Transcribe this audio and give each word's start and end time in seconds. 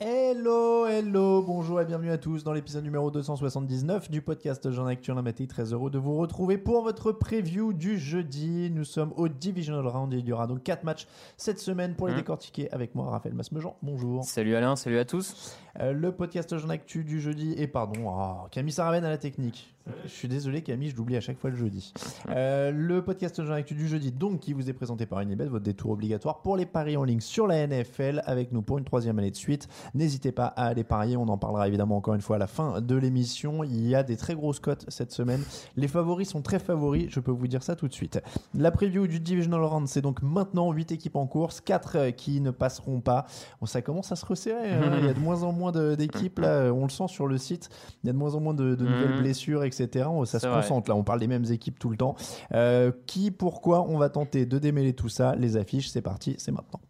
Hello, 0.00 0.86
hello, 0.86 1.42
bonjour 1.42 1.80
et 1.80 1.84
bienvenue 1.84 2.12
à 2.12 2.18
tous 2.18 2.44
dans 2.44 2.52
l'épisode 2.52 2.84
numéro 2.84 3.10
279 3.10 4.10
du 4.10 4.22
podcast 4.22 4.70
Jean 4.70 4.86
Actu 4.86 5.12
Maté. 5.12 5.48
Très 5.48 5.72
heureux 5.72 5.90
de 5.90 5.98
vous 5.98 6.16
retrouver 6.16 6.56
pour 6.56 6.82
votre 6.84 7.10
preview 7.10 7.72
du 7.72 7.98
jeudi. 7.98 8.70
Nous 8.70 8.84
sommes 8.84 9.12
au 9.16 9.26
Divisional 9.28 9.84
Round 9.86 10.14
et 10.14 10.18
il 10.18 10.26
y 10.26 10.32
aura 10.32 10.46
donc 10.46 10.62
4 10.62 10.84
matchs 10.84 11.08
cette 11.36 11.58
semaine 11.58 11.96
pour 11.96 12.06
les 12.06 12.14
Mmh. 12.14 12.18
décortiquer 12.18 12.70
avec 12.72 12.94
moi, 12.94 13.10
Raphaël 13.10 13.34
Masmejean. 13.34 13.76
Bonjour. 13.82 14.22
Salut 14.24 14.54
Alain, 14.54 14.76
salut 14.76 14.98
à 14.98 15.04
tous. 15.04 15.56
Euh, 15.80 15.92
le 15.92 16.12
podcast 16.12 16.56
Jean 16.56 16.70
Actu 16.70 17.02
du 17.02 17.20
jeudi 17.20 17.54
et 17.56 17.66
pardon, 17.66 18.04
oh, 18.06 18.46
Camille 18.52 18.72
Saravène 18.72 19.04
à 19.04 19.10
la 19.10 19.18
technique. 19.18 19.74
Je 20.04 20.10
suis 20.10 20.28
désolé 20.28 20.62
Camille, 20.62 20.90
je 20.90 20.96
l'oublie 20.96 21.16
à 21.16 21.20
chaque 21.20 21.38
fois 21.38 21.50
le 21.50 21.56
jeudi. 21.56 21.92
Euh, 22.30 22.70
le 22.70 23.02
podcast 23.02 23.42
Jean 23.42 23.54
Actu 23.54 23.74
du 23.74 23.88
jeudi, 23.88 24.12
donc 24.12 24.40
qui 24.40 24.52
vous 24.52 24.68
est 24.68 24.72
présenté 24.72 25.06
par 25.06 25.20
Unibet, 25.20 25.46
votre 25.46 25.64
détour 25.64 25.92
obligatoire 25.92 26.42
pour 26.42 26.56
les 26.56 26.66
paris 26.66 26.96
en 26.96 27.04
ligne 27.04 27.20
sur 27.20 27.46
la 27.46 27.66
NFL 27.66 28.22
avec 28.26 28.52
nous 28.52 28.62
pour 28.62 28.78
une 28.78 28.84
troisième 28.84 29.18
année 29.18 29.30
de 29.30 29.36
suite. 29.36 29.68
N'hésitez 29.94 30.32
pas 30.32 30.46
à 30.46 30.66
aller 30.66 30.84
parier, 30.84 31.16
on 31.16 31.28
en 31.28 31.38
parlera 31.38 31.68
évidemment 31.68 31.96
encore 31.96 32.14
une 32.14 32.20
fois 32.20 32.36
à 32.36 32.38
la 32.38 32.46
fin 32.46 32.80
de 32.80 32.96
l'émission. 32.96 33.64
Il 33.64 33.86
y 33.86 33.94
a 33.94 34.02
des 34.02 34.16
très 34.16 34.34
grosses 34.34 34.60
cotes 34.60 34.84
cette 34.88 35.12
semaine. 35.12 35.42
Les 35.76 35.88
favoris 35.88 36.28
sont 36.28 36.42
très 36.42 36.58
favoris, 36.58 37.08
je 37.10 37.20
peux 37.20 37.30
vous 37.30 37.48
dire 37.48 37.62
ça 37.62 37.76
tout 37.76 37.88
de 37.88 37.94
suite. 37.94 38.20
La 38.54 38.70
preview 38.70 39.06
du 39.06 39.20
Divisional 39.20 39.62
Round, 39.62 39.88
c'est 39.88 40.02
donc 40.02 40.22
maintenant 40.22 40.72
8 40.72 40.92
équipes 40.92 41.16
en 41.16 41.26
course, 41.26 41.60
4 41.60 42.10
qui 42.10 42.40
ne 42.40 42.50
passeront 42.50 43.00
pas. 43.00 43.26
Bon, 43.60 43.66
ça 43.66 43.82
commence 43.82 44.12
à 44.12 44.16
se 44.16 44.26
resserrer, 44.26 44.72
hein. 44.72 44.98
il 44.98 45.06
y 45.06 45.08
a 45.08 45.14
de 45.14 45.20
moins 45.20 45.42
en 45.42 45.52
moins 45.52 45.72
d'équipes, 45.72 46.40
on 46.40 46.84
le 46.84 46.90
sent 46.90 47.08
sur 47.08 47.26
le 47.26 47.38
site, 47.38 47.70
il 48.02 48.08
y 48.08 48.10
a 48.10 48.12
de 48.12 48.18
moins 48.18 48.34
en 48.34 48.40
moins 48.40 48.54
de, 48.54 48.74
de 48.74 48.84
nouvelles 48.84 49.18
blessures, 49.18 49.64
etc. 49.64 49.77
On- 50.10 50.24
Ça 50.24 50.38
se 50.40 50.46
vrai. 50.46 50.60
concentre 50.60 50.88
là, 50.90 50.96
on 50.96 51.04
parle 51.04 51.20
des 51.20 51.26
mêmes 51.28 51.44
équipes 51.50 51.78
tout 51.78 51.90
le 51.90 51.96
temps. 51.96 52.16
Euh, 52.52 52.90
qui, 53.06 53.30
pourquoi, 53.30 53.82
on 53.88 53.98
va 53.98 54.08
tenter 54.08 54.46
de 54.46 54.58
démêler 54.58 54.92
tout 54.94 55.08
ça? 55.08 55.34
Les 55.36 55.56
affiches, 55.56 55.88
c'est 55.88 56.02
parti, 56.02 56.34
c'est 56.38 56.52
maintenant. 56.52 56.80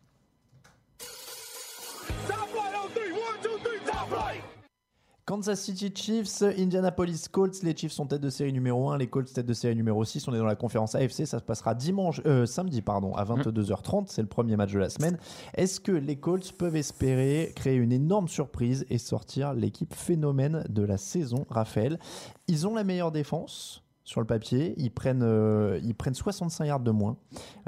Kansas 5.29 5.61
City 5.61 5.93
Chiefs, 5.95 6.41
Indianapolis 6.41 7.29
Colts. 7.31 7.63
Les 7.63 7.77
Chiefs 7.77 7.93
sont 7.93 8.07
tête 8.07 8.23
de 8.23 8.31
série 8.31 8.51
numéro 8.51 8.89
1, 8.89 8.97
les 8.97 9.09
Colts 9.09 9.31
tête 9.31 9.45
de 9.45 9.53
série 9.53 9.77
numéro 9.77 10.03
6. 10.03 10.27
On 10.27 10.33
est 10.33 10.39
dans 10.39 10.47
la 10.47 10.57
conférence 10.57 10.95
AFC, 10.95 11.27
ça 11.27 11.39
se 11.39 11.45
passera 11.45 11.75
dimanche, 11.75 12.23
euh, 12.25 12.47
samedi 12.47 12.81
pardon, 12.81 13.15
à 13.15 13.27
22h30. 13.27 14.07
C'est 14.07 14.23
le 14.23 14.27
premier 14.27 14.57
match 14.57 14.73
de 14.73 14.79
la 14.79 14.89
semaine. 14.89 15.19
Est-ce 15.53 15.81
que 15.81 15.93
les 15.93 16.17
Colts 16.17 16.51
peuvent 16.53 16.77
espérer 16.77 17.53
créer 17.55 17.77
une 17.77 17.93
énorme 17.93 18.27
surprise 18.27 18.87
et 18.89 18.97
sortir 18.97 19.53
l'équipe 19.53 19.93
phénomène 19.93 20.65
de 20.71 20.83
la 20.83 20.97
saison, 20.97 21.45
Raphaël? 21.51 21.99
Ils 22.47 22.67
ont 22.67 22.75
la 22.75 22.85
meilleure 22.85 23.13
défense 23.13 23.85
sur 24.05 24.23
le 24.23 24.27
papier. 24.27 24.73
Ils 24.79 24.91
prennent, 24.91 25.23
euh, 25.23 25.79
ils 25.85 25.95
prennent 25.95 26.15
65 26.15 26.65
yards 26.65 26.81
de 26.81 26.91
moins. 26.91 27.19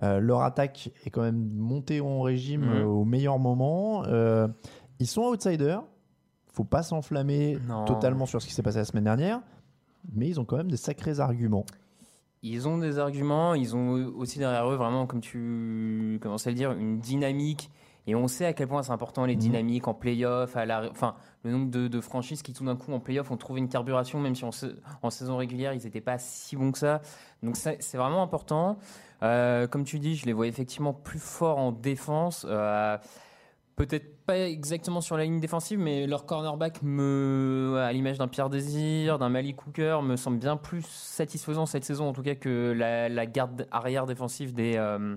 Euh, 0.02 0.18
leur 0.18 0.40
attaque 0.44 0.92
est 1.04 1.10
quand 1.10 1.20
même 1.20 1.50
montée 1.52 2.00
en 2.00 2.22
régime 2.22 2.64
euh, 2.70 2.84
au 2.84 3.04
meilleur 3.04 3.38
moment. 3.38 4.04
Ils 4.98 5.06
sont 5.06 5.24
outsiders. 5.24 5.82
Faut 6.52 6.64
pas 6.64 6.82
s'enflammer 6.82 7.58
totalement 7.86 8.26
sur 8.26 8.42
ce 8.42 8.46
qui 8.46 8.54
s'est 8.54 8.62
passé 8.62 8.78
la 8.78 8.84
semaine 8.84 9.04
dernière, 9.04 9.40
mais 10.14 10.28
ils 10.28 10.40
ont 10.40 10.44
quand 10.44 10.56
même 10.56 10.70
des 10.70 10.76
sacrés 10.76 11.20
arguments. 11.20 11.64
Ils 12.42 12.66
ont 12.66 12.78
des 12.78 12.98
arguments, 12.98 13.54
ils 13.54 13.76
ont 13.76 13.92
aussi 14.16 14.38
derrière 14.38 14.68
eux 14.70 14.76
vraiment, 14.76 15.06
comme 15.06 15.20
tu 15.20 16.18
commençais 16.22 16.48
à 16.48 16.52
le 16.52 16.56
dire, 16.56 16.72
une 16.72 16.98
dynamique. 16.98 17.70
Et 18.06 18.14
on 18.14 18.26
sait 18.28 18.46
à 18.46 18.54
quel 18.54 18.66
point 18.66 18.82
c'est 18.82 18.92
important 18.92 19.26
les 19.26 19.34
Mhm. 19.34 19.40
dynamiques 19.40 19.86
en 19.86 19.92
playoff, 19.94 20.56
à 20.56 20.64
la... 20.64 20.90
enfin 20.90 21.14
le 21.44 21.52
nombre 21.52 21.70
de, 21.70 21.86
de 21.86 22.00
franchises 22.00 22.42
qui 22.42 22.52
tout 22.54 22.64
d'un 22.64 22.74
coup 22.74 22.92
en 22.92 22.98
playoff 22.98 23.30
ont 23.30 23.36
trouvé 23.36 23.60
une 23.60 23.68
carburation, 23.68 24.18
même 24.18 24.34
si 24.34 24.44
en, 24.44 24.52
sa- 24.52 24.68
en 25.02 25.10
saison 25.10 25.36
régulière 25.36 25.74
ils 25.74 25.84
n'étaient 25.84 26.00
pas 26.00 26.18
si 26.18 26.56
bons 26.56 26.72
que 26.72 26.78
ça. 26.78 27.02
Donc 27.42 27.56
c'est 27.56 27.96
vraiment 27.96 28.22
important. 28.22 28.78
Euh, 29.22 29.66
comme 29.66 29.84
tu 29.84 29.98
dis, 29.98 30.16
je 30.16 30.24
les 30.24 30.32
vois 30.32 30.46
effectivement 30.46 30.94
plus 30.94 31.18
forts 31.18 31.58
en 31.58 31.72
défense. 31.72 32.46
Euh, 32.48 32.96
Peut-être 33.86 34.24
pas 34.26 34.38
exactement 34.38 35.00
sur 35.00 35.16
la 35.16 35.24
ligne 35.24 35.40
défensive, 35.40 35.78
mais 35.78 36.06
leur 36.06 36.26
cornerback, 36.26 36.82
me, 36.82 37.78
à 37.78 37.92
l'image 37.92 38.18
d'un 38.18 38.28
Pierre 38.28 38.50
Désir, 38.50 39.18
d'un 39.18 39.30
Malik 39.30 39.56
Cooker, 39.56 40.00
me 40.02 40.16
semble 40.16 40.38
bien 40.38 40.56
plus 40.58 40.84
satisfaisant 40.86 41.64
cette 41.64 41.84
saison, 41.84 42.08
en 42.08 42.12
tout 42.12 42.22
cas, 42.22 42.34
que 42.34 42.74
la, 42.76 43.08
la 43.08 43.26
garde 43.26 43.66
arrière 43.70 44.04
défensive 44.04 44.52
des, 44.52 44.74
euh, 44.76 45.16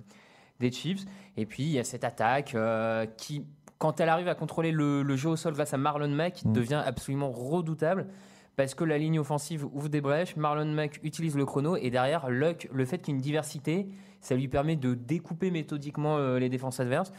des 0.62 0.72
Chiefs. 0.72 1.04
Et 1.36 1.46
puis, 1.46 1.64
il 1.64 1.72
y 1.72 1.80
a 1.80 1.84
cette 1.84 2.06
attaque 2.06 2.56
euh, 2.56 3.06
qui, 3.18 3.46
quand 3.80 4.00
elle 4.00 4.08
arrive 4.10 4.30
à 4.30 4.36
contrôler 4.36 4.72
le, 4.72 5.04
le 5.04 5.16
jeu 5.18 5.30
au 5.30 5.36
sol 5.36 5.54
face 5.56 5.74
à 5.74 5.78
Marlon 5.78 6.08
Mack, 6.08 6.46
Mm. 6.46 6.54
devient 6.54 6.82
absolument 6.86 7.32
redoutable. 7.32 8.08
Parce 8.56 8.76
que 8.76 8.84
la 8.84 9.00
ligne 9.00 9.20
offensive 9.20 9.66
ouvre 9.74 9.90
des 9.90 10.00
brèches, 10.00 10.36
Marlon 10.36 10.72
Mack 10.72 11.00
utilise 11.04 11.36
le 11.36 11.46
chrono, 11.46 11.76
et 11.76 11.90
derrière, 11.90 12.30
Luck, 12.30 12.70
le 12.72 12.86
fait 12.86 13.00
qu'il 13.00 13.10
y 13.10 13.12
ait 13.12 13.18
une 13.18 13.22
diversité, 13.22 13.88
ça 14.22 14.36
lui 14.36 14.48
permet 14.48 14.76
de 14.76 14.94
découper 14.94 15.52
méthodiquement 15.52 16.18
euh, 16.18 16.38
les 16.40 16.50
défenses 16.50 16.80
adverses. 16.80 17.12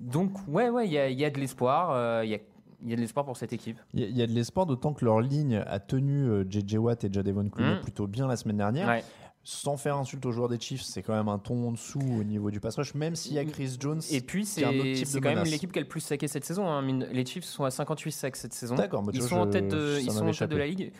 Donc, 0.00 0.32
ouais, 0.48 0.68
ouais, 0.70 0.86
il 0.86 0.92
y 0.92 0.98
a, 0.98 1.08
y 1.10 1.24
a 1.24 1.30
de 1.30 1.38
l'espoir. 1.38 1.90
euh, 1.92 2.22
Il 2.24 2.30
y, 2.30 2.34
a, 2.34 2.38
il 2.82 2.88
y 2.88 2.92
a 2.92 2.96
de 2.96 3.00
l'espoir 3.00 3.24
pour 3.26 3.36
cette 3.36 3.52
équipe. 3.52 3.78
Il 3.94 4.00
y, 4.00 4.04
a- 4.04 4.08
y 4.08 4.22
a 4.22 4.26
de 4.26 4.32
l'espoir, 4.32 4.64
d'autant 4.66 4.94
que 4.94 5.04
leur 5.04 5.20
ligne 5.20 5.62
a 5.66 5.78
tenu 5.78 6.24
euh, 6.26 6.44
JJ 6.48 6.76
Watt 6.78 7.04
et 7.04 7.12
Jadevon 7.12 7.48
Clowney 7.50 7.74
Mhm. 7.76 7.80
plutôt 7.82 8.06
bien 8.06 8.26
la 8.26 8.36
semaine 8.36 8.56
dernière. 8.56 8.88
Ouais. 8.88 9.04
Sans 9.42 9.76
faire 9.78 9.96
insulte 9.96 10.24
aux 10.26 10.32
joueurs 10.32 10.48
des 10.50 10.60
Chiefs, 10.60 10.82
c'est 10.82 11.02
quand 11.02 11.14
même 11.14 11.28
un 11.28 11.38
ton 11.38 11.68
en 11.68 11.72
dessous 11.72 11.98
au 11.98 12.24
niveau 12.24 12.50
du 12.50 12.60
pass 12.60 12.76
rush, 12.76 12.94
même 12.94 13.16
s'il 13.16 13.32
y 13.34 13.38
a 13.38 13.44
Chris 13.44 13.76
Jones. 13.80 14.00
Et 14.10 14.20
puis, 14.20 14.44
c'est 14.44 14.60
de 14.62 15.18
quand 15.20 15.34
même 15.34 15.44
l'équipe 15.44 15.72
qui 15.72 15.78
a 15.78 15.82
le 15.82 15.88
plus 15.88 16.00
saqué 16.00 16.28
cette 16.28 16.44
saison. 16.44 16.66
hein. 16.68 16.82
Les 17.10 17.24
Chiefs 17.24 17.44
sont 17.44 17.64
à 17.64 17.70
58 17.70 18.12
sacs 18.12 18.36
cette 18.36 18.52
saison. 18.52 18.74
D'accord, 18.74 19.02
tu 19.10 19.16
Ils 19.18 19.22
sont 19.22 19.36
en 19.36 19.44
je- 19.46 19.50
tête 19.50 19.68
de, 19.68 19.98
ils 20.00 20.10
sont 20.12 20.26
en 20.28 20.30
tête 20.32 20.50
de 20.50 20.56
la 20.56 20.66
ligue. 20.66 20.92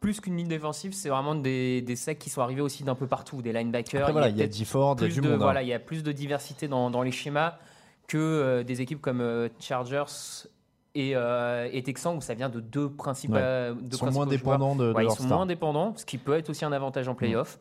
Plus 0.00 0.18
qu'une 0.20 0.36
ligne 0.36 0.48
défensive, 0.48 0.94
c'est 0.94 1.10
vraiment 1.10 1.34
des, 1.34 1.82
des 1.82 1.94
sacs 1.96 2.18
qui 2.18 2.30
sont 2.30 2.40
arrivés 2.40 2.62
aussi 2.62 2.82
d'un 2.84 2.94
peu 2.94 3.06
partout, 3.06 3.42
des 3.42 3.52
linebackers. 3.52 4.00
Après, 4.00 4.12
voilà, 4.12 4.28
il 4.30 4.36
y 4.38 4.42
a 4.42 4.46
DeFord, 4.48 4.96
il 5.00 5.02
y 5.02 5.10
a 5.10 5.14
du 5.14 5.20
de, 5.20 5.26
monde. 5.28 5.34
hein. 5.34 5.36
voilà, 5.44 5.62
il 5.62 5.68
y 5.68 5.74
a 5.74 5.78
plus 5.78 6.02
de 6.02 6.10
diversité 6.10 6.68
dans, 6.68 6.90
dans 6.90 7.02
les 7.02 7.12
schémas 7.12 7.58
que 8.10 8.18
euh, 8.18 8.62
des 8.64 8.80
équipes 8.80 9.00
comme 9.00 9.20
euh, 9.20 9.48
Chargers 9.60 10.48
et, 10.96 11.12
euh, 11.14 11.68
et 11.72 11.80
Texans 11.84 12.16
où 12.16 12.20
ça 12.20 12.34
vient 12.34 12.48
de 12.48 12.58
deux 12.58 12.90
principaux. 12.90 13.34
Ouais. 13.34 13.70
deux 13.80 13.94
Ils 13.94 13.98
sont 13.98 14.10
moins 14.10 14.26
dépendants 14.26 14.74
de, 14.74 14.88
de 14.88 14.92
Ouais, 14.92 15.02
ils 15.02 15.06
leur 15.06 15.16
sont 15.16 15.22
star. 15.22 15.36
moins 15.38 15.46
dépendants, 15.46 15.94
ce 15.96 16.04
qui 16.04 16.18
peut 16.18 16.36
être 16.36 16.50
aussi 16.50 16.64
un 16.64 16.72
avantage 16.72 17.06
en 17.06 17.14
playoff. 17.14 17.60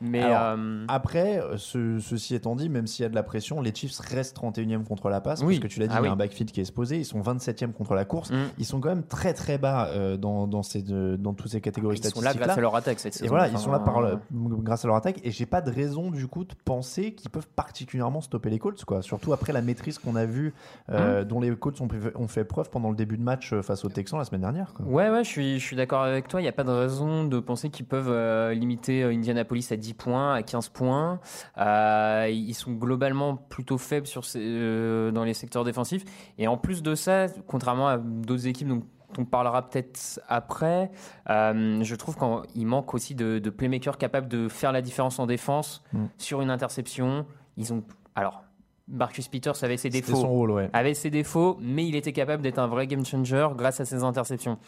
Mais 0.00 0.22
Alors, 0.22 0.58
euh, 0.58 0.84
Après, 0.88 1.40
euh, 1.40 1.56
ce- 1.56 1.98
ceci 1.98 2.34
étant 2.34 2.56
dit, 2.56 2.68
même 2.68 2.86
s'il 2.86 3.02
y 3.02 3.06
a 3.06 3.08
de 3.08 3.14
la 3.14 3.22
pression, 3.22 3.60
les 3.60 3.74
Chiefs 3.74 3.98
restent 4.00 4.34
31e 4.36 4.84
contre 4.84 5.08
la 5.10 5.20
passe. 5.20 5.42
Oui. 5.42 5.56
Parce 5.58 5.68
que 5.68 5.74
tu 5.74 5.80
l'as 5.80 5.86
dit, 5.86 5.92
Ah 5.94 6.00
il 6.00 6.04
y 6.04 6.06
a 6.06 6.08
oui. 6.10 6.12
un 6.14 6.16
backfield 6.16 6.50
qui 6.52 6.60
est 6.60 6.62
exposé. 6.62 6.98
Ils 6.98 7.04
sont 7.04 7.20
27e 7.20 7.72
contre 7.72 7.94
la 7.94 8.04
course. 8.04 8.30
mm, 8.30 8.36
Ils 8.58 8.64
sont 8.64 8.80
quand 8.80 8.88
même 8.88 9.02
très 9.04 9.34
très 9.34 9.58
bas 9.58 9.88
euh, 9.88 10.16
dans, 10.16 10.46
dans, 10.46 10.62
ces, 10.62 10.82
deux- 10.82 11.16
dans 11.16 11.34
toutes 11.34 11.50
ces 11.50 11.60
catégories 11.60 11.96
ils 11.98 12.02
sont 12.04 12.10
statistiques. 12.10 12.40
là 12.40 12.46
grâce 12.46 12.58
à 12.58 12.60
leur 12.60 12.74
attaque 12.76 12.98
cette 12.98 13.12
saison. 13.14 13.26
Et 13.26 13.28
voilà, 13.28 13.48
ils 13.48 13.58
sont 13.58 13.70
là 13.72 13.78
par 13.80 14.00
grâce 14.40 14.84
à 14.84 14.88
leur 14.88 14.96
attaque. 14.96 15.20
Et 15.24 15.30
j'ai 15.30 15.46
pas 15.46 15.60
de 15.60 15.70
raison 15.70 16.10
du 16.10 16.26
coup 16.26 16.44
de 16.44 16.54
penser 16.64 17.12
qu'ils 17.12 17.30
peuvent 17.30 17.48
particulièrement 17.48 18.20
stopper 18.20 18.50
les 18.50 18.58
Colts, 18.58 18.84
quoi. 18.84 19.02
Surtout 19.02 19.32
après 19.32 19.52
la 19.52 19.62
maîtrise 19.62 19.98
qu'on 19.98 20.16
a 20.16 20.24
vue, 20.24 20.54
euh, 20.90 21.24
dont 21.24 21.40
les 21.40 21.54
Colts 21.56 21.80
ont, 21.80 21.88
ont 22.14 22.28
fait 22.28 22.44
preuve 22.44 22.70
pendant 22.70 22.90
le 22.90 22.96
début 22.96 23.18
de 23.18 23.22
match 23.22 23.54
face 23.60 23.84
aux 23.84 23.88
Texans 23.90 24.18
la 24.18 24.24
semaine 24.24 24.40
dernière. 24.40 24.72
Quoi. 24.74 24.86
Ouais, 24.86 25.10
ouais, 25.10 25.24
je 25.24 25.28
suis, 25.28 25.58
je 25.58 25.64
suis 25.64 25.76
d'accord 25.76 26.02
avec 26.02 26.26
toi. 26.28 26.40
Il 26.40 26.44
n'y 26.44 26.48
a 26.48 26.52
pas 26.52 26.64
de 26.64 26.70
raison 26.70 27.24
de 27.24 27.38
penser 27.40 27.68
qu'ils 27.70 27.86
peuvent 27.86 28.52
limiter 28.52 29.04
Indianapolis 29.04 29.70
à 29.72 29.76
10 29.76 29.89
10 29.90 29.94
points, 29.94 30.34
à 30.34 30.42
15 30.42 30.68
points. 30.68 31.18
Euh, 31.58 32.28
ils 32.30 32.54
sont 32.54 32.72
globalement 32.72 33.36
plutôt 33.36 33.78
faibles 33.78 34.06
sur 34.06 34.24
ces- 34.24 34.38
euh, 34.40 35.10
dans 35.10 35.24
les 35.24 35.34
secteurs 35.34 35.64
défensifs. 35.64 36.04
Et 36.38 36.46
en 36.46 36.56
plus 36.56 36.82
de 36.82 36.94
ça, 36.94 37.26
contrairement 37.46 37.88
à 37.88 37.98
d'autres 37.98 38.46
équipes 38.46 38.68
dont 38.68 38.82
on 39.18 39.24
parlera 39.24 39.68
peut-être 39.68 40.20
après, 40.28 40.90
euh, 41.28 41.82
je 41.82 41.94
trouve 41.96 42.16
qu'il 42.16 42.66
manque 42.66 42.94
aussi 42.94 43.14
de, 43.16 43.40
de 43.40 43.50
playmakers 43.50 43.98
capables 43.98 44.28
de 44.28 44.48
faire 44.48 44.70
la 44.72 44.82
différence 44.82 45.18
en 45.18 45.26
défense 45.26 45.82
Mm. 45.92 46.04
sur 46.18 46.40
une 46.42 46.50
interception. 46.50 47.26
Ils 47.56 47.72
ont. 47.72 47.82
Alors, 48.14 48.44
Marcus 48.86 49.26
Peters 49.28 49.62
avait 49.64 49.76
ses 49.76 49.90
défauts 49.90 50.14
son 50.16 50.28
rôle, 50.28 50.50
ouais. 50.52 50.70
avait 50.72 50.94
ses 50.94 51.10
défauts, 51.10 51.58
mais 51.60 51.86
il 51.86 51.96
était 51.96 52.12
capable 52.12 52.42
d'être 52.42 52.58
un 52.58 52.66
vrai 52.68 52.86
game 52.86 53.04
changer 53.04 53.48
grâce 53.56 53.80
à 53.80 53.84
ses 53.84 54.02
interceptions. 54.04 54.58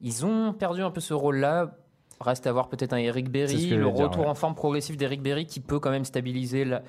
Ils 0.00 0.26
ont 0.26 0.52
perdu 0.52 0.82
un 0.82 0.90
peu 0.90 1.00
ce 1.00 1.14
rôle-là. 1.14 1.76
Reste 2.20 2.46
à 2.46 2.52
voir 2.52 2.68
peut-être 2.68 2.92
un 2.92 2.98
Eric 2.98 3.28
Berry, 3.30 3.70
le 3.70 3.90
dire, 3.90 3.94
retour 4.04 4.24
ouais. 4.24 4.30
en 4.30 4.34
forme 4.34 4.54
progressive 4.54 4.96
d'Eric 4.96 5.20
Berry 5.22 5.46
qui 5.46 5.60
peut 5.60 5.78
quand 5.80 5.90
même 5.90 6.04
stabiliser. 6.04 6.64
la- 6.64 6.82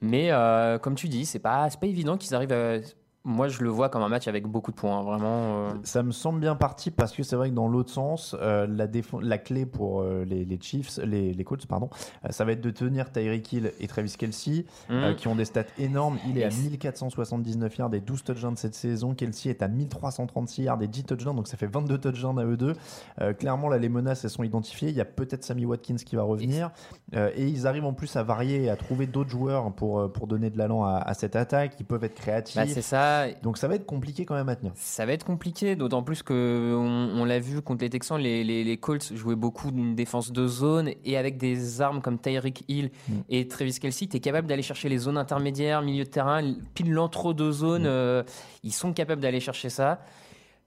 Mais 0.00 0.30
euh, 0.30 0.78
comme 0.78 0.94
tu 0.94 1.08
dis, 1.08 1.24
c'est 1.24 1.38
pas, 1.38 1.68
c'est 1.70 1.80
pas 1.80 1.86
évident 1.86 2.16
qu'ils 2.16 2.34
arrivent 2.34 2.52
à. 2.52 2.76
Moi, 3.26 3.48
je 3.48 3.62
le 3.62 3.70
vois 3.70 3.88
comme 3.88 4.02
un 4.02 4.10
match 4.10 4.28
avec 4.28 4.46
beaucoup 4.46 4.70
de 4.70 4.76
points, 4.76 5.02
vraiment. 5.02 5.68
euh, 5.68 5.70
Ça 5.82 6.02
me 6.02 6.12
semble 6.12 6.40
bien 6.40 6.54
parti 6.54 6.90
parce 6.90 7.12
que 7.12 7.22
c'est 7.22 7.36
vrai 7.36 7.48
que 7.48 7.54
dans 7.54 7.68
l'autre 7.68 7.90
sens, 7.90 8.36
euh, 8.38 8.66
la, 8.66 9.38
clé 9.38 9.64
pour 9.64 10.02
euh, 10.02 10.26
les, 10.26 10.44
les 10.44 10.58
Chiefs, 10.60 10.98
les, 11.02 11.32
les 11.32 11.44
Colts, 11.44 11.64
pardon, 11.66 11.88
ça 12.28 12.44
va 12.44 12.52
être 12.52 12.60
de 12.60 12.68
tenir 12.68 13.10
Tyreek 13.10 13.50
Hill 13.50 13.72
et 13.80 13.86
Travis 13.86 14.14
Kelsey, 14.18 14.66
hmm. 14.90 15.14
qui 15.16 15.28
ont 15.28 15.36
des 15.36 15.46
stats 15.46 15.64
énormes. 15.78 16.18
Il 16.28 16.36
est 16.36 16.44
à 16.44 16.48
Et 16.48 16.50
1479 16.50 17.78
yards 17.78 17.94
et 17.94 18.00
12 18.00 18.24
touchdowns 18.24 18.56
cette 18.58 18.74
saison. 18.74 19.14
Kelsey 19.14 19.48
est 19.48 19.62
à 19.62 19.68
1336 19.68 20.64
yards 20.64 20.82
et 20.82 20.86
10 20.86 21.04
touchdowns, 21.04 21.36
donc 21.36 21.48
ça 21.48 21.56
fait 21.56 21.66
22 21.66 21.96
touchdowns 21.96 22.38
à 22.38 22.44
eux 22.44 22.58
deux. 22.58 22.74
Clairement, 23.38 23.70
là, 23.70 23.78
les 23.78 23.88
menaces, 23.88 24.24
elles 24.24 24.30
sont 24.30 24.44
identifiées. 24.44 24.90
Il 24.90 24.96
y 24.96 25.00
a 25.00 25.06
peut-être 25.06 25.44
Sammy 25.44 25.64
Watkins 25.64 25.96
qui 25.96 26.16
va 26.16 26.24
revenir. 26.24 26.72
Et 27.14 27.46
ils 27.48 27.66
arrivent 27.66 27.86
en 27.86 27.94
plus 27.94 28.16
à 28.16 28.22
varier 28.22 28.64
et 28.64 28.70
à 28.70 28.76
trouver 28.76 29.06
d'autres 29.06 29.30
joueurs 29.30 29.72
pour, 29.72 30.12
pour 30.12 30.26
donner 30.26 30.50
de 30.50 30.58
l'allant 30.58 30.84
à, 30.84 30.98
à 30.98 31.14
cette 31.14 31.36
attaque. 31.36 31.76
Ils 31.80 31.86
peuvent 31.86 32.04
être 32.04 32.14
créatifs. 32.14 32.56
Bah, 32.56 32.66
c'est 32.66 32.82
ça. 32.82 33.13
Donc 33.42 33.58
ça 33.58 33.68
va 33.68 33.74
être 33.74 33.86
compliqué 33.86 34.24
quand 34.24 34.34
même 34.34 34.48
à 34.48 34.56
tenir. 34.56 34.72
Ça 34.74 35.04
va 35.06 35.12
être 35.12 35.24
compliqué, 35.24 35.76
d'autant 35.76 36.02
plus 36.02 36.22
que 36.22 36.74
on, 36.76 37.20
on 37.20 37.24
l'a 37.24 37.38
vu 37.38 37.60
contre 37.62 37.82
les 37.84 37.90
Texans, 37.90 38.18
les, 38.20 38.44
les, 38.44 38.64
les 38.64 38.76
Colts 38.76 39.12
jouaient 39.14 39.34
beaucoup 39.36 39.70
d'une 39.70 39.94
défense 39.94 40.32
de 40.32 40.46
zone 40.46 40.90
et 41.04 41.16
avec 41.16 41.36
des 41.38 41.80
armes 41.80 42.00
comme 42.00 42.18
Tyreek 42.18 42.64
Hill 42.68 42.90
Mm. 43.08 43.12
et 43.28 43.48
Travis 43.48 43.78
Kelsey, 43.80 44.06
tu 44.08 44.16
es 44.16 44.20
capable 44.20 44.46
d'aller 44.46 44.62
chercher 44.62 44.88
les 44.88 44.98
zones 44.98 45.18
intermédiaires, 45.18 45.82
milieu 45.82 46.04
de 46.04 46.08
terrain, 46.10 46.54
pile 46.74 46.92
l'entre-deux 46.92 47.52
zones. 47.52 47.82
Mm. 47.82 47.86
euh, 47.86 48.22
ils 48.62 48.72
sont 48.72 48.92
capables 48.92 49.20
d'aller 49.20 49.40
chercher 49.40 49.68
ça. 49.70 50.00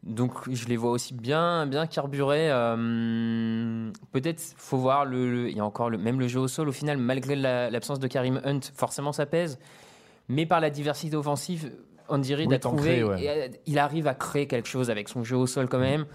Donc 0.03 0.31
je 0.51 0.67
les 0.67 0.77
vois 0.77 0.91
aussi 0.91 1.13
bien, 1.13 1.65
bien 1.65 1.87
carburés. 1.87 2.49
euh, 2.51 3.91
Peut-être 4.11 4.41
faut 4.57 4.77
voir 4.77 5.05
le, 5.05 5.31
le- 5.31 5.49
il 5.49 5.57
y 5.57 5.59
a 5.59 5.65
encore 5.65 5.89
le, 5.89 5.97
même 5.97 6.19
le 6.19 6.27
jeu 6.27 6.39
au 6.39 6.47
sol 6.47 6.69
au 6.69 6.71
final, 6.71 6.97
malgré 6.97 7.35
la- 7.35 7.69
l'absence 7.69 7.99
de 7.99 8.07
Karim 8.07 8.39
Hunt, 8.45 8.59
forcément 8.75 9.11
ça 9.11 9.25
pèse. 9.25 9.59
Mais 10.29 10.45
par 10.45 10.59
la 10.59 10.69
diversité 10.69 11.15
offensive, 11.15 11.71
Andy 12.09 12.35
Reid 12.35 12.49
Oui, 12.49 12.59
trouvé, 12.59 13.03
ouais. 13.03 13.27
euh, 13.27 13.47
il 13.65 13.79
arrive 13.79 14.07
à 14.07 14.13
créer 14.15 14.47
quelque 14.47 14.67
chose 14.67 14.89
avec 14.89 15.09
son 15.09 15.23
jeu 15.23 15.35
au 15.37 15.47
sol 15.47 15.67
quand 15.69 15.79
même. 15.79 16.05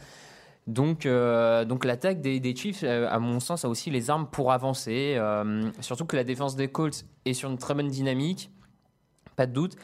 Donc, 0.68 1.06
euh, 1.06 1.64
donc 1.64 1.84
l'attaque 1.84 2.20
des, 2.20 2.38
des 2.38 2.54
Chiefs, 2.54 2.82
euh, 2.84 3.08
à 3.10 3.18
mon 3.18 3.40
sens, 3.40 3.64
a 3.64 3.68
aussi 3.68 3.90
les 3.90 4.10
armes 4.10 4.28
pour 4.30 4.52
avancer. 4.52 5.14
euh, 5.16 5.68
surtout 5.80 6.04
que 6.04 6.14
la 6.16 6.22
défense 6.24 6.54
des 6.54 6.68
Colts 6.68 7.04
est 7.24 7.32
sur 7.34 7.50
une 7.50 7.58
très 7.58 7.74
bonne 7.74 7.88
dynamique, 7.88 8.50
pas 9.36 9.46
de 9.46 9.52
doute. 9.52 9.74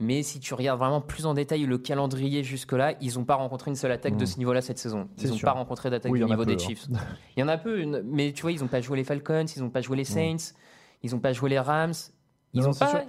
Mais 0.00 0.22
si 0.22 0.40
tu 0.40 0.54
regardes 0.54 0.78
vraiment 0.80 1.00
plus 1.02 1.26
en 1.26 1.34
détail 1.34 1.64
le 1.64 1.78
calendrier 1.78 2.42
jusque-là, 2.42 2.94
ils 3.00 3.14
n'ont 3.18 3.24
pas 3.24 3.34
rencontré 3.36 3.70
une 3.70 3.76
seule 3.76 3.92
attaque 3.92 4.16
de 4.16 4.24
ce 4.24 4.38
niveau-là 4.38 4.60
cette 4.62 4.78
saison. 4.78 5.06
Ils 5.22 5.28
n'ont 5.30 5.38
pas 5.38 5.52
rencontré 5.52 5.90
d'attaque 5.90 6.10
Oui, 6.10 6.18
du 6.18 6.24
niveau 6.24 6.38
peu, 6.38 6.46
des 6.46 6.54
hein. 6.54 6.58
Chiefs. 6.66 6.86
Il 7.36 7.40
y 7.40 7.42
en 7.42 7.48
a 7.48 7.56
peu, 7.58 7.78
une- 7.78 8.02
mais 8.04 8.32
tu 8.32 8.42
vois, 8.42 8.50
ils 8.52 8.60
n'ont 8.60 8.66
pas 8.68 8.80
joué 8.80 8.96
les 8.96 9.04
Falcons, 9.04 9.44
ils 9.54 9.62
n'ont 9.62 9.70
pas 9.70 9.80
joué 9.82 9.96
les 9.98 10.04
Saints, 10.04 10.54
ils 11.04 11.10
n'ont 11.12 11.20
pas 11.20 11.32
joué 11.32 11.50
les 11.50 11.58
Rams. 11.60 11.92
Ils 12.54 12.60
Non, 12.60 12.64
ont 12.64 12.68
non, 12.68 12.72
c'est 12.72 12.84
pas. 12.86 12.90
sûr. 12.90 13.00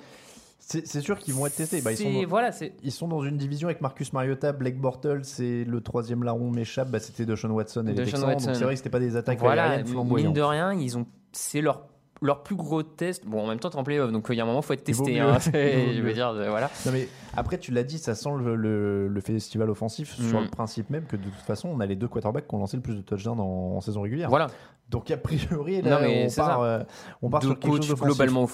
C'est 0.65 1.01
sûr 1.01 1.19
qu'ils 1.19 1.33
vont 1.33 1.45
être 1.45 1.56
testés. 1.56 1.81
Bah, 1.81 1.92
ils, 1.92 1.98
sont 1.98 2.12
dans, 2.12 2.27
voilà, 2.27 2.51
c'est 2.51 2.74
ils 2.83 2.92
sont 2.92 3.07
dans 3.07 3.21
une 3.21 3.38
division 3.38 3.68
avec 3.68 3.81
Marcus 3.81 4.13
Mariota, 4.13 4.54
Blake 4.54 4.80
Bortles, 4.80 5.24
c'est 5.24 5.65
le 5.65 5.81
troisième 5.81 6.24
larron 6.24 6.51
m'échappe, 6.51 6.89
bah, 6.89 7.00
c'était 7.00 7.25
Deshaun 7.25 7.51
Watson 7.51 7.86
et 7.88 7.94
les 7.94 8.06
Texans. 8.06 8.21
Donc 8.21 8.39
c'est 8.42 8.63
vrai 8.63 8.74
que 8.74 8.77
c'était 8.77 8.89
pas 8.89 9.00
des 9.00 9.15
attaques 9.15 9.39
voilà, 9.39 9.71
aériennes 9.71 10.06
mine 10.06 10.33
de 10.33 10.42
rien, 10.42 10.74
ils 10.74 10.98
ont, 10.98 11.06
c'est 11.31 11.62
leur 11.62 11.88
leur 12.24 12.42
plus 12.44 12.56
gros 12.56 12.81
test. 12.84 13.25
Bon, 13.25 13.44
en 13.44 13.48
même 13.48 13.60
temps, 13.60 13.70
t'es 13.70 13.75
en 13.78 13.84
playoff, 13.84 14.12
donc 14.12 14.25
il 14.30 14.36
y 14.36 14.40
a 14.40 14.44
un 14.44 14.48
moment, 14.48 14.62
faut 14.62 14.74
être 14.74 14.84
testé. 14.84 15.20
hein. 15.20 15.38
Je 15.54 16.02
veux 16.02 16.14
dire, 16.14 16.30
euh, 16.30 16.50
voilà. 16.50 16.70
Non 16.86 16.92
mais 16.92 17.08
après 17.36 17.58
tu 17.58 17.72
l'as 17.72 17.84
dit, 17.84 17.98
ça 18.00 18.16
sent 18.16 18.30
le, 18.40 18.56
le- 18.56 19.08
le 19.08 19.22
festival 19.22 19.70
offensif 19.70 20.14
sur 20.16 20.40
Mm. 20.40 20.44
le 20.46 20.50
principe 20.50 20.90
même 20.90 21.06
que 21.06 21.16
de 21.18 21.24
toute 21.24 21.34
façon 21.36 21.70
on 21.70 21.80
a 21.80 21.86
les 21.86 21.96
deux 21.96 22.08
quarterbacks 22.08 22.48
qui 22.48 22.56
ont 22.56 22.60
lancé 22.60 22.78
le 22.78 22.84
plus 22.84 22.96
de 22.96 23.02
touchdowns 23.02 23.40
en, 23.40 23.75
en 23.75 23.81
saison 23.81 24.02
régulière. 24.02 24.30
Voilà. 24.30 24.48
Donc 24.90 25.10
a 25.12 25.18
priori 25.18 25.81
là, 25.81 25.92
Non, 25.92 26.02
mais 26.02 26.28
on 26.30 26.36
part, 26.36 26.62
euh, 26.62 26.80
on 27.22 27.30
part 27.30 27.42
Deux 27.42 27.48
sur 27.50 27.60
quelque 27.60 27.72
coachs 27.72 27.84
chose 27.84 28.00
globalement. 28.02 28.46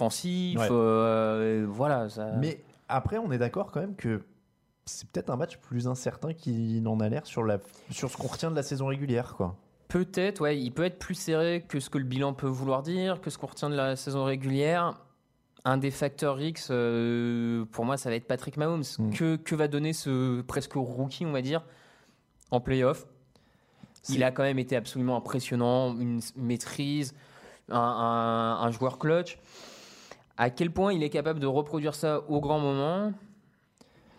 Ouais. 0.57 0.67
euh, 0.71 1.65
voilà. 1.69 2.09
Ça... 2.09 2.27
Mais 2.37 2.61
après 2.87 3.17
on 3.17 3.31
est 3.31 3.37
d'accord 3.37 3.71
quand 3.71 3.79
même 3.81 3.95
que 3.95 4.21
c'est 4.85 5.07
peut-être 5.09 5.29
un 5.29 5.35
match 5.35 5.57
plus 5.57 5.87
incertain 5.87 6.33
qu'il 6.33 6.81
n'en 6.81 6.99
a 6.99 7.09
l'air 7.09 7.25
sur, 7.25 7.43
la, 7.43 7.59
sur 7.91 8.09
ce 8.09 8.17
qu'on 8.17 8.27
retient 8.27 8.49
de 8.51 8.55
la 8.55 8.63
saison 8.63 8.87
régulière 8.87 9.35
quoi. 9.37 9.55
Peut-être, 9.89 10.39
ouais, 10.41 10.57
il 10.57 10.71
peut 10.71 10.83
être 10.85 10.99
plus 10.99 11.15
serré 11.15 11.65
que 11.67 11.79
ce 11.81 11.89
que 11.89 11.97
le 11.97 12.03
bilan 12.05 12.33
peut 12.33 12.47
vouloir 12.47 12.81
dire, 12.83 13.19
que 13.19 13.29
ce 13.29 13.37
qu'on 13.37 13.47
retient 13.47 13.69
de 13.69 13.75
la 13.75 13.95
saison 13.97 14.23
régulière. 14.23 14.97
Un 15.65 15.77
des 15.77 15.91
facteurs 15.91 16.39
X, 16.39 16.69
euh, 16.71 17.65
pour 17.71 17.83
moi, 17.83 17.97
ça 17.97 18.09
va 18.09 18.15
être 18.15 18.27
Patrick 18.27 18.55
Mahomes. 18.55 18.83
Mm. 18.97 19.09
Que, 19.11 19.35
que 19.35 19.55
va 19.55 19.67
donner 19.67 19.91
ce 19.91 20.41
presque 20.41 20.73
rookie, 20.75 21.25
on 21.25 21.31
va 21.33 21.41
dire, 21.41 21.63
en 22.51 22.61
playoff? 22.61 23.05
Il 24.07 24.23
a 24.23 24.31
quand 24.31 24.43
même 24.43 24.59
été 24.59 24.77
absolument 24.77 25.17
impressionnant, 25.17 25.93
une 25.99 26.21
maîtrise, 26.37 27.13
un, 27.69 27.77
un- 27.77 28.61
un 28.65 28.71
joueur 28.71 28.97
clutch. 28.99 29.37
À 30.37 30.49
quel 30.49 30.71
point 30.71 30.93
il 30.93 31.03
est 31.03 31.09
capable 31.09 31.39
de 31.41 31.47
reproduire 31.47 31.93
ça 31.95 32.21
au 32.29 32.39
grand 32.39 32.59
moment? 32.59 33.11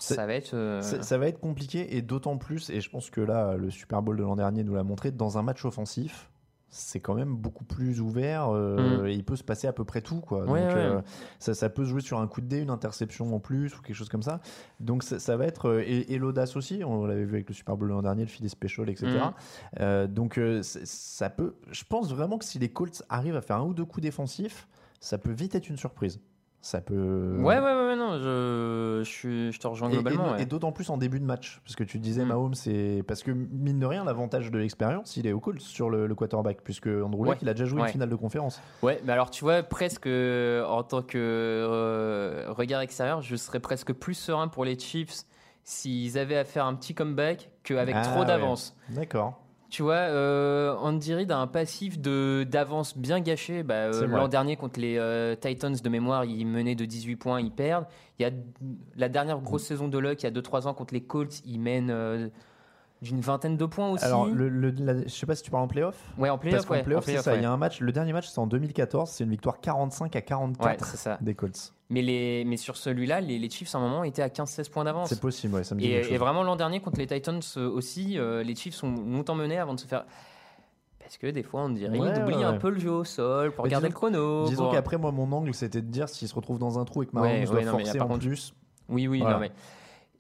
Ça 0.03 0.27
va 0.27 0.35
être. 0.35 0.55
euh, 0.55 0.81
Ça, 0.83 1.19
va 1.19 1.27
être 1.29 1.41
compliqué 1.41 1.97
et 1.97 2.03
d'autant 2.03 2.37
plus, 2.39 2.71
et 2.71 2.81
je 2.81 2.91
pense 2.91 3.11
que 3.11 3.21
là, 3.21 3.57
le 3.57 3.71
Super 3.71 4.03
Bowl 4.03 4.17
de 4.17 4.23
l'an 4.23 4.37
dernier 4.37 4.65
nous 4.65 4.75
l'a 4.75 4.83
montré, 4.85 5.11
dans 5.11 5.39
un 5.39 5.43
match 5.43 5.65
offensif, 5.65 6.31
c'est 6.73 7.01
quand 7.01 7.15
même 7.15 7.35
beaucoup 7.35 7.65
plus 7.65 8.01
ouvert 8.01 8.49
euh, 8.55 9.03
Mm. 9.03 9.07
et 9.09 9.15
il 9.15 9.25
peut 9.25 9.35
se 9.35 9.43
passer 9.43 9.67
à 9.67 9.73
peu 9.73 9.85
près 9.85 10.03
tout. 10.03 10.21
Quoi. 10.21 10.45
Ouais, 10.45 10.61
Donc, 10.61 10.71
ouais. 10.71 10.77
euh, 10.77 11.01
ça, 11.41 11.53
ça 11.53 11.69
peut 11.69 11.85
se 11.85 11.91
jouer 11.91 12.01
sur 12.01 12.21
un 12.21 12.29
coup 12.29 12.41
de 12.41 12.47
dé, 12.47 12.61
une 12.61 12.71
interception 12.71 13.35
en 13.35 13.41
plus 13.41 13.77
ou 13.77 13.83
quelque 13.83 13.97
chose 13.97 14.09
comme 14.09 14.23
ça. 14.23 14.41
Donc 14.79 15.03
ça, 15.03 15.19
ça 15.19 15.37
va 15.37 15.47
être. 15.47 15.81
et, 15.81 16.13
et 16.13 16.19
l'audace 16.19 16.55
aussi, 16.57 16.85
on 16.85 17.07
l'avait 17.07 17.25
vu 17.25 17.35
avec 17.35 17.49
le 17.49 17.55
Super 17.55 17.77
Bowl 17.77 17.89
de 17.89 17.95
l'an 17.95 18.03
dernier, 18.03 18.23
le 18.23 18.29
filet 18.29 18.49
special, 18.49 18.89
etc. 18.89 19.09
Mm. 19.09 19.33
Euh, 19.81 20.07
donc 20.07 20.39
ça 20.63 21.29
peut. 21.29 21.57
Je 21.73 21.83
pense 21.89 22.13
vraiment 22.15 22.39
que 22.39 22.45
si 22.45 22.61
les 22.61 22.69
Colts 22.69 23.03
arrivent 23.09 23.37
à 23.37 23.43
faire 23.43 23.57
un 23.57 23.65
ou 23.65 23.75
deux 23.75 23.85
coups 23.85 24.03
défensifs, 24.05 24.69
ça 25.01 25.19
peut 25.19 25.33
vite 25.33 25.57
être 25.57 25.69
une 25.71 25.77
surprise. 25.77 26.21
Ça 26.63 26.83
peut. 26.83 27.37
Ouais, 27.39 27.57
ouais, 27.57 27.63
ouais, 27.63 27.87
ouais, 27.87 27.97
non, 27.97 28.19
je, 28.19 29.01
je, 29.03 29.59
te 29.59 29.67
rejoins 29.67 29.89
Et- 29.89 29.93
Et, 29.93 29.95
globalement. 29.97 30.33
ouais. 30.33 30.43
et 30.43 30.45
d'autant 30.47 30.73
plus 30.73 30.91
en 30.91 30.99
début 30.99 31.19
de 31.19 31.25
match, 31.25 31.59
parce 31.65 31.75
que 31.75 31.85
tu 31.85 31.99
disais 31.99 32.23
Mm. 32.23 32.29
Mahomes, 32.29 32.53
c'est 32.55 33.03
parce 33.09 33.23
que 33.23 33.31
mine 33.31 33.79
de 33.79 33.87
rien, 33.87 34.05
l'avantage 34.05 34.51
de 34.51 34.59
l'expérience, 34.59 35.17
il 35.17 35.27
est 35.27 35.33
au 35.33 35.41
Colts 35.41 35.61
sur 35.63 35.89
le, 35.89 36.07
le 36.07 36.15
quarterback, 36.15 36.59
puisque 36.63 36.87
Andrew 36.89 37.25
Luck, 37.25 37.29
Ouais. 37.31 37.39
il 37.41 37.49
a 37.49 37.55
déjà 37.55 37.65
joué 37.65 37.81
Ouais. 37.81 37.87
une 37.89 37.93
finale 37.93 38.11
de 38.11 38.15
conférence. 38.17 38.61
Ouais, 38.83 39.01
mais 39.07 39.13
alors 39.15 39.31
tu 39.31 39.43
vois, 39.43 39.63
presque 39.63 40.07
euh, 40.07 40.63
en 40.67 40.83
tant 40.83 41.01
que 41.01 41.17
euh, 41.17 42.47
regard 42.51 42.83
extérieur, 42.83 43.23
je 43.23 43.37
serais 43.37 43.61
presque 43.61 43.93
plus 43.95 44.15
serein 44.15 44.49
pour 44.49 44.65
les 44.67 44.79
Chiefs 44.79 45.25
s'ils 45.65 46.19
avaient 46.19 46.37
à 46.37 46.45
faire 46.45 46.67
un 46.67 46.75
petit 46.75 46.95
comeback 46.95 47.51
qu'avec 47.63 47.95
Ah, 47.97 48.03
trop 48.03 48.25
d'avance. 48.27 48.77
D'accord. 48.91 49.40
Tu 49.71 49.83
vois, 49.83 49.95
euh, 49.95 50.75
Andy 50.77 51.15
Reid 51.15 51.31
a 51.31 51.39
un 51.39 51.47
passif 51.47 52.01
de 52.01 52.45
d'avance 52.51 52.99
bien 52.99 53.21
gâché. 53.21 53.63
Bah, 53.63 53.75
euh. 53.75 54.07
L'an 54.07 54.27
dernier, 54.29 54.57
contre 54.57 54.81
les 54.81 54.97
euh, 54.99 55.37
Titans 55.37 55.75
de 55.75 55.89
mémoire, 55.89 56.25
ils 56.25 56.45
menaient 56.45 56.75
de 56.75 56.85
18 56.85 57.17
points, 57.17 57.41
ils 57.41 57.53
perdent. 57.53 57.87
Il 58.19 58.23
y 58.23 58.25
a 58.27 58.31
la 58.97 59.09
dernière 59.09 59.39
grosse 59.41 59.63
saison 59.65 59.87
de 59.89 59.97
Luck, 59.99 60.23
il 60.23 60.25
y 60.25 60.27
a 60.27 60.33
2-3 60.33 60.67
ans, 60.67 60.75
contre 60.75 60.93
les 60.93 61.01
Colts, 61.03 61.41
ils 61.47 61.61
mènent 61.61 61.91
euh, 61.91 62.29
d'une 63.01 63.21
vingtaine 63.21 63.57
de 63.57 63.65
points 63.65 63.91
aussi. 63.91 64.05
Alors, 64.05 64.27
le, 64.27 64.49
le- 64.49 64.71
la- 64.73 65.03
je 65.05 65.09
sais 65.09 65.25
pas 65.25 65.37
si 65.37 65.43
tu 65.45 65.51
parles 65.53 65.63
en 65.65 65.69
playoff. 65.69 65.97
ouais, 66.19 66.29
en 66.31 66.37
playoff, 66.37 66.69
ouais. 66.69 66.83
c'est 67.03 67.19
ça. 67.19 67.33
Il 67.33 67.37
ouais. 67.37 67.43
y 67.43 67.47
a 67.47 67.53
un 67.53 67.57
match. 67.57 67.81
Le 67.81 67.93
dernier 67.93 68.13
match, 68.13 68.29
c'est 68.29 68.41
en 68.41 68.47
2014. 68.49 69.09
C'est 69.09 69.23
une 69.25 69.31
victoire 69.31 69.61
45 69.61 70.15
à 70.17 70.19
Ouais, 70.19 70.23
44 70.25 70.85
c'est 70.85 70.97
ça. 70.97 71.17
des 71.21 71.35
Colts. 71.35 71.73
Mais, 71.91 72.03
les, 72.03 72.45
mais 72.47 72.57
sur 72.57 72.77
celui-là, 72.77 73.21
les, 73.21 73.39
les 73.39 73.51
Chiefs, 73.51 73.75
à 73.75 73.79
un 73.79 73.81
moment, 73.81 74.05
étaient 74.05 74.23
à 74.23 74.29
15-16 74.29 74.71
points 74.71 74.85
d'avance. 74.85 75.09
C'est 75.09 75.21
possible, 75.21 75.55
ouais, 75.57 75.65
ça 75.65 75.75
me 75.75 75.81
dit 75.81 75.89
Et, 75.89 76.15
et 76.15 76.19
vraiment, 76.19 76.45
l'an 76.45 76.55
dernier, 76.57 76.81
contre 76.81 76.99
les 76.99 77.07
Titans 77.09 77.41
euh, 77.57 77.69
aussi, 77.69 78.17
euh, 78.19 78.43
les 78.45 78.55
Chiefs 78.55 78.75
sont 78.77 78.91
longtemps 78.93 79.35
menés 79.35 79.59
avant 79.59 79.75
de 79.75 79.81
se 79.81 79.87
faire. 79.87 80.05
Parce 81.01 81.17
que 81.19 81.27
des 81.27 81.43
fois, 81.43 81.63
on 81.63 81.71
dirait 81.71 81.99
Ouais, 81.99 82.13
ils 82.17 82.23
oublient 82.23 82.37
ouais, 82.37 82.45
un 82.45 82.55
peu 82.59 82.71
le 82.71 82.79
jeu 82.79 82.93
au 82.93 83.03
sol 83.05 83.51
pour 83.53 83.65
Mais 83.65 83.69
regarder 83.71 83.89
disons- 83.89 84.07
le 84.07 84.13
chrono. 84.13 84.47
Disons 84.49 84.63
pour- 84.65 84.73
qu'après, 84.73 84.99
moi, 84.99 85.11
mon 85.11 85.31
angle, 85.33 85.53
c'était 85.53 85.83
de 85.83 85.89
dire 85.89 86.09
s'il 86.09 86.29
se 86.29 86.35
retrouve 86.35 86.61
dans 86.61 86.79
un 86.79 86.85
trou 86.85 87.03
et 87.03 87.07
que 87.07 87.13
Mahomes 87.13 87.45
doit 87.45 87.63
non, 87.65 87.77
mais 87.77 87.85
forcer 87.85 87.99
par 87.99 88.07
en 88.07 88.11
contre- 88.11 88.27
plus. 88.27 88.55
Oui, 88.89 89.09
oui, 89.09 89.19
Voilà. 89.19 89.35
non, 89.35 89.41
mais. 89.41 89.51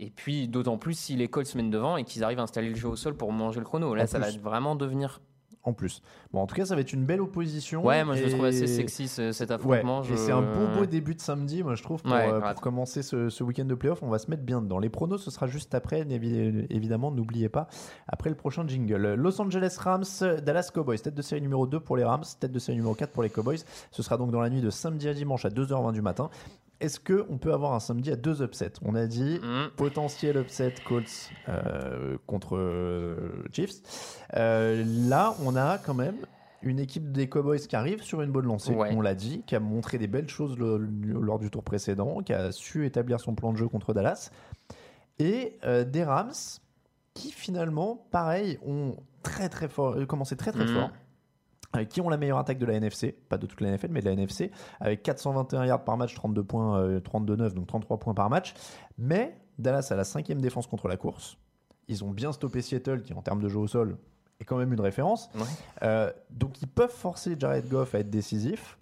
Et 0.00 0.11
puis, 0.11 0.49
d'autant 0.49 0.79
plus 0.79 0.99
si 0.99 1.15
les 1.15 1.29
Colts 1.29 1.47
se 1.47 1.57
mènent 1.57 1.71
devant 1.71 1.97
et 1.97 2.03
qu'ils 2.05 2.25
arrivent 2.25 2.41
à 2.41 2.43
installer 2.43 2.71
le 2.71 2.75
jeu 2.75 2.89
au 2.89 2.97
sol 2.97 3.15
pour 3.17 3.31
manger 3.33 3.61
le 3.61 3.65
chrono. 3.67 3.95
Là, 3.95 4.05
En 4.05 4.07
ça 4.09 4.19
va 4.19 4.29
vraiment 4.43 4.75
devenir 4.75 5.21
en 5.62 5.73
plus. 5.75 6.00
Bon, 6.33 6.40
en 6.40 6.47
tout 6.47 6.55
cas, 6.55 6.64
ça 6.64 6.75
va 6.75 6.81
être 6.81 6.93
une 6.93 7.05
belle 7.05 7.21
opposition. 7.21 7.85
Ouais, 7.85 8.02
moi 8.05 8.14
je 8.17 8.23
le 8.23 8.29
et- 8.29 8.33
trouve 8.33 8.45
assez 8.47 8.67
sexy 8.67 9.09
ce- 9.09 9.33
cet 9.33 9.50
Ouais, 9.50 9.57
affrontement. 9.57 10.02
et 10.02 10.07
je- 10.07 10.14
c'est 10.17 10.33
un 10.33 10.40
beau 10.40 10.67
beau 10.79 10.87
début 10.87 11.14
de 11.14 11.21
samedi, 11.21 11.62
moi 11.62 11.75
je 11.75 11.83
trouve, 11.83 12.02
pour, 12.02 12.12
Ouais, 12.12 12.33
euh, 12.33 12.40
pour 12.40 12.61
commencer 12.62 13.02
ce, 13.02 13.29
ce 13.29 13.45
week-end 13.45 13.67
de 13.67 13.75
playoff. 13.75 14.02
On 14.02 14.09
va 14.09 14.19
se 14.19 14.31
mettre 14.31 14.43
bien 14.43 14.62
dedans. 14.62 14.79
Les 14.79 14.88
pronos, 14.88 15.23
ce 15.23 15.31
sera 15.31 15.47
juste 15.47 15.75
après, 15.75 16.02
évi- 16.05 16.67
évidemment, 16.71 17.11
n'oubliez 17.11 17.49
pas, 17.50 17.69
après 18.09 18.31
le 18.31 18.37
prochain 18.37 18.67
jingle. 18.67 19.14
Los 19.14 19.40
Angeles 19.40 19.76
Rams, 19.79 20.05
Dallas 20.43 20.71
Cowboys, 20.73 20.99
tête 20.99 21.14
de 21.14 21.23
série 21.23 21.43
numéro 21.43 21.67
2 21.67 21.81
pour 21.81 21.97
les 21.97 22.05
Rams, 22.05 22.25
tête 22.40 22.52
de 22.52 22.59
série 22.59 22.76
numéro 22.76 22.95
4 22.95 23.11
pour 23.12 23.23
les 23.23 23.31
Cowboys. 23.31 23.59
Ce 23.90 24.02
sera 24.02 24.17
donc 24.17 24.31
dans 24.31 24.40
la 24.40 24.49
nuit 24.50 24.62
de 24.62 24.71
samedi 24.71 25.09
à 25.09 25.14
dimanche 25.14 25.45
à 25.45 25.50
2h20 25.50 25.93
du 25.93 26.00
matin. 26.02 26.31
Est-ce 26.81 26.99
qu'on 26.99 27.37
peut 27.39 27.53
avoir 27.53 27.75
un 27.75 27.81
samedi 27.81 28.11
à 28.11 28.17
deux 28.17 28.43
upsets? 28.43 28.73
On 28.83 28.95
a 28.95 29.07
dit 29.07 29.39
Mm. 29.43 29.71
potentiel 29.77 30.37
upset 30.39 30.75
Colts 30.85 31.31
euh, 31.49 32.17
contre 32.27 32.57
euh, 32.57 33.45
Chiefs. 33.53 34.23
Euh, 34.37 34.83
là, 35.09 35.35
on 35.45 35.57
a 35.57 35.79
quand 35.79 35.95
même 35.95 36.17
une 36.63 36.79
équipe 36.79 37.11
des 37.13 37.29
Cowboys 37.29 37.59
qui 37.61 37.77
arrive 37.77 38.03
sur 38.03 38.21
une 38.23 38.31
bonne 38.31 38.47
lancée, 38.47 38.73
Ouais. 38.75 38.91
on 38.95 39.01
l'a 39.01 39.15
dit, 39.15 39.43
qui 39.47 39.55
a 39.57 39.61
montré 39.61 39.99
des 39.99 40.07
belles 40.07 40.29
choses 40.29 40.59
le- 40.59 40.77
le- 40.79 41.21
lors 41.21 41.39
du 41.39 41.51
tour 41.51 41.63
précédent, 41.63 42.21
qui 42.23 42.33
a 42.33 42.53
su 42.53 42.85
établir 42.87 43.19
son 43.21 43.35
plan 43.35 43.53
de 43.53 43.57
jeu 43.59 43.69
contre 43.69 43.93
Dallas, 43.95 44.31
et 45.19 45.59
des 45.87 46.05
Rams 46.05 46.33
qui 47.15 47.31
finalement, 47.33 48.07
pareil, 48.11 48.59
ont 48.67 48.97
très 49.23 49.49
très 49.49 49.69
fort, 49.69 49.97
commencé 50.07 50.37
très 50.37 50.53
très 50.53 50.65
Mhm. 50.65 50.75
fort. 50.75 50.91
Euh, 51.77 51.85
qui 51.85 52.00
ont 52.00 52.09
la 52.09 52.17
meilleure 52.17 52.39
attaque 52.39 52.59
de 52.59 52.67
la 52.67 52.75
NFC, 52.75 53.12
pas 53.29 53.39
de 53.39 53.47
toute 53.47 53.61
la 53.61 53.71
NFL, 53.71 53.89
mais 53.91 54.00
de 54.00 54.07
la 54.07 54.12
NFC, 54.12 54.50
avec 54.81 55.03
421 55.03 55.65
yards 55.67 55.85
par 55.85 55.97
match, 55.97 56.15
32 56.15 56.43
points, 56.43 56.79
euh, 56.81 57.00
32-9, 57.00 57.53
donc 57.55 57.67
33 57.67 57.99
points 57.99 58.15
par 58.15 58.29
match. 58.31 58.55
Mais 58.99 59.37
Dallas 59.59 59.89
a 59.91 59.97
la 59.97 60.05
cinquième 60.05 60.41
défense 60.41 60.67
contre 60.67 60.89
la 60.89 60.97
course. 60.97 61.37
Ils 61.89 62.05
ont 62.05 62.11
bien 62.11 62.33
stoppé 62.33 62.62
Seattle, 62.62 63.03
qui 63.03 63.12
en 63.15 63.23
termes 63.23 63.43
de 63.43 63.49
jeu 63.49 63.59
au 63.59 63.67
sol 63.67 63.97
est 64.41 64.45
quand 64.45 64.57
même 64.57 64.73
une 64.73 64.81
référence. 64.81 65.29
Ouais. 65.35 65.43
Euh, 65.83 66.11
donc 66.31 66.62
ils 66.62 66.69
peuvent 66.69 66.91
forcer 66.95 67.37
Jared 67.39 67.69
Goff 67.69 67.95
à 67.95 67.99
être 67.99 68.11
décisif, 68.11 68.79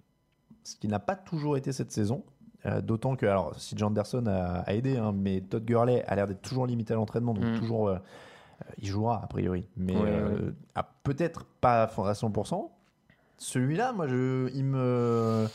ce 0.63 0.75
qui 0.75 0.87
n'a 0.87 0.99
pas 0.99 1.15
toujours 1.15 1.57
été 1.57 1.71
cette 1.71 1.91
saison. 1.91 2.23
Euh, 2.65 2.81
D'autant 2.81 3.15
que, 3.15 3.25
alors, 3.25 3.53
si 3.59 3.75
Anderson 3.83 4.25
a, 4.27 4.59
a 4.59 4.73
aidé, 4.73 4.97
hein, 4.97 5.11
mais 5.15 5.41
Todd 5.41 5.63
Gurley 5.65 6.03
a 6.05 6.15
l'air 6.15 6.27
d'être 6.27 6.41
toujours 6.41 6.65
limité 6.67 6.93
à 6.93 6.97
l'entraînement, 6.97 7.33
donc 7.33 7.43
Mm. 7.45 7.59
toujours, 7.59 7.91
il 8.77 8.87
jouera 8.87 9.21
a 9.23 9.27
priori, 9.27 9.67
mais 9.77 9.95
Ouais, 9.95 10.83
peut-être 11.03 11.45
pas 11.61 11.83
à 11.83 12.13
100%. 12.13 12.69
Celui-là, 13.39 13.93
moi, 13.93 14.07
je, 14.07 14.49
il 14.53 14.63
me, 14.65 15.47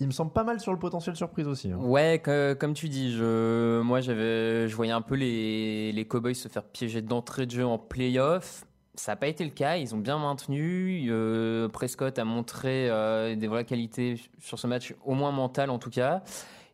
il 0.00 0.06
me 0.06 0.12
semble 0.12 0.32
pas 0.32 0.44
mal 0.44 0.58
sur 0.60 0.72
le 0.72 0.78
potentiel 0.78 1.14
surprise 1.14 1.46
aussi. 1.46 1.70
hein. 1.70 1.78
Ouais, 1.80 2.20
comme 2.58 2.74
tu 2.74 2.88
dis, 2.88 3.12
je, 3.12 3.80
moi 3.82 4.00
j'avais, 4.00 4.66
je 4.66 4.74
voyais 4.74 4.92
un 4.92 5.02
peu 5.02 5.14
les, 5.14 5.92
les 5.92 6.04
Cowboys 6.06 6.34
se 6.34 6.48
faire 6.48 6.64
piéger 6.64 7.02
d'entrée 7.02 7.46
de 7.46 7.52
jeu 7.52 7.66
en 7.66 7.78
playoff. 7.78 8.64
Ça 8.94 9.12
n'a 9.12 9.16
pas 9.16 9.28
été 9.28 9.44
le 9.44 9.50
cas, 9.50 9.76
ils 9.76 9.94
ont 9.94 9.98
bien 9.98 10.18
maintenu. 10.18 11.06
Euh, 11.08 11.68
Prescott 11.68 12.18
a 12.18 12.24
montré 12.24 12.90
euh, 12.90 13.36
des 13.36 13.46
vraies 13.46 13.64
qualités 13.64 14.16
sur 14.40 14.58
ce 14.58 14.66
match, 14.66 14.94
au 15.04 15.14
moins 15.14 15.30
mental 15.30 15.70
en 15.70 15.78
tout 15.78 15.90
cas. 15.90 16.22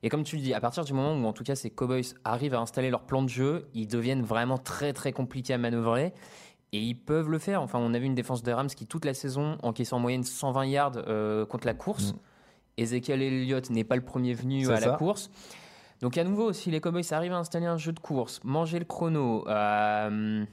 Et 0.02 0.08
comme 0.08 0.22
tu 0.22 0.36
le 0.36 0.42
dis, 0.42 0.54
à 0.54 0.60
partir 0.60 0.84
du 0.84 0.92
moment 0.92 1.14
où 1.14 1.26
en 1.26 1.32
tout 1.32 1.44
cas 1.44 1.54
ces 1.54 1.70
Cowboys 1.70 2.14
arrivent 2.24 2.54
à 2.54 2.60
installer 2.60 2.90
leur 2.90 3.02
plan 3.02 3.22
de 3.22 3.28
jeu, 3.28 3.66
ils 3.74 3.88
deviennent 3.88 4.22
vraiment 4.22 4.58
très 4.58 4.92
très 4.92 5.12
compliqués 5.12 5.54
à 5.54 5.58
manœuvrer. 5.58 6.12
Et 6.74 6.80
ils 6.80 6.94
peuvent 6.94 7.28
le 7.30 7.38
faire. 7.38 7.62
Enfin, 7.62 7.78
on 7.78 7.94
a 7.94 7.98
vu 8.00 8.06
une 8.06 8.14
défense 8.16 8.42
des 8.42 8.52
Rams 8.52 8.66
qui, 8.68 8.86
toute 8.86 9.04
la 9.04 9.14
saison, 9.14 9.58
encaisse 9.62 9.92
en 9.92 10.00
moyenne 10.00 10.24
120 10.24 10.64
yards 10.66 10.92
euh, 11.06 11.46
contre 11.46 11.66
la 11.66 11.74
course. 11.74 12.14
Ezekiel 12.76 13.22
Elliott 13.22 13.70
n'est 13.70 13.84
pas 13.84 13.94
le 13.94 14.02
premier 14.02 14.34
venu 14.34 14.68
à 14.68 14.80
la 14.80 14.96
course. 14.96 15.30
Donc, 16.00 16.18
à 16.18 16.24
nouveau, 16.24 16.52
si 16.52 16.72
les 16.72 16.80
Cowboys 16.80 17.04
arrivent 17.12 17.32
à 17.34 17.38
installer 17.38 17.66
un 17.66 17.76
jeu 17.76 17.92
de 17.92 18.00
course, 18.00 18.40
manger 18.42 18.80
le 18.80 18.84
chrono, 18.84 19.46
euh, 19.48 20.44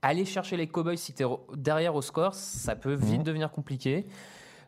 aller 0.00 0.24
chercher 0.24 0.56
les 0.56 0.66
Cowboys 0.66 0.96
si 0.96 1.12
tu 1.12 1.22
es 1.22 1.26
derrière 1.56 1.94
au 1.94 2.02
score, 2.02 2.34
ça 2.34 2.74
peut 2.74 2.94
vite 2.94 3.18
Mhm. 3.18 3.24
devenir 3.24 3.50
compliqué. 3.50 4.06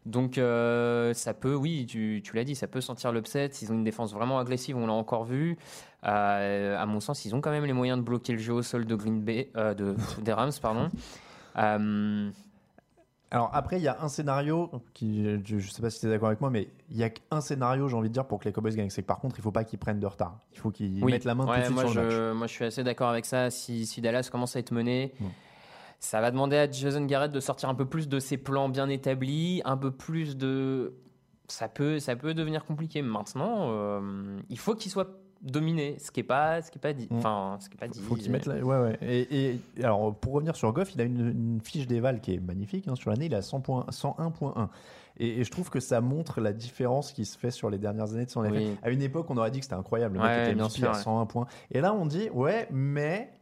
Donc, 0.07 0.38
euh, 0.38 1.12
ça 1.14 1.35
peut, 1.35 1.54
oui, 1.54 1.85
tu, 1.87 2.23
tu 2.25 2.35
l'as 2.35 2.45
dit, 2.45 2.54
ça 2.54 2.66
peut 2.66 2.80
sentir 2.80 3.12
l'upset. 3.12 3.47
Ils 3.62 3.71
ont 3.71 3.75
une 3.75 3.85
défense 3.85 4.12
vraiment 4.14 4.38
agressive, 4.38 4.76
on 4.76 4.87
l'a 4.87 4.92
encore 4.95 5.25
vu. 5.25 5.59
Euh, 6.04 6.78
à 6.78 6.87
mon 6.87 7.00
sens, 7.00 7.25
ils 7.26 7.35
ont 7.35 7.40
quand 7.40 7.50
même 7.50 7.66
les 7.66 7.73
moyens 7.75 7.99
de 7.99 8.04
bloquer 8.04 8.33
le 8.33 8.38
jeu 8.38 8.54
au 8.54 8.62
sol 8.62 8.87
de 8.87 8.95
Green 8.95 9.21
Bay, 9.21 9.50
euh, 9.57 9.75
de, 9.75 9.95
des 10.23 10.33
Rams, 10.33 10.52
pardon. 10.62 10.88
Euh, 11.59 12.30
Alors 13.30 13.50
après, 13.52 13.76
il 13.78 13.83
y 13.83 13.88
a 13.88 13.99
un 14.02 14.09
scénario 14.09 14.71
qui, 14.95 15.23
je, 15.45 15.59
je 15.59 15.71
sais 15.71 15.83
pas 15.83 15.90
si 15.90 16.00
tu 16.00 16.07
es 16.07 16.09
d'accord 16.09 16.28
avec 16.28 16.40
moi, 16.40 16.49
mais 16.50 16.69
il 16.90 16.97
y 16.97 17.04
a 17.04 17.11
qu'un 17.11 17.40
scénario, 17.40 17.87
j'ai 17.88 17.97
envie 17.97 18.09
de 18.09 18.14
dire, 18.14 18.25
pour 18.26 18.38
que 18.40 18.47
les 18.47 18.52
Cowboys 18.52 18.75
gagnent. 18.75 18.90
C'est 18.90 19.02
que 19.02 19.07
par 19.07 19.19
contre, 19.21 19.37
il 19.38 19.42
faut 19.42 19.52
pas 19.52 19.64
qu'ils 19.64 19.78
prennent 19.78 20.00
de 20.00 20.07
retard. 20.07 20.38
Il 20.54 20.59
faut 20.59 20.71
qu'ils 20.71 21.04
Oui. 21.04 21.12
mettent 21.12 21.25
la 21.25 21.35
main 21.35 21.45
tout 21.45 21.50
Ouais, 21.50 21.59
de 21.59 21.64
suite 21.64 21.75
moi, 21.75 21.85
sur 21.85 21.95
le 21.95 22.02
match. 22.07 22.12
je, 22.14 22.33
moi, 22.33 22.47
je 22.47 22.52
suis 22.52 22.64
assez 22.64 22.83
d'accord 22.83 23.11
avec 23.11 23.26
ça. 23.26 23.50
Si, 23.50 23.85
si 23.87 24.00
Dallas 24.00 24.28
commence 24.33 24.57
à 24.57 24.61
être 24.61 24.73
mené. 24.73 25.12
Ça 26.00 26.21
va 26.21 26.30
demander 26.30 26.57
à 26.57 26.71
Jason 26.71 27.04
Garrett 27.04 27.30
de 27.30 27.40
sortir 27.40 27.69
un 27.69 27.75
peu 27.75 27.85
plus 27.85 28.09
de 28.09 28.19
ses 28.19 28.38
plans 28.38 28.69
bien 28.69 28.88
établis, 28.88 29.61
un 29.64 29.76
peu 29.76 29.90
plus 29.90 30.37
de. 30.37 30.95
Ça 31.49 31.69
peut, 31.69 31.99
ça 31.99 32.16
peut 32.16 32.33
devenir 32.33 32.64
compliqué. 32.64 33.02
Maintenant, 33.02 33.69
euh, 33.71 34.38
il 34.49 34.59
faut 34.59 34.75
qu'il 34.75 34.90
soit 34.90 35.09
dominé, 35.42 35.97
ce 35.99 36.11
qui 36.11 36.21
est 36.21 36.25
pas, 36.25 36.62
ce 36.62 36.71
qui 36.71 36.78
est 36.78 36.80
pas 36.80 36.92
dit. 36.92 37.09
Mm. 37.11 37.16
Enfin, 37.16 37.59
ce 37.61 37.69
qui 37.69 37.76
est 37.76 37.80
pas 37.80 37.88
dit. 37.88 38.00
faut 38.00 38.14
qu'ils 38.14 38.30
mettent 38.30 38.47
la... 38.47 38.57
ouais, 38.57 38.78
ouais. 38.78 38.99
Et, 39.02 39.54
et 39.76 39.85
alors 39.85 40.14
pour 40.14 40.33
revenir 40.35 40.57
sur 40.57 40.73
Goff, 40.73 40.95
il 40.95 41.00
a 41.00 41.04
une, 41.04 41.28
une 41.28 41.61
fiche 41.62 41.87
d'éval 41.87 42.21
qui 42.21 42.35
est 42.35 42.40
magnifique 42.40 42.88
hein, 42.88 42.95
sur 42.95 43.11
l'année. 43.11 43.26
Il 43.26 43.35
a 43.35 43.42
100 43.42 43.61
points, 43.61 43.87
101.1. 43.90 44.69
Et, 45.19 45.40
et 45.40 45.45
je 45.45 45.50
trouve 45.50 45.69
que 45.71 45.80
ça 45.80 46.00
montre 46.00 46.40
la 46.40 46.52
différence 46.52 47.12
qui 47.12 47.25
se 47.25 47.37
fait 47.37 47.50
sur 47.50 47.69
les 47.69 47.78
dernières 47.78 48.12
années 48.12 48.26
de 48.26 48.30
son. 48.30 48.42
Oui. 48.42 48.76
À 48.83 48.90
une 48.90 49.02
époque, 49.02 49.26
on 49.28 49.37
aurait 49.37 49.50
dit 49.50 49.59
que 49.59 49.64
c'était 49.64 49.76
incroyable. 49.76 50.14
Le 50.14 50.21
mec 50.23 50.30
Ouais, 50.30 50.42
était 50.45 50.54
bien 50.54 50.64
MVP 50.66 50.78
sûr, 50.78 50.88
à 50.88 50.92
ouais. 50.97 51.02
101 51.02 51.26
points. 51.26 51.47
Et 51.73 51.80
là, 51.80 51.92
on 51.92 52.07
dit 52.07 52.30
ouais, 52.30 52.69
mais 52.71 53.30
euh, 53.33 53.39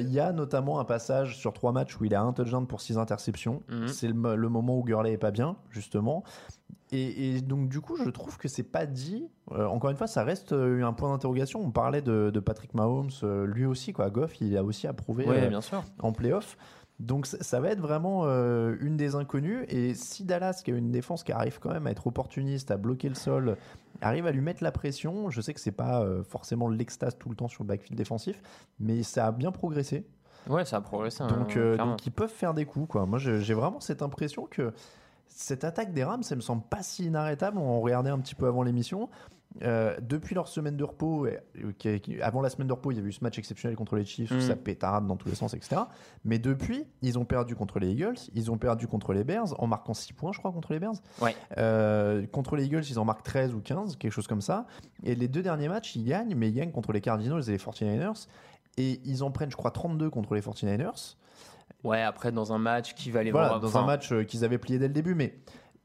il 0.00 0.10
y 0.12 0.20
a 0.20 0.32
notamment 0.32 0.78
un 0.80 0.84
passage 0.84 1.36
sur 1.36 1.52
trois 1.52 1.72
matchs 1.72 1.98
où 2.00 2.04
il 2.04 2.14
a 2.14 2.22
un 2.22 2.32
touchdown 2.32 2.66
pour 2.66 2.80
six 2.80 2.96
interceptions. 2.98 3.62
Mhm. 3.68 3.88
C'est 3.88 4.08
le, 4.08 4.14
mo- 4.14 4.36
le 4.36 4.48
moment 4.48 4.78
où 4.78 4.82
Gurley 4.84 5.12
est 5.12 5.18
pas 5.18 5.30
bien, 5.30 5.56
justement. 5.70 6.22
Et, 6.92 7.36
et 7.36 7.40
donc, 7.40 7.68
du 7.68 7.80
coup, 7.80 7.96
je 7.96 8.08
trouve 8.10 8.36
que 8.38 8.46
c'est 8.46 8.62
pas 8.62 8.86
dit. 8.86 9.28
Euh, 9.52 9.66
encore 9.66 9.90
une 9.90 9.96
fois, 9.96 10.06
ça 10.06 10.22
reste 10.22 10.52
euh, 10.52 10.84
un 10.84 10.92
point 10.92 11.10
d'interrogation. 11.10 11.60
On 11.60 11.70
parlait 11.72 12.02
de, 12.02 12.30
de 12.32 12.40
Patrick 12.40 12.72
Mahomes, 12.74 13.10
euh, 13.24 13.46
lui 13.46 13.64
aussi, 13.66 13.92
quoi. 13.92 14.10
Goff, 14.10 14.40
il 14.40 14.56
a 14.56 14.62
aussi 14.62 14.86
approuvé 14.86 15.24
euh, 15.28 15.48
bien 15.48 15.60
sûr. 15.60 15.82
en 16.00 16.12
playoff. 16.12 16.56
Donc, 17.00 17.26
ça, 17.26 17.60
va 17.60 17.70
être 17.70 17.80
vraiment 17.80 18.22
euh, 18.24 18.76
une 18.80 18.96
des 18.96 19.16
inconnues. 19.16 19.64
Et 19.68 19.94
si 19.94 20.24
Dallas, 20.24 20.62
qui 20.64 20.70
a 20.70 20.76
une 20.76 20.92
défense 20.92 21.24
qui 21.24 21.32
arrive 21.32 21.58
quand 21.58 21.72
même 21.72 21.86
à 21.86 21.90
être 21.90 22.06
opportuniste, 22.06 22.70
à 22.70 22.76
bloquer 22.76 23.08
le 23.08 23.16
sol, 23.16 23.56
arrive 24.00 24.26
à 24.26 24.32
lui 24.32 24.40
mettre 24.40 24.62
la 24.62 24.70
pression, 24.70 25.28
je 25.28 25.40
sais 25.40 25.54
que 25.54 25.60
c'est 25.60 25.72
pas 25.72 26.02
euh, 26.02 26.22
forcément 26.22 26.68
l'extase 26.68 27.18
tout 27.18 27.28
le 27.28 27.36
temps 27.36 27.48
sur 27.48 27.64
le 27.64 27.68
backfield 27.68 27.96
défensif, 27.96 28.40
mais 28.78 29.02
ça 29.02 29.26
a 29.26 29.32
bien 29.32 29.50
progressé. 29.50 30.06
Ouais, 30.48 30.64
ça 30.64 30.76
a 30.76 30.80
progressé. 30.80 31.22
hein, 31.22 31.28
Donc, 31.28 31.56
euh, 31.56 31.76
donc 31.76 32.06
ils 32.06 32.12
peuvent 32.12 32.30
faire 32.30 32.54
des 32.54 32.64
coups. 32.64 32.88
Quoi. 32.88 33.06
Moi, 33.06 33.18
j'ai 33.18 33.54
vraiment 33.54 33.80
cette 33.80 34.02
impression 34.02 34.46
que 34.46 34.72
cette 35.26 35.64
attaque 35.64 35.92
des 35.92 36.04
Rams, 36.04 36.22
ça 36.22 36.36
me 36.36 36.40
semble 36.40 36.62
pas 36.62 36.82
si 36.82 37.06
inarrêtable. 37.06 37.58
On 37.58 37.80
regardait 37.80 38.10
un 38.10 38.18
petit 38.18 38.34
peu 38.34 38.46
avant 38.46 38.62
l'émission. 38.62 39.08
Euh, 39.62 39.96
depuis 40.00 40.34
leur 40.34 40.48
semaine 40.48 40.76
de 40.76 40.82
repos, 40.82 41.26
et- 41.26 41.38
euh, 41.62 41.72
qui- 41.78 42.00
qui- 42.00 42.20
avant 42.20 42.42
la 42.42 42.50
semaine 42.50 42.66
de 42.66 42.72
repos, 42.72 42.90
il 42.90 42.96
y 42.96 42.98
avait 42.98 43.08
eu 43.08 43.12
ce 43.12 43.22
match 43.22 43.38
exceptionnel 43.38 43.76
contre 43.76 43.94
les 43.94 44.04
Chiefs, 44.04 44.32
où 44.32 44.34
Mm. 44.34 44.40
ça 44.40 44.56
pétarade 44.56 45.06
dans 45.06 45.16
tous 45.16 45.28
les 45.28 45.36
sens, 45.36 45.54
etc. 45.54 45.82
Mais 46.24 46.40
depuis, 46.40 46.84
ils 47.02 47.18
ont 47.20 47.24
perdu 47.24 47.54
contre 47.54 47.78
les 47.78 47.92
Eagles, 47.92 48.16
ils 48.34 48.50
ont 48.50 48.58
perdu 48.58 48.88
contre 48.88 49.12
les 49.12 49.22
Bears, 49.22 49.54
en 49.62 49.68
marquant 49.68 49.94
6 49.94 50.12
points, 50.12 50.32
je 50.32 50.38
crois, 50.40 50.50
contre 50.50 50.72
les 50.72 50.80
Bears. 50.80 50.96
Ouais. 51.22 51.36
Euh, 51.56 52.26
contre 52.26 52.56
les 52.56 52.64
Eagles, 52.64 52.82
ils 52.90 52.98
en 52.98 53.04
marquent 53.04 53.22
13 53.22 53.54
ou 53.54 53.60
15, 53.60 53.96
quelque 53.96 54.12
chose 54.12 54.26
comme 54.26 54.40
ça. 54.42 54.66
Et 55.04 55.14
les 55.14 55.28
deux 55.28 55.42
derniers 55.42 55.68
matchs, 55.68 55.94
ils 55.94 56.04
gagnent, 56.04 56.34
mais 56.34 56.48
ils 56.48 56.54
gagnent 56.54 56.72
contre 56.72 56.92
les 56.92 57.00
Cardinals 57.00 57.42
et 57.48 57.52
les 57.52 57.58
49ers. 57.58 58.26
Et 58.76 59.00
ils 59.04 59.22
en 59.22 59.30
prennent, 59.30 59.52
je 59.52 59.56
crois, 59.56 59.70
32 59.70 60.10
contre 60.10 60.34
les 60.34 60.40
49ers. 60.40 61.16
Ouais, 61.84 62.02
après, 62.02 62.32
dans 62.32 62.52
un 62.52 62.58
match 62.58 62.94
qui 62.94 63.10
va 63.10 63.20
aller 63.20 63.30
Voilà, 63.30 63.48
voir. 63.48 63.60
dans 63.60 63.68
enfin, 63.68 63.82
un 63.82 63.86
match 63.86 64.12
qu'ils 64.26 64.44
avaient 64.44 64.58
plié 64.58 64.78
dès 64.78 64.88
le 64.88 64.94
début, 64.94 65.14
mais 65.14 65.38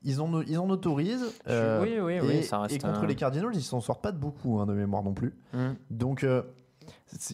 ils 0.04 0.22
en, 0.22 0.42
ils 0.42 0.58
en 0.58 0.70
autorisent. 0.70 1.34
euh, 1.48 1.82
Oui, 1.82 1.98
oui, 2.02 2.14
et, 2.14 2.22
oui, 2.22 2.44
ça 2.44 2.60
reste 2.60 2.76
et 2.76 2.80
contre 2.80 3.00
un- 3.02 3.06
les 3.08 3.16
Cardinals, 3.16 3.52
ils 3.54 3.62
s'en 3.64 3.82
sortent 3.82 4.02
pas 4.02 4.12
de 4.12 4.18
beaucoup 4.18 4.60
hein, 4.60 4.66
de 4.66 4.74
mémoire 4.74 5.04
non 5.04 5.14
plus. 5.14 5.34
hmm. 5.54 5.74
Donc, 5.90 6.24
euh, 6.24 6.42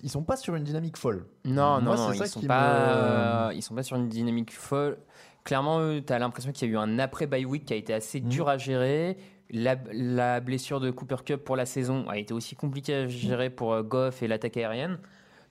ils 0.04 0.10
sont 0.10 0.24
pas 0.24 0.36
sur 0.38 0.56
une 0.56 0.64
dynamique 0.64 0.98
folle. 0.98 1.26
Non, 1.46 1.80
Moi, 1.80 1.82
non, 1.82 1.92
non, 1.92 2.14
ça 2.14 2.26
ils 2.26 2.28
sont 2.30 2.42
pas, 2.42 3.48
me- 3.50 3.54
ils 3.56 3.62
sont 3.62 3.76
pas 3.76 3.84
sur 3.84 3.96
une 3.98 4.10
dynamique 4.10 4.52
folle. 4.54 4.98
Clairement, 5.44 5.80
tu 6.02 6.12
as 6.12 6.18
l'impression 6.20 6.52
qu'il 6.52 6.68
y 6.68 6.72
a 6.72 6.74
eu 6.74 6.78
un 6.78 6.98
après 7.00 7.28
bye 7.28 7.46
week 7.46 7.66
qui 7.66 7.74
a 7.74 7.76
été 7.78 7.94
assez 7.94 8.20
Mhm. 8.22 8.30
dur 8.30 8.50
à 8.50 8.58
gérer. 8.58 9.18
La, 9.52 9.76
la 9.94 10.40
blessure 10.40 10.80
de 10.80 10.90
Cooper 10.90 11.18
Cup 11.24 11.44
pour 11.44 11.56
la 11.56 11.68
saison 11.68 12.10
a 12.10 12.18
été 12.18 12.34
aussi 12.34 12.56
compliquée 12.56 12.96
à 12.96 13.08
gérer 13.08 13.52
pour 13.52 13.74
euh, 13.74 13.84
Goff 13.84 14.24
et 14.24 14.28
l'attaque 14.28 14.58
aérienne. 14.58 14.98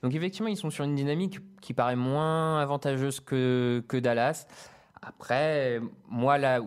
Donc 0.03 0.13
effectivement, 0.13 0.49
ils 0.49 0.57
sont 0.57 0.69
sur 0.69 0.83
une 0.83 0.95
dynamique 0.95 1.39
qui 1.61 1.73
paraît 1.73 1.95
moins 1.95 2.59
avantageuse 2.59 3.21
que, 3.21 3.81
que 3.87 3.95
Dallas. 3.97 4.45
Après, 5.07 5.79
moi 6.09 6.37
là, 6.37 6.61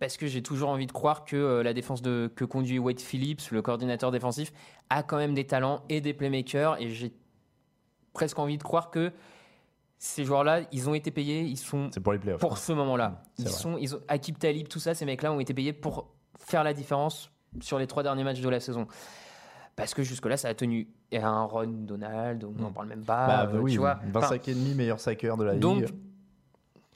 parce 0.00 0.16
que 0.16 0.26
j'ai 0.26 0.42
toujours 0.42 0.70
envie 0.70 0.86
de 0.86 0.92
croire 0.92 1.24
que 1.24 1.36
euh, 1.36 1.62
la 1.62 1.72
défense 1.72 2.02
de, 2.02 2.30
que 2.34 2.44
conduit 2.44 2.78
Wade 2.80 3.00
Phillips, 3.00 3.50
le 3.52 3.62
coordinateur 3.62 4.10
défensif, 4.10 4.52
a 4.88 5.02
quand 5.04 5.18
même 5.18 5.34
des 5.34 5.46
talents 5.46 5.82
et 5.88 6.00
des 6.00 6.12
playmakers. 6.12 6.80
Et 6.80 6.90
j'ai 6.90 7.12
presque 8.12 8.38
envie 8.38 8.58
de 8.58 8.62
croire 8.62 8.90
que 8.90 9.12
ces 9.98 10.24
joueurs-là, 10.24 10.62
ils 10.72 10.88
ont 10.88 10.94
été 10.94 11.10
payés, 11.10 11.42
ils 11.42 11.56
sont 11.58 11.90
C'est 11.92 12.00
pour 12.00 12.12
les 12.12 12.18
pour 12.18 12.58
ce 12.58 12.72
moment-là. 12.72 13.22
Ils 13.38 13.44
vrai. 13.44 13.52
sont, 13.52 13.78
ils 13.78 13.94
ont, 13.94 14.00
Akib 14.08 14.38
Talib, 14.38 14.66
tout 14.66 14.80
ça, 14.80 14.94
ces 14.94 15.04
mecs-là 15.04 15.32
ont 15.32 15.40
été 15.40 15.54
payés 15.54 15.72
pour 15.72 16.08
faire 16.38 16.64
la 16.64 16.72
différence 16.72 17.30
sur 17.60 17.78
les 17.78 17.86
trois 17.86 18.02
derniers 18.02 18.24
matchs 18.24 18.40
de 18.40 18.48
la 18.48 18.60
saison. 18.60 18.88
Parce 19.76 19.94
que 19.94 20.02
jusque-là, 20.02 20.36
ça 20.36 20.48
a 20.48 20.54
tenu. 20.54 20.88
Et 21.12 21.18
un 21.18 21.42
Ron 21.42 21.66
Donald, 21.68 22.44
on 22.44 22.52
n'en 22.60 22.72
parle 22.72 22.88
même 22.88 23.04
pas. 23.04 23.26
Bah, 23.26 23.50
euh, 23.52 23.60
oui, 23.60 23.72
tu 23.72 23.78
vois. 23.78 24.00
25 24.12 24.48
et 24.48 24.54
demi 24.54 24.74
meilleur 24.74 24.98
sacker 25.00 25.36
de 25.36 25.44
la 25.44 25.54
Donc, 25.54 25.82
ligue. 25.82 25.94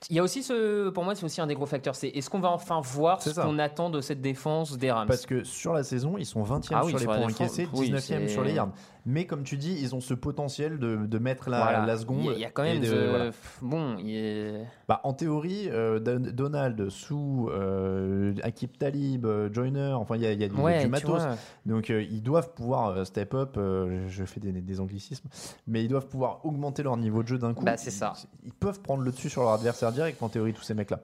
Il 0.09 0.15
y 0.15 0.19
a 0.19 0.23
aussi 0.23 0.43
ce, 0.43 0.89
pour 0.89 1.03
moi, 1.03 1.15
c'est 1.15 1.25
aussi 1.25 1.41
un 1.41 1.47
des 1.47 1.55
gros 1.55 1.65
facteurs. 1.65 1.95
C'est 1.95 2.09
est-ce 2.09 2.29
qu'on 2.29 2.39
va 2.39 2.49
enfin 2.49 2.79
voir 2.81 3.21
ce 3.21 3.29
qu'on 3.31 3.57
attend 3.59 3.89
de 3.89 4.01
cette 4.01 4.21
défense 4.21 4.77
des 4.77 4.91
Rams? 4.91 5.07
Parce 5.07 5.25
que 5.25 5.43
sur 5.43 5.73
la 5.73 5.83
saison, 5.83 6.15
ils 6.17 6.25
sont 6.25 6.43
20e 6.43 6.75
Ah 6.75 6.81
oui, 6.85 6.91
sur 6.91 6.99
les 6.99 7.05
points 7.05 7.23
encaissés, 7.23 7.67
oui, 7.73 7.87
19e 7.91 8.27
c'est- 8.27 8.27
sur 8.27 8.43
les 8.43 8.53
yards. 8.53 8.69
Mais 9.07 9.25
comme 9.25 9.43
tu 9.43 9.55
dis, 9.57 9.77
ils 9.79 9.93
ont 9.93 10.01
ce 10.01 10.13
potentiel 10.15 10.79
de, 10.79 10.95
de 11.05 11.17
mettre 11.19 11.49
la, 11.49 11.57
Voilà. 11.61 11.85
la 11.85 11.97
seconde. 11.97 12.19
Il 12.21 12.25
y 12.25 12.29
a- 12.29 12.33
il 12.33 12.39
y 12.39 12.45
a 12.45 12.49
quand 12.49 12.63
même 12.63 12.81
de- 12.81 13.09
voilà. 13.09 13.31
bon, 13.61 13.97
est- 13.99 14.65
Bah, 14.87 15.01
en 15.03 15.13
théorie, 15.13 15.69
euh, 15.69 15.99
Don- 15.99 16.31
Donald, 16.33 16.89
Sou, 16.89 17.49
euh, 17.51 18.33
Akib 18.41 18.71
Talib, 18.77 19.25
euh, 19.25 19.49
Joyner, 19.53 19.93
enfin 19.93 20.15
il 20.15 20.23
y 20.23 20.25
a, 20.25 20.31
il 20.31 20.41
y 20.41 20.43
a 20.43 20.47
du, 20.47 20.55
Ouais, 20.55 20.79
du 20.79 20.85
tu 20.85 20.89
matos. 20.89 21.21
Donc 21.65 21.89
euh, 21.91 22.01
ils 22.01 22.23
doivent 22.23 22.51
pouvoir 22.53 23.05
step 23.05 23.33
up, 23.35 23.57
je 23.57 24.23
fais 24.25 24.39
des, 24.39 24.51
des 24.51 24.79
anglicismes, 24.79 25.27
mais 25.67 25.83
ils 25.83 25.87
doivent 25.87 26.07
pouvoir 26.07 26.39
augmenter 26.43 26.81
leur 26.83 26.97
niveau 26.97 27.21
de 27.21 27.27
jeu 27.27 27.37
d'un 27.37 27.53
coup. 27.53 27.63
Bah, 27.63 27.77
c'est 27.77 27.91
ça. 27.91 28.13
Ils, 28.43 28.47
ils 28.47 28.53
peuvent 28.53 28.79
prendre 28.81 29.03
le 29.03 29.11
dessus 29.11 29.29
sur 29.29 29.41
leur 29.43 29.51
adversaire 29.51 29.91
direct 29.91 30.21
en 30.23 30.29
théorie, 30.29 30.53
tous 30.53 30.63
ces 30.63 30.73
mecs-là. 30.73 30.99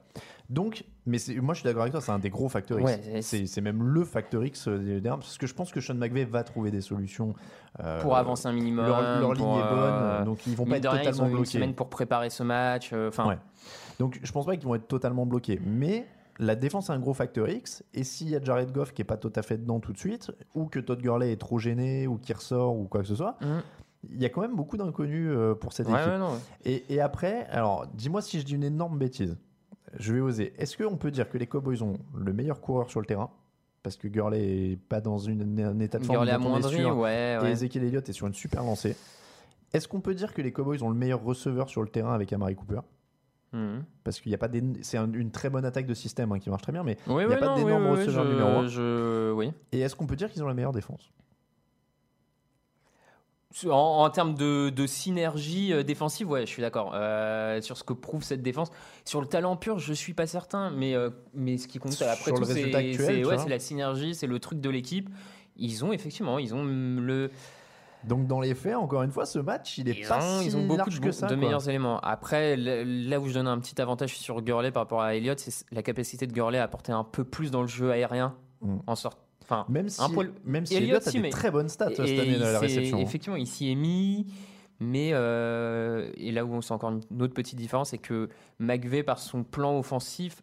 Donc, 0.49 0.83
mais 1.05 1.17
c'est- 1.17 1.35
moi 1.39 1.53
je 1.53 1.59
suis 1.59 1.65
d'accord 1.65 1.83
avec 1.83 1.93
toi, 1.93 2.01
c'est 2.01 2.11
un 2.11 2.19
des 2.19 2.29
gros 2.29 2.49
facteurs 2.49 2.79
X. 2.79 2.91
Ouais, 2.91 3.21
c'est- 3.21 3.61
même 3.61 3.83
le 3.83 4.03
facteur 4.03 4.43
X 4.43 4.67
euh, 4.67 4.99
Rams, 5.05 5.19
parce 5.19 5.37
que 5.37 5.47
je 5.47 5.53
pense 5.53 5.71
que 5.71 5.79
Sean 5.79 5.95
McVay 5.95 6.25
va 6.25 6.43
trouver 6.43 6.71
des 6.71 6.81
solutions. 6.81 7.33
euh, 7.79 8.01
pour 8.01 8.17
avancer 8.17 8.47
un 8.47 8.51
minimum. 8.51 8.85
Leur, 8.85 9.01
leur 9.21 9.33
ligne 9.33 9.45
est 9.45 9.69
bonne, 9.69 9.93
euh, 9.93 10.25
donc 10.25 10.45
ils 10.45 10.55
vont 10.57 10.65
pas 10.65 10.75
être 10.77 10.89
rien, 10.89 11.01
ils 11.03 11.07
ont 11.07 11.11
totalement 11.11 11.27
eu 11.27 11.29
une 11.31 11.35
bloqués. 11.37 11.51
semaine 11.51 11.73
pour 11.73 11.89
préparer 11.89 12.29
ce 12.29 12.43
match. 12.43 12.89
euh, 12.91 13.09
Ouais. 13.25 13.37
Donc 13.99 14.19
je 14.21 14.31
pense 14.33 14.45
pas 14.45 14.57
qu'ils 14.57 14.65
vont 14.67 14.75
être 14.75 14.87
totalement 14.89 15.25
bloqués. 15.25 15.61
Mais 15.65 16.05
la 16.37 16.55
défense 16.55 16.89
est 16.89 16.93
un 16.93 16.99
gros 16.99 17.13
facteur 17.13 17.47
X. 17.49 17.83
Et 17.93 18.03
s'il 18.03 18.29
y 18.29 18.35
a 18.35 18.43
Jared 18.43 18.71
Goff 18.73 18.93
qui 18.93 19.01
est 19.03 19.05
pas 19.05 19.15
tout 19.15 19.31
à 19.37 19.41
fait 19.41 19.57
dedans 19.57 19.79
tout 19.79 19.93
de 19.93 19.97
suite, 19.97 20.31
ou 20.53 20.65
que 20.65 20.79
Todd 20.79 20.99
Gurley 21.01 21.31
est 21.31 21.37
trop 21.39 21.59
gêné, 21.59 22.07
ou 22.07 22.17
qui 22.17 22.33
ressort, 22.33 22.75
ou 22.75 22.85
quoi 22.87 23.01
que 23.01 23.07
ce 23.07 23.15
soit, 23.15 23.37
Mhm. 23.41 23.61
il 24.11 24.21
y 24.21 24.25
a 24.25 24.29
quand 24.29 24.41
même 24.41 24.55
beaucoup 24.57 24.75
d'inconnus 24.75 25.29
pour 25.61 25.71
cette 25.71 25.87
Ouais, 25.87 25.93
équipe. 25.93 26.11
ouais, 26.11 26.19
non, 26.19 26.31
ouais. 26.33 26.39
Et, 26.65 26.93
et 26.95 26.99
après, 26.99 27.45
alors 27.51 27.87
dis-moi 27.93 28.21
si 28.21 28.37
je 28.39 28.45
dis 28.45 28.55
une 28.55 28.63
énorme 28.65 28.97
bêtise. 28.97 29.37
Je 29.97 30.13
vais 30.13 30.19
oser. 30.21 30.53
Est-ce 30.57 30.77
qu'on 30.77 30.97
peut 30.97 31.11
dire 31.11 31.29
que 31.29 31.37
les 31.37 31.47
Cowboys 31.47 31.81
ont 31.83 31.97
le 32.15 32.33
meilleur 32.33 32.61
coureur 32.61 32.89
sur 32.89 32.99
le 32.99 33.05
terrain? 33.05 33.29
Parce 33.83 33.97
que 33.97 34.07
Gurley 34.07 34.71
est 34.73 34.77
pas 34.77 35.01
dans 35.01 35.17
une, 35.17 35.59
un 35.59 35.79
état 35.79 35.97
de 35.99 36.03
forme 36.05 36.17
Gurley 36.19 36.31
amoindri, 36.31 36.75
sûr, 36.77 36.97
ouais, 36.97 37.33
et 37.33 37.43
ouais. 37.43 37.51
Ezekiel 37.51 37.83
Elliott 37.85 38.07
est 38.07 38.13
sur 38.13 38.27
une 38.27 38.33
super 38.33 38.63
lancée. 38.63 38.95
Est-ce 39.73 39.87
qu'on 39.87 40.01
peut 40.01 40.13
dire 40.13 40.33
que 40.33 40.41
les 40.41 40.51
Cowboys 40.51 40.83
ont 40.83 40.89
le 40.89 40.95
meilleur 40.95 41.23
receveur 41.23 41.67
sur 41.69 41.81
le 41.81 41.87
terrain 41.89 42.13
avec 42.13 42.31
Amari 42.33 42.55
Cooper? 42.55 42.81
Mhm. 43.53 43.83
parce 44.05 44.21
qu'il 44.21 44.29
n'y 44.29 44.35
a 44.35 44.37
pas 44.37 44.47
c'est 44.81 44.97
un- 44.97 45.11
une 45.11 45.29
très 45.29 45.49
bonne 45.49 45.65
attaque 45.65 45.85
de 45.85 45.93
système 45.93 46.31
hein, 46.31 46.39
qui 46.39 46.49
marche 46.49 46.61
très 46.61 46.71
bien 46.71 46.83
mais 46.85 46.95
Oui, 47.07 47.23
il 47.23 47.27
n'y 47.27 47.33
a 47.33 47.35
oui, 47.35 47.39
pas 47.41 47.53
d'énorme 47.55 47.83
oui, 47.83 47.91
receveur 47.99 48.23
numéro 48.23 48.47
1 48.47 48.67
je- 48.67 49.33
oui. 49.33 49.51
et 49.73 49.81
est-ce 49.81 49.93
qu'on 49.93 50.07
peut 50.07 50.15
dire 50.15 50.31
qu'ils 50.31 50.41
ont 50.41 50.47
la 50.47 50.53
meilleure 50.53 50.71
défense? 50.71 51.11
En, 53.65 53.69
en 54.05 54.09
termes 54.09 54.33
de, 54.35 54.69
de 54.69 54.87
synergie 54.87 55.73
euh, 55.73 55.83
défensive, 55.83 56.29
ouais, 56.29 56.41
je 56.41 56.45
suis 56.51 56.61
d'accord. 56.61 56.91
Euh, 56.95 57.61
sur 57.61 57.77
ce 57.77 57.83
que 57.83 57.93
prouve 57.93 58.23
cette 58.23 58.41
défense. 58.41 58.69
Sur 59.03 59.19
le 59.19 59.27
talent 59.27 59.57
pur, 59.57 59.77
je 59.77 59.93
suis 59.93 60.13
pas 60.13 60.25
certain. 60.27 60.69
Mais, 60.71 60.95
euh, 60.95 61.09
mais 61.33 61.57
ce 61.57 61.67
qui 61.67 61.77
compte 61.77 62.01
après 62.01 62.31
tout, 62.31 62.45
c'est 62.45 63.25
ouais, 63.25 63.49
la 63.49 63.59
synergie, 63.59 64.15
c'est 64.15 64.27
le 64.27 64.39
truc 64.39 64.61
de 64.61 64.69
l'équipe. 64.69 65.09
Ils 65.57 65.83
ont 65.83 65.91
effectivement, 65.91 66.39
ils 66.39 66.55
ont 66.55 66.63
le, 66.63 67.29
donc 68.05 68.25
dans 68.25 68.39
les 68.39 68.55
faits 68.55 68.75
encore 68.75 69.03
une 69.03 69.11
fois 69.11 69.25
ce 69.27 69.37
match 69.37 69.77
il 69.77 69.87
est 69.89 69.99
ils 69.99 70.07
pas 70.07 70.17
ont, 70.17 70.39
si 70.39 70.45
ils 70.47 70.57
ont 70.57 70.65
beaucoup 70.65 70.77
large 70.77 70.99
de, 70.99 71.05
que 71.05 71.11
ça 71.11 71.27
de 71.27 71.35
meilleurs 71.35 71.67
éléments. 71.69 71.99
Après, 71.99 72.55
là- 72.55 72.83
là 72.83 73.19
où 73.19 73.27
je 73.27 73.33
donne 73.33 73.47
un 73.47 73.59
petit 73.59 73.79
avantage 73.79 74.17
sur 74.17 74.41
Gurley 74.41 74.71
par 74.71 74.83
rapport 74.83 75.01
à 75.01 75.13
Elliott, 75.13 75.37
c'est 75.37 75.65
la 75.71 75.83
capacité 75.83 76.25
de 76.25 76.31
Gurley 76.33 76.57
à 76.57 76.63
apporter 76.63 76.93
un 76.93 77.03
peu 77.03 77.23
plus 77.25 77.51
dans 77.51 77.61
le 77.61 77.67
jeu 77.67 77.91
aérien. 77.91 78.33
Mm. 78.61 78.77
En 78.87 78.95
sorte, 78.95 79.19
enfin, 79.51 79.65
même 79.69 79.89
si 79.89 80.01
un 80.01 80.09
poil- 80.09 80.31
même 80.45 80.65
si 80.65 80.75
Elliott, 80.75 81.05
a 81.07 81.11
des 81.11 81.19
mais- 81.19 81.29
très 81.29 81.51
bonnes 81.51 81.69
stats 81.69 81.89
cette 81.89 82.07
Et 82.07 82.19
année 82.19 82.35
à 82.35 82.51
la 82.53 82.59
réception 82.59 82.97
hein. 82.97 83.01
Effectivement, 83.01 83.35
il 83.37 83.47
s'y 83.47 83.71
est 83.71 83.75
mis. 83.75 84.25
Mais 84.79 85.11
euh, 85.13 86.09
et 86.17 86.31
là 86.31 86.43
où 86.43 86.53
on 86.53 86.61
sent 86.61 86.73
encore 86.73 86.89
une 86.91 87.21
autre 87.21 87.35
petite 87.35 87.57
différence, 87.57 87.89
c'est 87.91 87.99
que 87.99 88.29
McVeigh, 88.59 89.03
par 89.03 89.19
son 89.19 89.43
plan 89.43 89.77
offensif, 89.77 90.41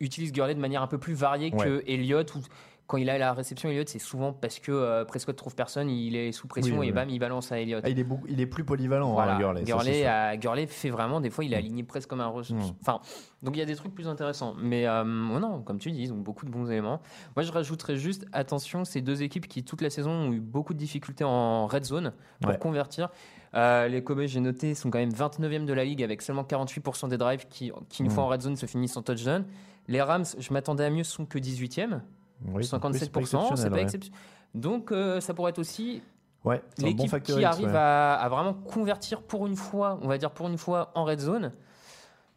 utilise 0.00 0.30
Gurley 0.32 0.54
de 0.54 0.60
manière 0.60 0.82
un 0.82 0.86
peu 0.86 0.98
plus 0.98 1.14
variée 1.14 1.52
Ouais. 1.52 1.64
que 1.64 1.82
Elliott. 1.88 2.32
Où, 2.36 2.38
quand 2.86 2.98
il 2.98 3.08
a 3.08 3.16
la 3.16 3.32
réception, 3.32 3.70
Elliott, 3.70 3.88
c'est 3.88 3.98
souvent 3.98 4.32
parce 4.34 4.58
que 4.58 4.70
euh, 4.70 5.04
Prescott 5.06 5.34
trouve 5.36 5.54
personne, 5.54 5.88
il 5.88 6.16
est 6.16 6.32
sous 6.32 6.46
pression 6.46 6.78
Oui, 6.78 6.88
et 6.88 6.90
oui. 6.90 6.94
bam, 6.94 7.08
il 7.08 7.18
balance 7.18 7.50
à 7.50 7.58
Elliott. 7.58 7.82
Ah, 7.84 7.88
il 7.88 7.98
est 7.98 8.04
beaucoup- 8.04 8.26
il 8.28 8.40
est 8.40 8.46
plus 8.46 8.62
polyvalent 8.64 9.12
Voilà. 9.14 9.36
hein, 9.36 9.38
Gurley, 9.38 9.62
Gurley, 9.64 10.04
a- 10.04 10.36
Gurley 10.36 10.66
fait 10.66 10.90
vraiment, 10.90 11.20
des 11.22 11.30
fois, 11.30 11.44
il 11.44 11.52
est 11.54 11.56
aligné 11.56 11.82
presque 11.82 12.10
comme 12.10 12.20
un 12.20 12.26
rush. 12.28 12.50
Mm. 12.50 12.60
Enfin, 12.82 13.00
donc 13.42 13.56
il 13.56 13.58
y 13.58 13.62
a 13.62 13.64
des 13.66 13.74
trucs 13.76 13.94
plus 13.94 14.06
intéressants. 14.06 14.54
Mais 14.60 14.86
euh, 14.86 15.02
oh 15.02 15.38
non, 15.40 15.62
comme 15.62 15.78
tu 15.78 15.90
dis, 15.92 16.02
ils 16.02 16.12
ont 16.12 16.18
beaucoup 16.18 16.44
de 16.44 16.50
bons 16.50 16.70
éléments. 16.70 17.00
Moi, 17.36 17.42
je 17.42 17.52
rajouterais 17.52 17.96
juste, 17.96 18.26
attention, 18.32 18.84
ces 18.84 19.00
deux 19.00 19.22
équipes 19.22 19.48
qui, 19.48 19.64
toute 19.64 19.80
la 19.80 19.88
saison, 19.88 20.10
ont 20.10 20.32
eu 20.32 20.40
beaucoup 20.40 20.74
de 20.74 20.78
difficultés 20.78 21.24
en 21.24 21.66
red 21.66 21.84
zone 21.84 22.12
pour 22.42 22.50
Ouais. 22.50 22.58
convertir. 22.58 23.08
Euh, 23.54 23.88
les 23.88 24.02
Cowboys, 24.04 24.26
j'ai 24.28 24.40
noté, 24.40 24.74
sont 24.74 24.90
quand 24.90 24.98
même 24.98 25.12
29e 25.12 25.64
de 25.64 25.72
la 25.72 25.84
ligue 25.84 26.02
avec 26.02 26.20
seulement 26.22 26.42
48% 26.44 27.08
des 27.08 27.16
drives 27.16 27.46
qui, 27.48 27.70
qui 27.88 28.02
une 28.02 28.08
Mm. 28.08 28.12
fois 28.12 28.24
en 28.24 28.28
red 28.28 28.42
zone, 28.42 28.56
se 28.56 28.66
finissent 28.66 28.96
en 28.96 29.02
touchdown. 29.02 29.44
Les 29.86 30.00
Rams, 30.02 30.24
je 30.38 30.52
m'attendais 30.52 30.84
à 30.84 30.90
mieux, 30.90 31.04
sont 31.04 31.24
que 31.26 31.38
18e, 31.38 32.02
Oui, 32.46 32.62
57%. 32.64 33.56
C'est 33.56 33.70
pas 33.70 33.80
exceptionnel. 33.80 34.18
Donc, 34.54 34.92
euh, 34.92 35.20
ça 35.20 35.34
pourrait 35.34 35.50
être 35.50 35.58
aussi 35.58 36.02
Ouais, 36.44 36.62
bon 36.78 36.86
l'équipe 36.86 37.22
qui 37.22 37.42
arrive 37.44 37.68
ouais. 37.68 37.74
à, 37.74 38.14
à 38.14 38.28
vraiment 38.28 38.52
convertir 38.52 39.22
pour 39.22 39.46
une 39.46 39.56
fois, 39.56 39.98
on 40.02 40.08
va 40.08 40.18
dire 40.18 40.30
pour 40.30 40.46
une 40.46 40.58
fois 40.58 40.90
en 40.94 41.04
red 41.04 41.18
zone, 41.18 41.52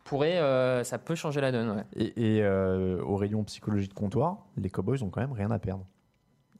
pourrait, 0.05 0.37
euh, 0.37 0.83
ça 0.85 0.97
peut 0.97 1.15
changer 1.15 1.41
la 1.41 1.51
donne. 1.51 1.69
ouais. 1.71 1.83
Et, 1.93 2.37
et, 2.37 2.43
euh, 2.43 3.01
au 3.03 3.17
rayon 3.17 3.43
psychologie 3.43 3.89
de 3.89 3.93
comptoir, 3.93 4.45
les 4.55 4.69
Cowboys 4.69 5.03
ont 5.03 5.09
quand 5.09 5.19
même 5.19 5.33
rien 5.33 5.51
à 5.51 5.59
perdre. 5.59 5.85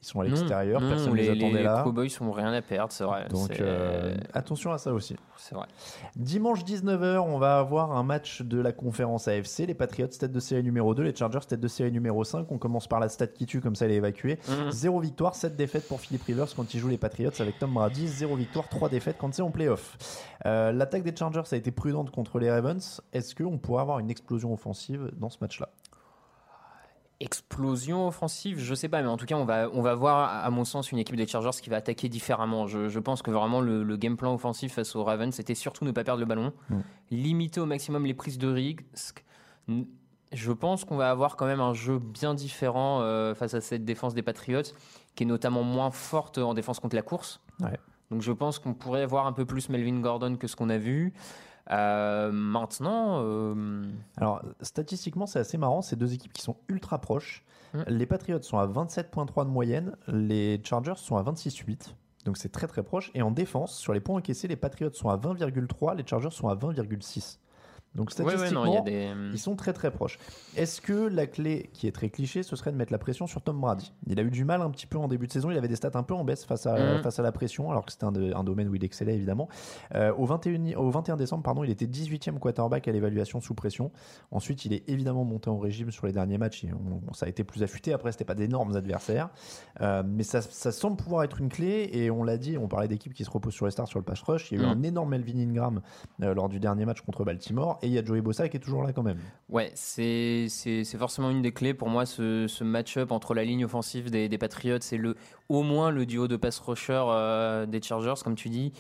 Ils 0.02 0.06
sont 0.08 0.20
à 0.20 0.24
l'extérieur, 0.26 0.80
personne 0.80 1.12
ne 1.12 1.16
les, 1.18 1.24
les, 1.24 1.30
attendait 1.32 1.58
les 1.58 1.64
là. 1.64 1.82
Cowboys 1.84 2.10
sont 2.10 2.32
rien 2.32 2.54
à 2.54 2.62
perdre, 2.62 2.92
c'est 2.92 3.04
vrai. 3.04 3.28
Donc 3.30 3.60
euh, 3.60 4.16
attention 4.34 4.72
à 4.72 4.78
ça 4.78 4.94
aussi. 4.94 5.16
c'est 5.38 5.56
vrai. 5.56 5.66
Dimanche 6.16 6.64
19h, 6.64 7.18
on 7.20 7.40
va 7.40 7.58
avoir 7.60 7.92
un 7.98 8.04
match 8.04 8.42
de 8.42 8.60
la 8.60 8.72
conférence 8.72 9.28
AFC. 9.28 9.66
Les 9.68 9.74
Patriots, 9.74 10.08
tête 10.08 10.32
de 10.32 10.40
série 10.40 10.64
numéro 10.64 10.94
2, 10.94 11.04
les 11.04 11.16
Chargers, 11.16 11.40
tête 11.48 11.60
de 11.60 11.68
série 11.68 11.92
numéro 11.92 12.24
5. 12.24 12.46
On 12.52 12.58
commence 12.58 12.88
par 12.88 13.00
la 13.00 13.10
stat 13.10 13.28
qui 13.28 13.46
tue, 13.46 13.60
comme 13.60 13.76
ça 13.76 13.86
elle 13.86 13.92
est 13.92 13.96
évacuée. 13.96 14.40
Mhm. 14.48 14.72
Zéro 14.72 15.00
victoire, 15.00 15.36
7 15.36 15.56
défaites 15.56 15.88
pour 15.88 16.00
Philippe 16.00 16.24
Rivers 16.24 16.48
quand 16.56 16.74
il 16.74 16.80
joue 16.80 16.90
les 16.90 16.98
Patriots 16.98 17.32
avec 17.40 17.58
Tom 17.60 17.74
Brady. 17.74 18.08
Zéro 18.08 18.36
victoire, 18.36 18.70
3 18.70 18.90
défaites 18.90 19.18
quand 19.18 19.34
c'est 19.34 19.42
en 19.42 19.52
playoff. 19.52 19.98
Euh, 20.46 20.72
L'attaque 20.72 21.04
des 21.04 21.16
Chargers 21.16 21.42
a 21.52 21.56
été 21.56 21.72
prudente 21.72 22.12
contre 22.12 22.40
les 22.40 22.52
Ravens. 22.52 23.02
Est-ce 23.14 23.34
qu'on 23.36 23.58
pourrait 23.58 23.82
avoir 23.82 24.00
une 24.00 24.12
explosion 24.12 24.54
offensive 24.54 25.12
dans 25.18 25.30
ce 25.30 25.38
match-là? 25.42 25.70
Explosion 27.20 28.08
offensive, 28.08 28.60
je 28.60 28.76
sais 28.76 28.90
pas, 28.90 29.02
mais 29.02 29.08
en 29.08 29.18
tout 29.18 29.26
cas, 29.26 29.36
on 29.36 29.44
va, 29.46 29.70
on 29.74 29.82
va 29.82 29.96
voir, 29.96 30.46
à 30.46 30.50
mon 30.52 30.64
sens, 30.66 30.92
une 30.92 31.00
équipe 31.00 31.16
des 31.16 31.26
Chargers 31.26 31.50
qui 31.62 31.70
va 31.70 31.78
attaquer 31.78 32.10
différemment. 32.10 32.68
Je, 32.68 32.90
je 32.90 33.00
pense 33.00 33.22
que 33.24 33.32
vraiment 33.32 33.60
le, 33.60 33.84
le 33.84 33.98
game 33.98 34.18
plan 34.18 34.34
offensif 34.36 34.74
face 34.74 34.96
aux 34.96 35.04
Ravens, 35.04 35.34
c'était 35.34 35.56
surtout 35.56 35.84
ne 35.84 35.92
pas 35.92 36.04
perdre 36.04 36.20
le 36.20 36.26
ballon, 36.28 36.54
Mm. 36.70 36.76
limiter 37.12 37.60
au 37.60 37.66
maximum 37.66 38.06
les 38.06 38.14
prises 38.14 38.38
de 38.38 38.48
risque. 38.48 39.26
Je 40.34 40.52
pense 40.52 40.84
qu'on 40.86 40.98
va 40.98 41.10
avoir 41.10 41.38
quand 41.38 41.46
même 41.46 41.62
un 41.62 41.74
jeu 41.74 42.00
bien 42.00 42.34
différent 42.34 43.02
euh, 43.02 43.34
face 43.34 43.54
à 43.54 43.62
cette 43.62 43.86
défense 43.86 44.14
des 44.14 44.22
Patriots, 44.22 44.62
qui 45.16 45.24
est 45.24 45.26
notamment 45.26 45.64
moins 45.64 45.90
forte 45.92 46.38
en 46.38 46.54
défense 46.54 46.80
contre 46.80 46.96
la 46.96 47.02
course. 47.02 47.40
Ouais. 47.62 47.80
Donc 48.12 48.22
je 48.22 48.32
pense 48.32 48.60
qu'on 48.60 48.74
pourrait 48.74 49.06
voir 49.06 49.26
un 49.26 49.34
peu 49.34 49.46
plus 49.46 49.70
Melvin 49.70 50.00
Gordon 50.02 50.36
que 50.36 50.48
ce 50.48 50.56
qu'on 50.56 50.70
a 50.70 50.78
vu. 50.78 51.14
Euh, 51.72 52.32
maintenant, 52.32 53.22
euh, 53.24 53.84
Alors, 54.18 54.42
statistiquement, 54.62 55.26
c'est 55.26 55.40
assez 55.40 55.58
marrant. 55.58 55.82
C'est 55.82 55.96
deux 55.96 56.14
équipes 56.14 56.34
qui 56.34 56.42
sont 56.42 56.58
ultra 56.70 57.00
proches. 57.00 57.44
Mm. 57.74 57.82
Les 57.88 58.06
Patriots 58.06 58.42
sont 58.42 58.58
à 58.58 58.68
27,3 58.68 59.46
de 59.46 59.50
moyenne. 59.50 59.96
Les 60.08 60.62
Chargers 60.64 60.98
sont 60.98 61.18
à 61.18 61.24
26,8. 61.24 61.96
Donc, 62.26 62.38
c'est 62.38 62.52
très 62.52 62.68
très 62.68 62.84
proche. 62.84 63.12
Et 63.14 63.22
en 63.22 63.32
défense, 63.32 63.78
sur 63.78 63.94
les 63.94 64.00
points 64.00 64.18
encaissés, 64.18 64.48
les 64.48 64.56
Patriots 64.56 64.94
sont 64.94 65.10
à 65.10 65.18
20,3. 65.18 65.96
Les 65.96 66.06
Chargers 66.06 66.32
sont 66.32 66.50
à 66.50 66.56
20,6. 66.56 67.40
Donc, 67.98 68.12
ouais, 68.20 68.24
ouais, 68.24 68.32
statistiquement, 68.32 68.66
non, 68.66 68.74
y 68.76 68.78
a 68.78 68.82
des. 68.82 69.12
ils 69.34 69.40
sont 69.40 69.56
très 69.56 69.74
très 69.74 69.92
proches. 69.92 70.20
Est-ce 70.56 70.80
que 70.82 70.94
la 70.94 71.26
clé, 71.28 71.70
qui 71.74 71.88
est 71.88 71.92
très 71.92 72.10
cliché, 72.10 72.44
ce 72.44 72.56
serait 72.56 72.72
de 72.72 72.78
mettre 72.78 72.92
la 72.94 73.00
pression 73.00 73.28
sur 73.28 73.42
Tom 73.42 73.60
Brady? 73.60 73.92
Il 74.06 74.20
a 74.20 74.24
eu 74.24 74.30
du 74.30 74.46
mal 74.46 74.62
un 74.62 74.70
petit 74.70 74.86
peu 74.88 74.98
en 74.98 75.08
début 75.08 75.28
de 75.28 75.32
saison. 75.32 75.50
Il 75.52 75.58
avait 75.58 75.68
des 75.68 75.76
stats 75.76 75.92
un 75.96 76.04
peu 76.04 76.14
en 76.14 76.24
baisse 76.24 76.46
face 76.46 76.66
à, 76.68 76.78
Mhm. 76.78 77.02
face 77.02 77.18
à 77.20 77.24
la 77.24 77.32
pression, 77.32 77.72
alors 77.72 77.86
que 77.86 77.92
c'était 77.92 78.06
un, 78.06 78.44
domaine 78.44 78.70
où 78.70 78.76
il 78.76 78.84
excellait 78.86 79.16
évidemment. 79.16 79.50
Euh, 79.96 80.14
au, 80.16 80.26
21, 80.26 80.76
au 80.78 80.90
21 80.92 81.18
décembre, 81.18 81.42
pardon, 81.44 81.64
il 81.64 81.70
était 81.72 81.88
18e 81.88 82.40
quarterback 82.40 82.88
à 82.88 82.92
l'évaluation 82.92 83.42
sous 83.42 83.56
pression. 83.56 83.92
Ensuite, 84.32 84.64
il 84.66 84.74
est 84.74 84.88
évidemment 84.88 85.24
monté 85.26 85.50
en 85.50 85.58
régime 85.58 85.90
sur 85.92 86.06
les 86.06 86.14
derniers 86.14 86.38
matchs. 86.38 86.64
Et 86.66 86.70
on- 86.74 87.14
ça 87.14 87.26
a 87.26 87.30
été 87.30 87.44
plus 87.44 87.64
affûté. 87.64 87.94
Après, 87.94 88.12
c'était 88.12 88.26
pas 88.26 88.36
d'énormes 88.36 88.76
adversaires. 88.76 89.30
Euh, 89.82 90.04
mais 90.06 90.24
ça, 90.24 90.42
ça 90.42 90.72
semble 90.72 90.98
pouvoir 90.98 91.24
être 91.24 91.42
une 91.42 91.50
clé. 91.50 91.90
Et 91.94 92.12
on 92.12 92.24
l'a 92.24 92.38
dit, 92.38 92.58
on 92.60 92.68
parlait 92.68 92.88
d'équipes 92.88 93.14
qui 93.16 93.26
se 93.26 93.32
reposent 93.32 93.54
sur 93.56 93.66
les 93.66 93.72
stars 93.72 93.88
sur 93.88 93.98
le 93.98 94.06
pass 94.06 94.22
rush. 94.22 94.52
Il 94.52 94.60
y 94.60 94.62
a 94.62 94.64
eu 94.64 94.68
Mhm. 94.68 94.78
un 94.80 94.84
énorme 94.84 95.10
Melvin 95.10 95.40
Ingram 95.40 95.82
euh, 96.22 96.34
lors 96.36 96.48
du 96.50 96.60
dernier 96.60 96.86
match 96.86 97.02
contre 97.02 97.24
Baltimore. 97.26 97.80
Et 97.82 97.87
il 97.88 97.94
y 97.94 97.98
a 97.98 98.06
Joey 98.06 98.22
Bossa 98.22 98.48
qui 98.50 98.58
est 98.58 98.60
toujours 98.60 98.84
là 98.84 98.94
quand 98.94 99.04
même. 99.04 99.20
Ouais, 99.50 99.72
c'est 99.76 100.48
forcément 100.98 101.30
une 101.30 101.42
des 101.42 101.52
clés 101.52 101.74
pour 101.74 101.90
moi 101.90 102.06
ce, 102.06 102.48
ce 102.48 102.64
match-up 102.64 103.12
entre 103.12 103.34
la 103.34 103.44
ligne 103.44 103.66
offensive 103.66 104.12
des, 104.12 104.30
des 104.30 104.38
Patriots 104.38 104.80
et 104.92 104.98
le 104.98 105.16
au 105.50 105.64
moins 105.64 105.92
le 105.92 106.06
duo 106.06 106.28
de 106.28 106.36
pass 106.36 106.60
rusher 106.60 107.04
euh, 107.08 107.66
des 107.66 107.82
Chargers, 107.82 108.22
comme 108.24 108.36
tu 108.36 108.50
dis. 108.50 108.74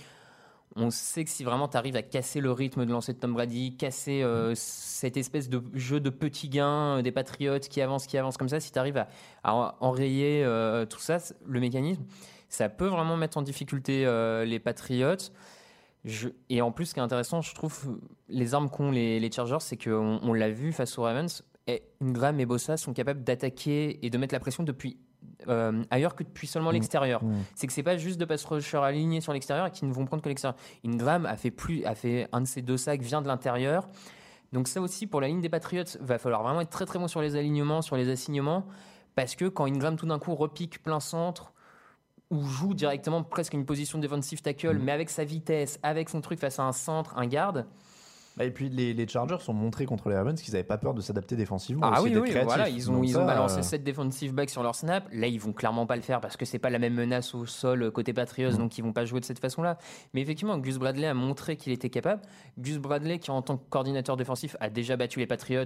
On 0.79 0.91
sait 0.91 1.23
que 1.23 1.29
si 1.31 1.43
vraiment 1.43 1.67
tu 1.67 1.75
arrives 1.75 1.95
à 1.95 2.03
casser 2.03 2.39
le 2.39 2.51
rythme 2.51 2.85
de 2.85 2.91
lancer 2.91 3.11
de 3.11 3.17
Tom 3.17 3.33
Brady, 3.33 3.75
casser 3.77 4.21
euh, 4.21 4.53
cette 4.55 5.17
espèce 5.17 5.49
de 5.49 5.63
jeu 5.73 5.99
de 5.99 6.11
petits 6.11 6.49
gains 6.49 6.97
euh, 6.97 7.01
des 7.01 7.11
Patriots 7.11 7.59
qui 7.59 7.81
avancent, 7.81 8.05
qui 8.05 8.15
avancent 8.15 8.37
comme 8.37 8.49
ça, 8.49 8.59
si 8.59 8.71
tu 8.71 8.77
arrives 8.77 8.97
à, 8.97 9.07
à 9.43 9.75
enrayer 9.79 10.43
euh, 10.43 10.85
tout 10.85 10.99
ça, 10.99 11.17
le 11.47 11.59
mécanisme, 11.59 12.03
ça 12.47 12.69
peut 12.69 12.85
vraiment 12.85 13.17
mettre 13.17 13.39
en 13.39 13.41
difficulté 13.41 14.05
les 14.45 14.59
Patriots. 14.59 15.31
Je- 16.05 16.29
Et 16.49 16.61
en 16.61 16.71
plus, 16.71 16.85
ce 16.87 16.93
qui 16.93 16.99
est 16.99 17.03
intéressant, 17.03 17.41
je 17.41 17.53
trouve, 17.53 17.99
les 18.29 18.53
armes 18.53 18.69
qu'ont 18.69 18.91
les, 18.91 19.19
les 19.19 19.31
Chargers, 19.31 19.57
c'est 19.59 19.77
qu'on 19.81 20.19
on 20.21 20.33
l'a 20.33 20.49
vu 20.49 20.71
face 20.71 20.97
aux 20.97 21.03
Ravens, 21.03 21.43
et 21.67 21.83
Ingram 22.01 22.39
et 22.39 22.45
Bossa 22.45 22.77
sont 22.77 22.93
capables 22.93 23.23
d'attaquer 23.23 24.05
et 24.05 24.09
de 24.09 24.17
mettre 24.17 24.33
la 24.33 24.39
pression 24.39 24.63
depuis 24.63 24.97
euh, 25.49 25.83
ailleurs 25.91 26.15
que 26.15 26.23
depuis 26.23 26.47
seulement 26.47 26.71
l'extérieur. 26.71 27.23
Mm. 27.23 27.35
C'est 27.55 27.67
que 27.67 27.73
c'est 27.73 27.83
pas 27.83 27.97
juste 27.97 28.19
de 28.19 28.25
pass 28.25 28.45
rusher 28.45 28.77
alignés 28.77 29.19
sur 29.21 29.33
l'extérieur 29.33 29.65
et 29.67 29.71
qui 29.71 29.85
ne 29.85 29.91
vont 29.91 30.05
prendre 30.05 30.23
que 30.23 30.29
l'extérieur. 30.29 30.57
Ingram 30.85 31.25
a 31.25 31.35
fait 31.35 31.51
plus, 31.51 31.83
a 31.85 31.93
fait 31.95 32.27
un 32.31 32.41
de 32.41 32.47
ses 32.47 32.61
deux 32.61 32.77
sacs 32.77 33.01
vient 33.01 33.21
de 33.21 33.27
l'intérieur. 33.27 33.87
Donc 34.53 34.67
ça 34.69 34.79
aussi 34.79 35.07
pour 35.07 35.19
la 35.19 35.27
ligne 35.27 35.41
des 35.41 35.49
Patriots, 35.49 35.83
va 35.99 36.17
falloir 36.17 36.41
vraiment 36.43 36.61
être 36.61 36.69
très 36.69 36.85
très 36.85 36.99
bon 36.99 37.07
sur 37.09 37.21
les 37.21 37.35
alignements, 37.35 37.81
sur 37.81 37.97
les 37.97 38.09
assignements, 38.09 38.65
parce 39.15 39.35
que 39.35 39.45
quand 39.45 39.65
Ingram 39.65 39.97
tout 39.97 40.05
d'un 40.05 40.19
coup 40.19 40.33
repique 40.35 40.81
plein 40.81 41.01
centre 41.01 41.53
ou 42.29 42.43
joue 42.43 42.73
directement 42.73 43.23
presque 43.23 43.53
une 43.53 43.65
position 43.65 43.99
defensive 43.99 44.41
tackle, 44.41 44.77
mais 44.79 44.91
avec 44.91 45.09
sa 45.09 45.23
vitesse, 45.23 45.79
avec 45.83 46.09
son 46.09 46.21
truc 46.21 46.39
face 46.39 46.59
à 46.59 46.63
un 46.63 46.73
centre, 46.73 47.17
un 47.17 47.25
garde. 47.27 47.65
Bah, 48.35 48.43
et 48.43 48.51
puis 48.51 48.69
les, 48.69 48.93
les 48.93 49.07
Chargers 49.07 49.37
ont 49.47 49.53
montré 49.53 49.87
contre 49.87 50.09
les 50.09 50.15
Ravens 50.15 50.39
qu'ils 50.39 50.53
n'avaient 50.53 50.63
pas 50.63 50.77
peur 50.77 50.93
de 50.93 51.01
s'adapter 51.01 51.35
défensivement. 51.35 51.89
Ah 51.91 52.01
aussi, 52.03 52.15
oui, 52.15 52.31
oui, 52.31 52.37
voilà, 52.43 52.69
ils 52.69 52.91
ont, 52.91 52.97
Donc 52.97 53.07
ils 53.07 53.17
ont 53.17 53.21
ça, 53.21 53.25
balancé 53.25 53.59
euh, 53.59 53.63
7 53.63 53.83
defensive 53.83 54.31
backs 54.33 54.51
sur 54.51 54.61
leur 54.61 54.75
snap. 54.75 55.09
Là, 55.11 55.25
ils 55.25 55.39
vont 55.39 55.53
clairement 55.53 55.87
pas 55.87 55.95
le 55.95 56.03
faire 56.03 56.21
parce 56.21 56.37
que 56.37 56.45
c'est 56.45 56.59
pas 56.59 56.69
la 56.69 56.77
même 56.77 56.93
menace 56.93 57.33
au 57.33 57.47
sol 57.47 57.81
euh, 57.81 57.89
côté 57.91 58.13
Patriots, 58.13 58.51
Mm. 58.51 58.57
donc 58.57 58.77
ils 58.77 58.83
vont 58.83 58.93
pas 58.93 59.05
jouer 59.05 59.21
de 59.21 59.25
cette 59.25 59.39
façon-là. 59.39 59.79
Mais 60.13 60.21
effectivement, 60.21 60.59
Gus 60.59 60.77
Bradley 60.77 61.07
a 61.07 61.15
montré 61.15 61.55
qu'il 61.57 61.73
était 61.73 61.89
capable. 61.89 62.21
Gus 62.59 62.77
Bradley, 62.77 63.17
qui 63.17 63.31
en 63.31 63.41
tant 63.41 63.57
que 63.57 63.67
coordinateur 63.71 64.17
défensif 64.17 64.55
a 64.59 64.69
déjà 64.69 64.97
battu 64.97 65.17
les 65.17 65.25
Patriots. 65.27 65.65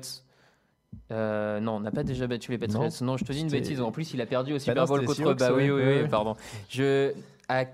Euh, 1.12 1.60
non, 1.60 1.74
on 1.74 1.80
n'a 1.82 1.92
pas 1.92 2.04
déjà 2.04 2.28
battu 2.28 2.52
les 2.52 2.58
Patriots. 2.58 2.90
Non, 3.02 3.18
je 3.18 3.26
te 3.26 3.32
dis 3.32 3.42
une 3.42 3.50
bêtise. 3.50 3.82
En 3.82 3.92
plus, 3.92 4.14
il 4.14 4.22
a 4.22 4.26
perdu 4.26 4.52
au 4.52 4.56
Bah 4.56 4.60
Super 4.60 4.76
non, 4.76 4.86
Bowl 4.86 5.06
contre. 5.06 5.34
Bah 5.34 5.52
oui, 5.54 5.70
oui, 5.70 5.82
oui, 5.84 6.08
pardon. 6.10 6.36
Je. 6.70 7.14
à 7.50 7.66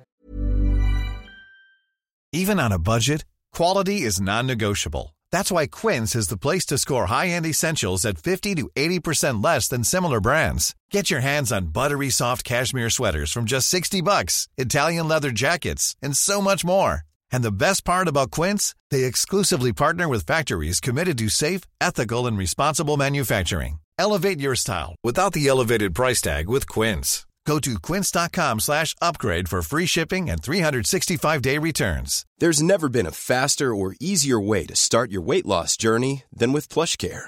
Even 2.33 2.59
on 2.59 2.71
a 2.71 2.77
budget, 2.77 3.23
quality 3.53 4.01
is 4.03 4.19
non-negotiable. 4.19 5.15
That's 5.31 5.51
why 5.51 5.67
Quince 5.67 6.15
is 6.15 6.27
the 6.27 6.37
place 6.37 6.65
to 6.67 6.77
score 6.77 7.07
high-end 7.07 7.45
essentials 7.45 8.05
at 8.05 8.17
50 8.17 8.55
to 8.55 8.69
80% 8.75 9.43
less 9.43 9.67
than 9.67 9.83
similar 9.83 10.19
brands. 10.21 10.75
Get 10.91 11.09
your 11.09 11.21
hands 11.21 11.51
on 11.51 11.67
buttery 11.67 12.09
soft 12.09 12.43
cashmere 12.43 12.89
sweaters 12.89 13.31
from 13.31 13.45
just 13.45 13.67
60 13.69 14.01
bucks, 14.01 14.47
Italian 14.57 15.07
leather 15.07 15.31
jackets, 15.31 15.95
and 16.01 16.15
so 16.15 16.41
much 16.41 16.63
more. 16.65 17.06
And 17.31 17.43
the 17.43 17.51
best 17.51 17.83
part 17.85 18.07
about 18.07 18.31
Quince, 18.31 18.75
they 18.91 19.03
exclusively 19.05 19.73
partner 19.73 20.07
with 20.07 20.25
factories 20.25 20.79
committed 20.79 21.17
to 21.19 21.29
safe, 21.29 21.61
ethical, 21.81 22.27
and 22.27 22.37
responsible 22.37 22.97
manufacturing. 22.97 23.79
Elevate 23.97 24.39
your 24.39 24.55
style 24.55 24.95
without 25.03 25.33
the 25.33 25.47
elevated 25.47 25.95
price 25.95 26.21
tag 26.21 26.47
with 26.47 26.67
Quince. 26.67 27.27
Go 27.47 27.59
to 27.59 27.79
quince.com 27.79 28.59
slash 28.59 28.93
upgrade 29.01 29.47
for 29.47 29.61
free 29.61 29.85
shipping 29.85 30.29
and 30.29 30.41
365-day 30.41 31.57
returns. 31.57 32.25
There's 32.39 32.61
never 32.61 32.89
been 32.89 33.05
a 33.05 33.11
faster 33.11 33.73
or 33.73 33.95
easier 34.01 34.39
way 34.39 34.65
to 34.65 34.75
start 34.75 35.11
your 35.11 35.21
weight 35.21 35.45
loss 35.45 35.77
journey 35.77 36.23
than 36.33 36.51
with 36.51 36.67
PlushCare. 36.67 37.27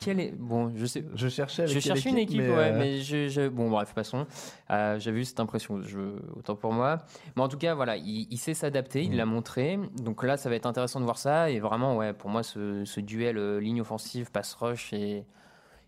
Quel 0.00 0.20
est 0.20 0.32
bon, 0.32 0.72
je 0.76 0.86
sais. 0.86 1.04
Je 1.14 1.28
cherchais. 1.28 1.62
avec 1.62 1.74
Je 1.74 1.80
quelle 1.80 1.94
cherchais 1.94 2.10
une 2.10 2.18
équipe, 2.18 2.38
mais, 2.38 2.48
ouais, 2.48 2.72
euh, 2.72 2.78
mais 2.78 3.00
je, 3.00 3.28
je- 3.28 3.48
bon, 3.48 3.68
bref, 3.70 3.92
passons. 3.94 4.26
Euh, 4.70 4.98
J'avais 5.00 5.20
eu 5.20 5.24
cette 5.24 5.40
impression, 5.40 5.82
je, 5.82 5.98
autant 6.36 6.54
pour 6.54 6.72
moi. 6.72 6.98
Mais 7.36 7.42
en 7.42 7.48
tout 7.48 7.58
cas, 7.58 7.74
voilà, 7.74 7.96
il, 7.96 8.26
il 8.30 8.38
sait 8.38 8.54
s'adapter, 8.54 9.00
Mm. 9.06 9.12
il 9.12 9.16
l'a 9.16 9.26
montré. 9.26 9.78
Donc 10.02 10.22
là, 10.22 10.36
ça 10.36 10.48
va 10.48 10.54
être 10.56 10.66
intéressant 10.66 11.00
de 11.00 11.04
voir 11.04 11.18
ça. 11.18 11.50
Et 11.50 11.58
vraiment, 11.60 11.96
ouais, 11.96 12.12
pour 12.12 12.30
moi, 12.30 12.42
ce, 12.42 12.84
ce 12.84 13.00
duel 13.00 13.38
euh, 13.38 13.58
ligne 13.60 13.80
offensive, 13.80 14.30
pass 14.30 14.54
rush 14.54 14.92
est, 14.92 15.24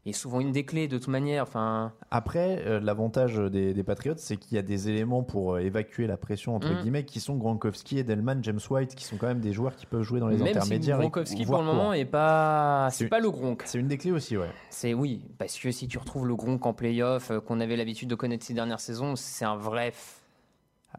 est 0.06 0.12
souvent 0.12 0.40
une 0.40 0.50
des 0.52 0.64
clés 0.64 0.88
de 0.88 0.96
toute 0.98 1.08
manière. 1.08 1.42
Enfin, 1.42 1.92
Après, 2.10 2.62
euh, 2.66 2.80
l'avantage 2.80 3.36
des, 3.36 3.74
des 3.74 3.82
Patriots, 3.82 4.14
c'est 4.16 4.36
qu'il 4.36 4.54
y 4.56 4.58
a 4.58 4.62
des 4.62 4.88
éléments 4.88 5.22
pour 5.22 5.54
euh, 5.54 5.58
évacuer 5.60 6.06
la 6.06 6.16
pression, 6.16 6.56
entre 6.56 6.72
Mm. 6.72 6.80
guillemets, 6.80 7.04
qui 7.04 7.20
sont 7.20 7.36
Gronkowski, 7.36 7.98
Edelman, 7.98 8.42
James 8.42 8.60
White, 8.70 8.94
qui 8.94 9.04
sont 9.04 9.16
quand 9.18 9.26
même 9.26 9.40
des 9.40 9.52
joueurs 9.52 9.76
qui 9.76 9.86
peuvent 9.86 10.02
jouer 10.02 10.20
dans 10.20 10.28
les 10.28 10.36
même 10.36 10.46
si 10.46 10.50
intermédiaires. 10.58 10.96
et- 10.96 11.00
Gronkowski, 11.00 11.44
pour 11.44 11.58
le 11.58 11.64
moment, 11.64 11.84
court. 11.86 11.94
est 11.94 12.04
pas, 12.06 12.88
C'est 12.92 13.08
pas 13.08 13.20
le 13.20 13.30
Gronk. 13.30 13.62
C'est 13.66 13.78
une 13.78 13.88
des 13.88 13.98
clés 13.98 14.12
aussi, 14.12 14.36
ouais. 14.36 14.50
C'est 14.70 14.94
oui, 14.94 15.22
parce 15.38 15.58
que 15.58 15.70
si 15.70 15.86
tu 15.88 15.98
retrouves 15.98 16.26
le 16.26 16.34
Gronk 16.34 16.64
en 16.64 16.72
playoff, 16.72 17.30
euh, 17.30 17.40
qu'on 17.40 17.60
avait 17.60 17.76
l'habitude 17.76 18.08
de 18.08 18.14
connaître 18.14 18.44
ces 18.46 18.54
dernières 18.54 18.80
saisons, 18.80 19.16
c'est 19.16 19.44
un 19.44 19.56
vrai. 19.56 19.92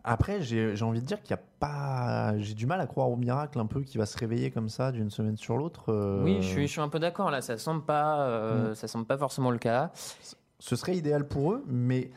Après, 0.04 0.42
j'ai 0.42 0.82
envie 0.82 1.02
de 1.02 1.06
dire 1.06 1.22
qu'il 1.22 1.36
n'y 1.36 1.40
a 1.42 1.44
pas. 1.60 2.38
J'ai 2.40 2.54
du 2.56 2.66
mal 2.66 2.82
à 2.82 2.88
croire 2.88 3.10
au 3.10 3.16
miracle 3.16 3.60
un 3.60 3.66
peu 3.68 3.82
qui 3.82 3.98
va 3.98 4.06
se 4.06 4.18
réveiller 4.18 4.50
comme 4.52 4.68
ça 4.70 4.92
d'une 4.92 5.10
semaine 5.12 5.38
sur 5.38 5.58
l'autre. 5.58 5.92
euh, 5.94 6.24
Oui, 6.24 6.38
je 6.42 6.48
suis, 6.48 6.68
je 6.68 6.72
suis 6.72 6.82
un 6.82 6.90
peu 6.90 7.00
d'accord 7.00 7.30
là. 7.30 7.42
Ça 7.42 7.58
semble 7.58 7.84
pas, 7.84 8.22
euh, 8.22 8.72
Mm. 8.72 8.76
ça 8.76 8.88
semble 8.88 9.06
pas 9.06 9.18
forcément 9.18 9.52
le 9.52 9.60
cas. 9.60 9.92
Ce 10.60 10.76
serait 10.76 10.96
idéal 10.96 11.28
pour 11.28 11.54
eux, 11.54 11.64
mais 11.68 12.12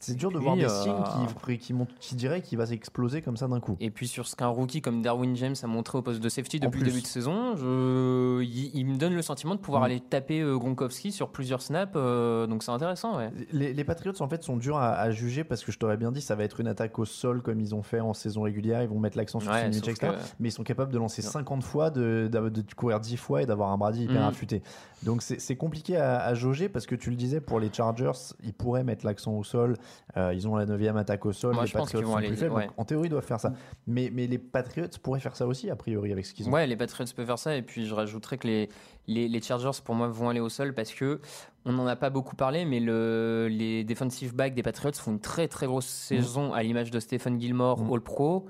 c'est 0.00 0.16
dur 0.16 0.32
de 0.32 0.38
voir 0.38 0.56
des 0.56 0.64
euh, 0.64 0.68
signes 0.82 0.94
qui, 1.28 1.58
qui, 1.58 1.74
qui 2.00 2.14
diraient 2.16 2.40
qu'il 2.42 2.58
va 2.58 2.66
s'exploser 2.66 3.20
comme 3.22 3.36
ça 3.36 3.46
d'un 3.48 3.60
coup. 3.60 3.76
Et 3.80 3.90
puis 3.90 4.08
sur 4.08 4.26
ce 4.26 4.34
qu'un 4.34 4.46
rookie 4.48 4.80
comme 4.80 5.02
Darwin 5.02 5.36
James 5.36 5.54
a 5.62 5.66
montré 5.66 5.98
au 5.98 6.02
poste 6.02 6.20
de 6.20 6.28
safety 6.28 6.58
depuis 6.58 6.80
le 6.80 6.86
début 6.86 7.02
de 7.02 7.06
saison, 7.06 7.54
je- 7.56 8.42
il, 8.42 8.70
il 8.74 8.86
me 8.86 8.96
donne 8.96 9.14
le 9.14 9.22
sentiment 9.22 9.54
de 9.54 9.60
pouvoir 9.60 9.82
Mm. 9.82 9.84
aller 9.84 10.00
taper 10.00 10.40
euh, 10.40 10.56
Gronkowski 10.58 11.12
sur 11.12 11.28
plusieurs 11.30 11.62
snaps, 11.62 11.92
euh, 11.96 12.46
donc 12.46 12.62
c'est 12.62 12.70
intéressant. 12.70 13.16
Ouais. 13.18 13.30
Les, 13.52 13.72
les 13.74 13.84
Patriots 13.84 14.20
en 14.20 14.28
fait 14.28 14.42
sont 14.42 14.56
durs 14.56 14.78
à, 14.78 14.92
à 14.94 15.10
juger 15.10 15.44
parce 15.44 15.62
que 15.64 15.70
je 15.70 15.78
t'aurais 15.78 15.96
bien 15.96 16.12
dit 16.12 16.20
ça 16.22 16.34
va 16.34 16.44
être 16.44 16.60
une 16.60 16.68
attaque 16.68 16.98
au 16.98 17.04
sol 17.04 17.42
comme 17.42 17.60
ils 17.60 17.74
ont 17.74 17.82
fait 17.82 18.00
en 18.00 18.14
saison 18.14 18.42
régulière. 18.42 18.82
Ils 18.82 18.88
vont 18.88 18.98
mettre 18.98 19.16
l'accent 19.18 19.38
sur 19.40 19.52
Ouais, 19.52 19.66
etc. 19.68 19.92
que- 20.00 20.06
Mais 20.40 20.48
ils 20.48 20.52
sont 20.52 20.64
capables 20.64 20.92
de 20.92 20.98
lancer 20.98 21.22
Non. 21.22 21.28
50 21.30 21.62
fois, 21.62 21.90
de, 21.90 22.28
de, 22.32 22.48
de 22.48 22.74
courir 22.74 23.00
10 23.00 23.16
fois 23.18 23.42
et 23.42 23.46
d'avoir 23.46 23.70
un 23.70 23.76
Brady 23.78 24.04
hyper 24.04 24.22
Mhm. 24.22 24.28
affûté. 24.28 24.62
Donc 25.02 25.22
c'est 25.22 25.40
c'est 25.40 25.56
compliqué 25.56 25.96
à, 25.96 26.20
à 26.20 26.34
jauger 26.34 26.68
parce 26.68 26.86
que 26.86 26.94
tu 26.94 27.10
le 27.10 27.16
disais 27.16 27.40
pour 27.40 27.60
les 27.60 27.70
Chargers, 27.72 28.10
ils 28.42 28.52
pourraient 28.54 28.84
mettre 28.84 29.04
l'accent 29.06 29.32
au 29.32 29.44
sol. 29.44 29.76
Euh, 30.16 30.32
ils 30.34 30.48
ont 30.48 30.56
la 30.56 30.66
9 30.66 30.96
attaque 30.96 31.24
au 31.26 31.32
sol. 31.32 31.54
Moi, 31.54 31.62
les 31.62 31.68
je 31.68 31.72
pense 31.74 31.82
Patriots 31.92 32.00
qu'ils 32.00 32.08
vont 32.10 32.16
aller- 32.16 32.34
faibles. 32.36 32.54
ouais. 32.54 32.66
donc 32.66 32.74
en 32.78 32.84
théorie, 32.84 33.06
ils 33.06 33.10
doivent 33.10 33.24
faire 33.24 33.40
ça. 33.40 33.52
Mais, 33.86 34.10
mais 34.12 34.26
les 34.26 34.38
Patriots 34.38 34.88
pourraient 35.02 35.20
faire 35.20 35.36
ça 35.36 35.46
aussi, 35.46 35.70
a 35.70 35.76
priori, 35.76 36.12
avec 36.12 36.26
ce 36.26 36.34
qu'ils 36.34 36.48
ont. 36.48 36.52
Ouais, 36.52 36.66
les 36.66 36.76
Patriots 36.76 37.06
peuvent 37.14 37.26
faire 37.26 37.38
ça. 37.38 37.54
Et 37.56 37.62
puis 37.62 37.86
je 37.86 37.94
rajouterais 37.94 38.38
que 38.38 38.46
les, 38.46 38.68
les, 39.06 39.28
les 39.28 39.40
Chargers, 39.42 39.70
pour 39.84 39.94
moi, 39.94 40.08
vont 40.08 40.28
aller 40.28 40.40
au 40.40 40.48
sol 40.48 40.74
parce 40.74 40.92
que 40.92 41.20
on 41.64 41.72
n'en 41.72 41.86
a 41.86 41.94
pas 41.96 42.10
beaucoup 42.10 42.36
parlé, 42.36 42.64
mais 42.64 42.80
le, 42.80 43.48
les 43.50 43.84
defensive 43.84 44.34
backs 44.34 44.54
des 44.54 44.62
Patriots 44.62 44.92
font 44.94 45.12
une 45.12 45.20
très 45.20 45.46
très 45.46 45.66
grosse 45.66 45.86
saison 45.86 46.52
à 46.54 46.62
l'image 46.62 46.90
de 46.90 46.98
Stephen 47.00 47.38
Gilmore, 47.40 47.84
Mm. 47.84 47.92
All 47.92 48.00
Pro. 48.00 48.46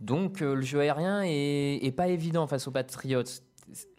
Donc 0.00 0.42
euh, 0.42 0.54
le 0.54 0.60
jeu 0.62 0.80
aérien 0.80 1.22
est, 1.24 1.78
est 1.84 1.92
pas 1.92 2.08
évident 2.08 2.46
face 2.46 2.68
aux 2.68 2.70
Patriots. 2.70 3.22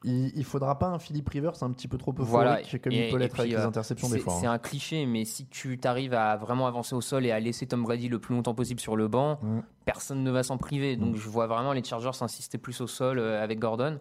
Il, 0.04 0.44
faudra 0.46 0.80
pas 0.80 0.88
un 0.88 1.00
Philippe 1.00 1.28
Rivers 1.30 1.62
un 1.62 1.72
petit 1.72 1.88
peu 1.88 1.98
trop 1.98 2.12
euphorique 2.14 2.30
Voilà. 2.30 2.62
comme 2.82 2.94
Et- 2.94 3.08
il 3.08 3.12
peut 3.12 3.18
l'être 3.18 3.40
avec 3.40 3.52
les 3.52 3.58
euh, 3.58 3.68
interceptions 3.68 4.08
des 4.08 4.14
C'est 4.16 4.20
fois. 4.22 4.38
c'est 4.40 4.48
hein. 4.48 4.54
un 4.54 4.58
cliché, 4.60 5.06
mais 5.06 5.26
si 5.26 5.46
tu 5.48 5.78
t'arrives 5.78 6.14
à 6.14 6.38
vraiment 6.38 6.68
avancer 6.68 6.96
au 6.96 7.02
sol 7.02 7.26
et 7.26 7.32
à 7.32 7.40
laisser 7.40 7.68
Tom 7.68 7.84
Brady 7.84 8.08
le 8.08 8.20
plus 8.20 8.34
longtemps 8.36 8.54
possible 8.56 8.80
sur 8.80 8.96
le 8.96 9.08
banc, 9.08 9.40
personne 9.86 10.24
ne 10.24 10.32
va 10.32 10.44
s'en 10.44 10.58
priver. 10.58 10.96
Donc 10.96 11.16
je 11.16 11.28
vois 11.30 11.48
vraiment 11.48 11.74
les 11.74 11.84
Chargers 11.84 12.12
insister 12.22 12.58
plus 12.58 12.80
au 12.82 12.88
sol 12.88 13.20
euh, 13.20 13.44
avec 13.44 13.60
Gordon. 13.60 14.00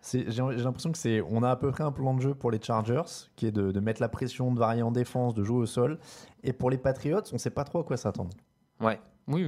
C'est- 0.00 0.30
J'ai 0.30 0.42
j'ai 0.56 0.64
l'impression 0.64 0.92
que 0.92 0.98
c'est, 0.98 1.22
on 1.22 1.42
a 1.42 1.50
à 1.50 1.56
peu 1.56 1.70
près 1.70 1.82
un 1.84 1.92
plan 1.92 2.12
de 2.14 2.20
jeu 2.20 2.34
pour 2.34 2.50
les 2.50 2.60
Chargers, 2.60 3.02
qui 3.36 3.46
est 3.46 3.52
de, 3.52 3.70
de 3.72 3.80
mettre 3.80 4.00
la 4.02 4.08
pression, 4.08 4.52
de 4.52 4.58
varier 4.58 4.82
en 4.82 4.90
défense, 4.90 5.34
de 5.34 5.42
jouer 5.44 5.58
au 5.58 5.66
sol. 5.66 5.98
Et 6.42 6.52
pour 6.52 6.68
les 6.70 6.76
Patriots, 6.78 7.22
on 7.32 7.38
sait 7.38 7.50
pas 7.50 7.64
trop 7.64 7.78
à 7.80 7.84
quoi 7.84 7.96
s'attendre. 7.96 8.30
Ouais. 8.80 9.00
Oui, 9.26 9.46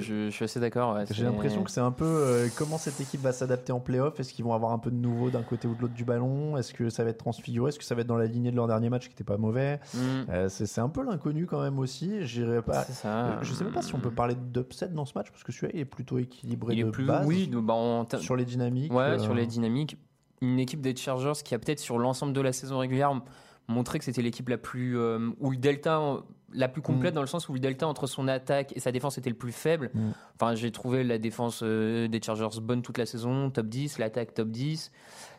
je 0.00 0.30
suis 0.30 0.44
assez 0.44 0.60
d'accord. 0.60 0.94
ouais, 0.94 1.04
J'ai 1.10 1.24
l'impression 1.24 1.64
que 1.64 1.70
c'est 1.70 1.80
un 1.80 1.90
peu 1.90 2.04
euh, 2.04 2.48
comment 2.56 2.78
cette 2.78 3.00
équipe 3.00 3.20
va 3.20 3.32
s'adapter 3.32 3.72
en 3.72 3.80
playoff? 3.80 4.18
Est-ce 4.20 4.32
qu'ils 4.32 4.44
vont 4.44 4.54
avoir 4.54 4.72
un 4.72 4.78
peu 4.78 4.92
de 4.92 4.96
nouveau 4.96 5.30
d'un 5.30 5.42
côté 5.42 5.66
ou 5.66 5.74
de 5.74 5.80
l'autre 5.80 5.94
du 5.94 6.04
ballon? 6.04 6.56
Est-ce 6.56 6.72
que 6.72 6.88
ça 6.88 7.02
va 7.02 7.10
être 7.10 7.18
transfiguré? 7.18 7.70
Est-ce 7.70 7.78
que 7.78 7.84
ça 7.84 7.96
va 7.96 8.02
être 8.02 8.06
dans 8.06 8.16
la 8.16 8.26
lignée 8.26 8.52
de 8.52 8.56
leur 8.56 8.68
dernier 8.68 8.90
match 8.90 9.04
qui 9.04 9.10
n'était 9.10 9.24
pas 9.24 9.36
mauvais? 9.36 9.80
Mm. 9.92 9.98
Euh, 10.30 10.48
c'est, 10.48 10.80
un 10.80 10.88
peu 10.88 11.04
l'inconnu 11.04 11.46
quand 11.46 11.60
même 11.60 11.78
aussi. 11.80 12.20
Pas. 12.64 12.84
Ça. 12.84 13.08
Euh, 13.08 13.38
Je 13.42 13.52
sais 13.52 13.64
même 13.64 13.72
pas 13.72 13.82
si 13.82 13.94
on 13.94 13.98
peut 13.98 14.12
parler 14.12 14.36
d'upset 14.36 14.88
dans 14.88 15.04
ce 15.04 15.12
match 15.16 15.30
parce 15.30 15.42
que 15.42 15.50
celui-là 15.50 15.72
il 15.74 15.80
est 15.80 15.84
plutôt 15.84 16.18
équilibré 16.18 16.74
Il 16.74 16.80
est 16.80 16.84
de 16.84 16.90
plus. 16.90 17.04
base 17.04 17.26
Oui, 17.26 17.50
bah, 17.52 18.04
sur 18.18 18.36
les 18.36 18.44
dynamiques. 18.44 18.92
Ouais, 18.92 19.02
euh, 19.02 19.18
sur 19.18 19.34
les 19.34 19.46
dynamiques. 19.46 19.96
Une 20.40 20.60
équipe 20.60 20.80
des 20.80 20.94
Chargers 20.94 21.32
qui 21.44 21.56
a 21.56 21.58
peut-être 21.58 21.80
sur 21.80 21.98
l'ensemble 21.98 22.32
de 22.32 22.40
la 22.40 22.52
saison 22.52 22.78
régulière 22.78 23.20
montré 23.66 23.98
que 23.98 24.04
c'était 24.04 24.22
l'équipe 24.22 24.48
la 24.48 24.58
plus. 24.58 24.96
où 24.96 25.50
le 25.50 25.56
delta. 25.56 26.22
La 26.52 26.68
plus 26.68 26.82
complète 26.82 27.12
Mm. 27.12 27.16
dans 27.16 27.20
le 27.20 27.26
sens 27.26 27.48
où 27.48 27.52
le 27.52 27.60
delta 27.60 27.86
entre 27.86 28.06
son 28.06 28.26
attaque 28.28 28.72
et 28.76 28.80
sa 28.80 28.90
défense 28.92 29.18
était 29.18 29.30
le 29.30 29.36
plus 29.36 29.52
faible. 29.52 29.90
Mm. 29.94 30.10
Enfin, 30.34 30.54
j'ai 30.54 30.70
trouvé 30.70 31.04
la 31.04 31.18
défense 31.18 31.60
euh, 31.62 32.08
des 32.08 32.20
Chargers 32.22 32.60
bonne 32.60 32.82
toute 32.82 32.98
la 32.98 33.06
saison, 33.06 33.50
top 33.50 33.66
10, 33.66 33.98
l'attaque 33.98 34.34
top 34.34 34.48
10. 34.48 34.90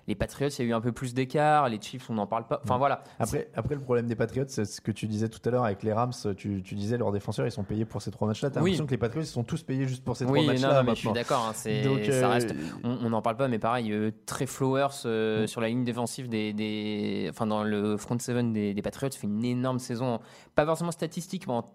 Les 0.09 0.15
Patriots, 0.15 0.49
il 0.49 0.65
y 0.65 0.67
a 0.67 0.71
eu 0.71 0.73
un 0.73 0.81
peu 0.81 0.91
plus 0.91 1.13
d'écart. 1.13 1.69
Les 1.69 1.79
Chiefs, 1.79 2.09
on 2.09 2.15
n'en 2.15 2.25
parle 2.25 2.47
pas. 2.47 2.59
Enfin 2.63 2.77
voilà. 2.79 3.03
Après, 3.19 3.47
après, 3.55 3.75
le 3.75 3.81
problème 3.81 4.07
des 4.07 4.15
Patriots, 4.15 4.45
c'est 4.47 4.65
ce 4.65 4.81
que 4.81 4.91
tu 4.91 5.05
disais 5.05 5.29
tout 5.29 5.39
à 5.47 5.51
l'heure 5.51 5.63
avec 5.65 5.83
les 5.83 5.93
Rams. 5.93 6.11
Tu, 6.35 6.63
tu 6.63 6.73
disais 6.73 6.97
leurs 6.97 7.11
défenseurs, 7.11 7.45
ils 7.45 7.51
sont 7.51 7.63
payés 7.63 7.85
pour 7.85 8.01
ces 8.01 8.09
trois 8.09 8.27
matchs-là. 8.27 8.49
T'as 8.49 8.59
Oui. 8.59 8.71
l'impression 8.71 8.85
que 8.87 8.91
les 8.91 8.97
Patriots, 8.97 9.21
ils 9.21 9.27
sont 9.27 9.43
tous 9.43 9.61
payés 9.61 9.87
juste 9.87 10.03
pour 10.03 10.17
ces 10.17 10.25
Oui, 10.25 10.39
trois 10.41 10.53
matchs-là. 10.53 10.73
non, 10.81 10.83
mais 10.83 10.95
je 10.95 10.99
suis 11.01 11.11
d'accord. 11.13 11.45
hein, 11.47 11.53
euh, 11.67 12.27
reste. 12.27 12.55
On 12.83 13.11
n'en 13.11 13.21
parle 13.21 13.37
pas, 13.37 13.47
mais 13.47 13.59
pareil, 13.59 13.91
euh, 13.93 14.09
Trey 14.25 14.47
Flowers 14.47 14.87
euh, 15.05 15.43
Mm. 15.43 15.47
sur 15.47 15.61
la 15.61 15.67
ligne 15.67 15.83
défensive 15.83 16.27
des, 16.27 16.53
des- 16.53 17.27
enfin 17.29 17.45
dans 17.45 17.63
le 17.63 17.95
front 17.97 18.17
seven 18.17 18.51
des, 18.51 18.73
des 18.73 18.81
Patriots 18.81 19.11
fait 19.11 19.27
une 19.27 19.45
énorme 19.45 19.77
saison. 19.77 20.19
Pas 20.55 20.65
forcément 20.65 20.91
statistique, 20.91 21.45
mais 21.45 21.53
en- 21.53 21.71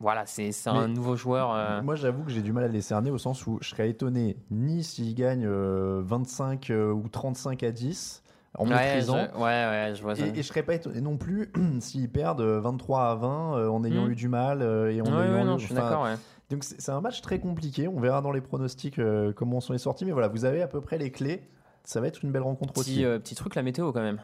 voilà, 0.00 0.24
c'est 0.26 0.50
un 0.66 0.88
nouveau 0.88 1.14
joueur. 1.16 1.52
euh, 1.54 1.82
Moi, 1.82 1.94
j'avoue 1.94 2.24
que 2.24 2.30
j'ai 2.30 2.42
du 2.42 2.52
mal 2.52 2.64
à 2.64 2.68
les 2.68 2.80
cerner 2.80 3.10
au 3.10 3.18
sens 3.18 3.46
où 3.46 3.58
je 3.60 3.68
serais 3.68 3.88
étonné 3.90 4.36
ni 4.50 4.82
s'ils 4.82 5.14
gagnent 5.14 5.46
euh, 5.46 6.00
25 6.04 6.70
euh, 6.70 6.90
ou 6.92 7.08
35 7.08 7.62
à 7.62 7.70
10 7.70 8.22
en 8.58 8.64
ouais, 8.64 8.68
je, 8.68 8.72
maîtrisant. 8.74 9.16
ouais, 9.16 9.28
ouais, 9.38 9.92
je 9.94 10.02
vois 10.02 10.16
ça. 10.16 10.26
Et, 10.26 10.30
et 10.30 10.36
je 10.36 10.42
serais 10.42 10.62
pas 10.64 10.74
étonné 10.74 11.00
non 11.00 11.16
plus 11.16 11.52
s'ils 11.80 12.10
perdent 12.10 12.40
euh, 12.40 12.60
23 12.60 13.10
à 13.10 13.14
20 13.14 13.56
euh, 13.58 13.68
en 13.68 13.84
ayant 13.84 14.06
Mm. 14.06 14.10
eu 14.10 14.14
du 14.16 14.28
mal 14.28 14.62
euh, 14.62 14.90
et 14.92 15.00
en 15.00 15.04
Ouais, 15.04 15.10
ayant 15.26 15.34
ouais, 15.34 15.44
non, 15.44 15.56
eu- 15.56 15.60
je 15.60 15.66
suis 15.66 15.74
d'accord. 15.74 16.02
ouais. 16.04 16.16
Donc 16.50 16.64
c'est 16.64 16.90
un 16.90 17.00
match 17.00 17.20
très 17.20 17.38
compliqué. 17.38 17.86
On 17.86 18.00
verra 18.00 18.22
dans 18.22 18.32
les 18.32 18.40
pronostics 18.40 18.98
euh, 18.98 19.32
comment 19.32 19.60
sont 19.60 19.72
les 19.72 19.78
sorties. 19.78 20.04
Mais 20.04 20.10
voilà, 20.12 20.26
vous 20.26 20.44
avez 20.44 20.62
à 20.62 20.66
peu 20.66 20.80
près 20.80 20.98
les 20.98 21.12
clés. 21.12 21.42
Ça 21.84 22.00
va 22.00 22.08
être 22.08 22.24
une 22.24 22.32
belle 22.32 22.42
rencontre 22.42 22.72
Petit, 22.72 22.80
aussi. 22.80 23.04
euh, 23.04 23.18
petit 23.20 23.36
truc, 23.36 23.54
la 23.54 23.62
météo 23.62 23.92
quand 23.92 24.00
même. 24.02 24.20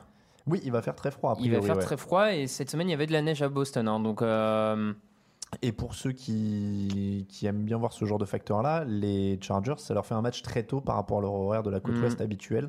Oui, 0.49 0.61
il 0.65 0.73
va 0.73 0.83
faire 0.83 0.97
très 0.97 1.11
froid. 1.13 1.37
Il 1.41 1.53
va 1.53 1.61
faire 1.63 1.77
ouais. 1.77 1.83
très 1.83 1.97
froid 1.97 2.33
et 2.33 2.47
cette 2.49 2.69
semaine 2.71 2.89
il 2.89 2.93
y 2.93 2.95
avait 2.95 3.07
de 3.07 3.13
la 3.13 3.23
neige 3.23 3.43
à 3.43 3.49
Boston. 3.49 3.87
hein, 3.89 4.01
donc 4.01 4.23
euh, 4.23 4.93
Et 5.63 5.73
pour 5.73 5.95
ceux 5.95 6.13
qui, 6.13 7.25
qui 7.29 7.47
aiment 7.47 7.65
bien 7.65 7.79
voir 7.79 7.93
ce 7.93 8.05
genre 8.05 8.19
de 8.19 8.25
facteur-là, 8.25 8.85
les 8.85 9.39
Chargers, 9.41 9.75
ça 9.79 9.95
leur 9.95 10.05
fait 10.05 10.15
un 10.15 10.21
match 10.21 10.43
très 10.43 10.65
tôt 10.65 10.81
par 10.81 10.97
rapport 10.97 11.19
à 11.19 11.21
leur 11.23 11.33
horaire 11.33 11.63
de 11.63 11.71
la 11.71 11.81
côte 11.81 11.95
Mhm. 11.95 12.03
ouest 12.03 12.21
habituelle. 12.21 12.69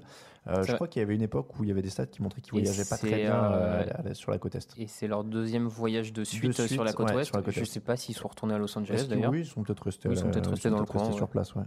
Euh, 0.50 0.64
je 0.64 0.74
crois 0.74 0.88
qu'il 0.88 1.02
y 1.02 1.04
avait 1.04 1.16
une 1.16 1.22
époque 1.22 1.60
où 1.60 1.64
il 1.64 1.70
y 1.70 1.72
avait 1.72 1.82
des 1.82 1.90
stats 1.90 2.06
qui 2.06 2.22
montraient 2.22 2.42
qu'ils 2.42 2.52
voyageaient 2.54 2.86
pas 2.86 2.98
très 2.98 3.24
bien 3.24 3.34
euh, 3.34 3.84
euh, 4.06 4.14
sur 4.14 4.32
la 4.32 4.38
côte 4.38 4.56
est. 4.56 4.68
et 4.78 4.88
c'est 4.88 5.08
leur 5.08 5.24
deuxième 5.24 5.68
voyage 5.68 6.14
de 6.14 6.24
suite, 6.24 6.54
suite, 6.54 6.68
sur 6.68 6.84
la 6.84 6.94
côte 6.94 7.10
ouais, 7.10 7.16
ouest. 7.16 7.28
sur 7.28 7.38
la 7.38 7.44
côte 7.44 7.54
je 7.54 7.62
est. 7.62 7.66
sais 7.66 7.80
pas 7.80 7.98
s'ils 7.98 8.16
sont 8.16 8.28
retournés 8.28 8.54
à 8.54 8.58
Los 8.58 8.78
Angeles 8.78 9.08
d'ailleurs. 9.10 9.32
Oui, 9.32 9.40
ils 9.42 9.46
sont 9.46 9.64
peut-être 9.64 9.84
restés, 9.84 10.10
Ils 10.10 10.18
sont 10.18 10.26
la- 10.26 10.32
peut-être 10.32 10.50
restés 10.50 10.70
dans 10.70 10.78
le 10.80 10.84
peut-être 10.86 10.94
restés 10.94 11.10
coin, 11.10 11.18
sur 11.18 11.28
place. 11.28 11.54
ouais. 11.56 11.64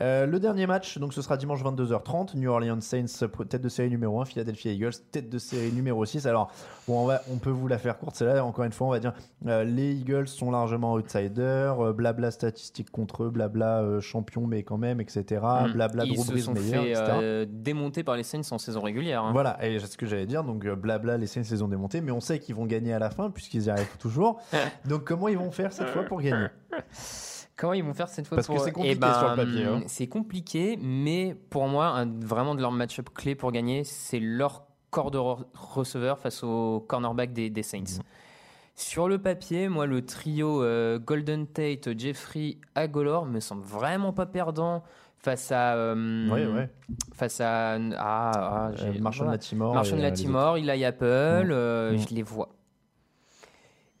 Euh, 0.00 0.26
le 0.26 0.40
dernier 0.40 0.66
match, 0.66 0.98
donc 0.98 1.14
ce 1.14 1.22
sera 1.22 1.36
dimanche 1.36 1.62
22h30. 1.62 2.34
New 2.36 2.50
Orleans 2.50 2.80
Saints, 2.80 3.28
tête 3.48 3.62
de 3.62 3.68
série 3.68 3.90
numéro 3.90 4.20
1, 4.20 4.24
Philadelphia 4.24 4.72
Eagles, 4.72 4.92
tête 5.12 5.28
de 5.30 5.38
série 5.38 5.72
numéro 5.72 6.04
6. 6.04 6.26
Alors, 6.26 6.50
bon, 6.88 7.02
on, 7.04 7.06
va, 7.06 7.22
on 7.32 7.36
peut 7.36 7.50
vous 7.50 7.68
la 7.68 7.78
faire 7.78 7.98
courte. 7.98 8.16
C'est 8.16 8.24
là, 8.24 8.44
encore 8.44 8.64
une 8.64 8.72
fois, 8.72 8.88
on 8.88 8.90
va 8.90 9.00
dire 9.00 9.12
les 9.44 9.92
Eagles 9.92 10.28
sont 10.28 10.50
largement 10.50 10.94
outsiders, 10.94 11.94
blabla 11.94 12.30
statistiques 12.30 12.90
contre 12.90 13.24
eux, 13.24 13.30
blabla 13.30 14.00
champion, 14.00 14.46
mais 14.46 14.62
quand 14.64 14.78
même, 14.78 15.00
etc. 15.00 15.42
Mm. 15.68 15.72
Blabla 15.72 16.04
Ils 16.04 16.14
Drew 16.16 16.24
se 16.24 16.30
Brees 16.32 16.40
sont 16.40 16.54
meilleur, 16.54 16.82
fait 16.84 16.90
etc. 16.90 18.02
par 18.02 18.15
les 18.16 18.22
Saints 18.22 18.40
en 18.50 18.58
saison 18.58 18.80
régulière. 18.80 19.22
hein. 19.24 19.32
Voilà, 19.32 19.64
et 19.64 19.78
c'est 19.78 19.86
ce 19.86 19.96
que 19.96 20.06
j'allais 20.06 20.26
dire. 20.26 20.42
Donc, 20.44 20.64
euh, 20.64 20.74
blabla, 20.76 21.16
les 21.16 21.26
Saints 21.26 21.42
les 21.50 21.62
ont 21.62 21.68
démontés, 21.68 22.00
mais 22.00 22.12
on 22.12 22.20
sait 22.20 22.38
qu'ils 22.38 22.54
vont 22.54 22.66
gagner 22.66 22.92
à 22.92 22.98
la 22.98 23.10
fin, 23.10 23.30
puisqu'ils 23.30 23.64
y 23.64 23.70
arrivent 23.70 23.96
toujours. 23.98 24.40
donc, 24.84 25.04
comment 25.04 25.28
ils 25.28 25.38
vont 25.38 25.50
faire 25.50 25.72
cette 25.72 25.88
fois 25.90 26.02
pour 26.04 26.20
gagner? 26.20 26.46
Comment 27.56 27.72
ils 27.72 27.82
vont 27.84 27.94
faire 27.94 28.08
cette 28.08 28.26
fois 28.26 28.36
Parce 28.36 28.48
que 28.48 28.52
pour- 28.52 28.62
c'est 28.64 28.72
compliqué 28.72 28.96
Eh 28.96 29.00
ben, 29.00 29.14
sur 29.14 29.30
le 29.30 29.36
papier, 29.36 29.64
hein. 29.64 29.80
C'est 29.86 30.06
compliqué, 30.08 30.78
mais 30.82 31.34
pour 31.48 31.68
moi, 31.68 31.86
un- 31.86 32.20
vraiment 32.20 32.54
de 32.54 32.60
leur 32.60 32.70
match-up 32.72 33.08
clé 33.14 33.34
pour 33.34 33.50
gagner, 33.52 33.82
c'est 33.84 34.20
leur 34.20 34.66
corps 34.90 35.10
de 35.10 35.18
re- 35.18 35.44
receveur 35.54 36.18
face 36.18 36.42
au 36.44 36.84
cornerback 36.86 37.32
des, 37.32 37.48
des 37.48 37.62
Saints. 37.62 37.78
Mhm. 37.80 38.02
Sur 38.78 39.08
le 39.08 39.16
papier, 39.16 39.70
moi, 39.70 39.86
le 39.86 40.04
trio 40.04 40.62
euh, 40.62 40.98
Golden 40.98 41.46
Tate, 41.46 41.98
Jeffrey, 41.98 42.58
Agolor 42.74 43.24
me 43.24 43.40
semble 43.40 43.62
vraiment 43.64 44.12
pas 44.12 44.26
perdant 44.26 44.82
face 45.18 45.50
à 45.52 45.74
euh, 45.74 46.28
Ouais, 46.30 46.46
ouais. 46.46 46.70
face 47.14 47.40
à 47.40 47.74
ah, 47.74 47.78
ah, 47.98 48.70
Euh, 48.82 48.92
Marshall 49.00 49.24
voilà. 49.26 49.32
Latimore. 49.32 49.74
Marshall 49.74 49.98
et, 49.98 50.02
euh, 50.02 50.04
Latimore, 50.04 50.56
Eli 50.58 50.84
Apple, 50.84 51.04
euh, 51.04 51.92
Mm. 51.92 51.98
je 51.98 52.14
les 52.14 52.22
vois. 52.22 52.50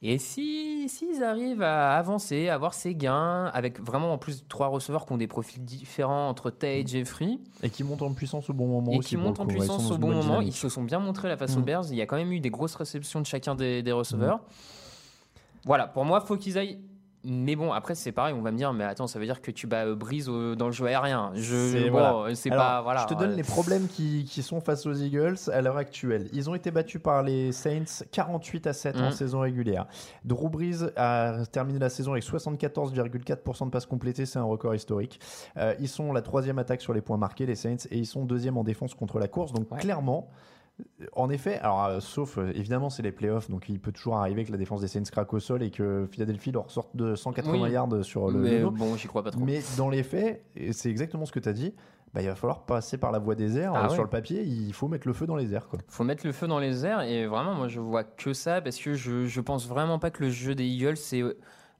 Et 0.02 0.18
si 0.18 0.88
s'ils 0.88 1.24
arrivent 1.24 1.62
à 1.62 1.96
avancer, 1.96 2.48
à 2.48 2.54
avoir 2.54 2.74
ces 2.74 2.94
gains, 2.94 3.46
avec 3.46 3.80
vraiment 3.80 4.12
en 4.12 4.18
plus 4.18 4.46
trois 4.46 4.68
receveurs 4.68 5.04
qui 5.06 5.12
ont 5.12 5.16
des 5.16 5.26
profils 5.26 5.64
différents 5.64 6.28
entre 6.28 6.50
Tay 6.50 6.80
et 6.80 6.86
Jeffrey, 6.86 7.38
Et 7.62 7.70
qui 7.70 7.82
montent 7.82 8.02
en 8.02 8.12
puissance 8.12 8.48
au 8.50 8.52
bon 8.52 8.66
moment 8.68 8.92
et 8.92 8.98
aussi. 8.98 9.08
qui 9.10 9.16
montent 9.16 9.40
en 9.40 9.46
puissance 9.46 9.90
au 9.90 9.96
bon 9.98 10.08
moment, 10.08 10.20
dynamique. 10.22 10.48
ils 10.48 10.56
se 10.56 10.68
sont 10.68 10.84
bien 10.84 10.98
montrés 11.00 11.28
là 11.28 11.36
face 11.36 11.56
aux 11.56 11.60
Mm. 11.60 11.64
Bears. 11.64 11.84
Il 11.90 11.96
y 11.96 12.02
a 12.02 12.06
quand 12.06 12.16
même 12.16 12.30
eu 12.30 12.40
des 12.40 12.50
grosses 12.50 12.74
réceptions 12.76 13.20
de 13.20 13.26
chacun 13.26 13.54
des, 13.56 13.82
des 13.82 13.90
receveurs. 13.92 14.40
Voilà, 15.64 15.86
pour 15.88 16.04
moi, 16.04 16.20
faut 16.20 16.36
qu'ils 16.36 16.58
aillent. 16.58 16.78
Mais 17.28 17.56
bon, 17.56 17.72
après, 17.72 17.94
c'est 17.96 18.12
pareil, 18.12 18.34
on 18.38 18.40
va 18.42 18.52
me 18.52 18.56
dire, 18.56 18.72
mais 18.72 18.84
attends, 18.84 19.06
ça 19.08 19.18
veut 19.18 19.24
dire 19.24 19.42
que 19.42 19.50
tu 19.50 19.66
bats 19.66 19.84
euh, 19.84 19.96
Brise 19.96 20.28
au- 20.28 20.54
dans 20.54 20.66
le 20.66 20.72
jeu 20.72 20.86
aérien. 20.86 21.32
Je, 21.34 21.70
C'est- 21.72 21.90
bon, 21.90 21.98
voilà. 21.98 22.34
c'est 22.36 22.52
Alors, 22.52 22.64
pas. 22.64 22.82
Voilà, 22.82 23.00
je 23.02 23.14
te 23.14 23.18
donne 23.18 23.32
euh, 23.32 23.36
les 23.36 23.42
problèmes 23.42 23.88
qui, 23.88 24.24
qui 24.24 24.42
sont 24.42 24.60
face 24.60 24.86
aux 24.86 24.92
Eagles 24.94 25.36
à 25.52 25.60
l'heure 25.60 25.76
actuelle. 25.76 26.28
Ils 26.32 26.48
ont 26.48 26.54
été 26.54 26.70
battus 26.70 27.02
par 27.02 27.22
les 27.22 27.50
Saints 27.52 28.04
48 28.12 28.66
à 28.68 28.72
7 28.72 28.96
en 28.96 29.06
Mhm. 29.06 29.10
saison 29.10 29.40
régulière. 29.40 29.86
Drew 30.24 30.48
Brees 30.48 30.84
a 30.96 31.44
terminé 31.50 31.78
la 31.78 31.88
saison 31.90 32.12
avec 32.12 32.22
74,4% 32.22 33.66
de 33.66 33.70
passes 33.70 33.86
complétées, 33.86 34.26
c'est 34.26 34.38
un 34.38 34.44
record 34.44 34.74
historique. 34.74 35.20
Euh, 35.56 35.74
ils 35.80 35.88
sont 35.88 36.12
la 36.12 36.22
troisième 36.22 36.58
attaque 36.58 36.80
sur 36.80 36.92
les 36.92 37.00
points 37.00 37.16
marqués, 37.16 37.46
les 37.46 37.56
Saints, 37.56 37.76
et 37.90 37.98
ils 37.98 38.06
sont 38.06 38.24
deuxième 38.24 38.56
en 38.56 38.64
défense 38.64 38.94
contre 38.94 39.18
la 39.18 39.28
course. 39.28 39.52
Donc 39.52 39.70
Ouais. 39.72 39.78
clairement, 39.78 40.28
en 41.14 41.30
effet, 41.30 41.58
alors 41.60 41.84
euh, 41.86 42.00
sauf 42.00 42.36
euh, 42.38 42.50
évidemment 42.54 42.90
c'est 42.90 43.02
les 43.02 43.12
playoffs, 43.12 43.50
donc 43.50 43.68
il 43.68 43.80
peut 43.80 43.92
toujours 43.92 44.16
arriver 44.16 44.44
que 44.44 44.52
la 44.52 44.58
défense 44.58 44.80
des 44.82 44.88
Saints 44.88 45.02
craque 45.10 45.32
au 45.32 45.40
sol 45.40 45.62
et 45.62 45.70
que 45.70 46.06
Philadelphie 46.10 46.52
leur 46.52 46.70
sorte 46.70 46.94
de 46.94 47.14
180 47.14 47.52
Oui. 47.62 47.70
yards 47.70 48.04
sur 48.04 48.30
le, 48.30 48.38
mais 48.40 48.60
bon, 48.62 48.96
j'y 48.96 49.08
crois 49.08 49.22
pas 49.22 49.30
trop. 49.30 49.40
Mais 49.40 49.60
dans 49.78 49.88
les 49.88 50.02
faits, 50.02 50.44
c'est 50.72 50.90
exactement 50.90 51.24
ce 51.24 51.32
que 51.32 51.40
tu 51.40 51.48
as 51.48 51.52
dit, 51.54 51.74
bah, 52.12 52.20
il 52.22 52.28
va 52.28 52.34
falloir 52.34 52.64
passer 52.66 52.98
par 52.98 53.10
la 53.12 53.18
voie 53.18 53.34
des 53.34 53.56
airs. 53.58 53.72
Ah 53.74 53.84
Euh, 53.84 53.88
ouais. 53.88 53.94
Sur 53.94 54.02
le 54.02 54.10
papier, 54.10 54.42
il 54.42 54.72
faut 54.72 54.88
mettre 54.88 55.06
le 55.06 55.12
feu 55.14 55.26
dans 55.26 55.36
les 55.36 55.54
airs. 55.54 55.68
Quoi. 55.68 55.78
faut 55.88 56.04
mettre 56.04 56.26
le 56.26 56.32
feu 56.32 56.46
dans 56.46 56.58
les 56.58 56.84
airs 56.84 57.02
et 57.02 57.26
vraiment 57.26 57.54
moi 57.54 57.68
je 57.68 57.80
vois 57.80 58.04
que 58.04 58.32
ça 58.32 58.60
parce 58.60 58.76
que 58.78 58.94
je, 58.94 59.26
je 59.26 59.40
pense 59.40 59.66
vraiment 59.68 59.98
pas 59.98 60.10
que 60.10 60.24
le 60.24 60.30
jeu 60.30 60.54
des 60.54 60.64
Eagles 60.66 60.96
c'est 60.96 61.22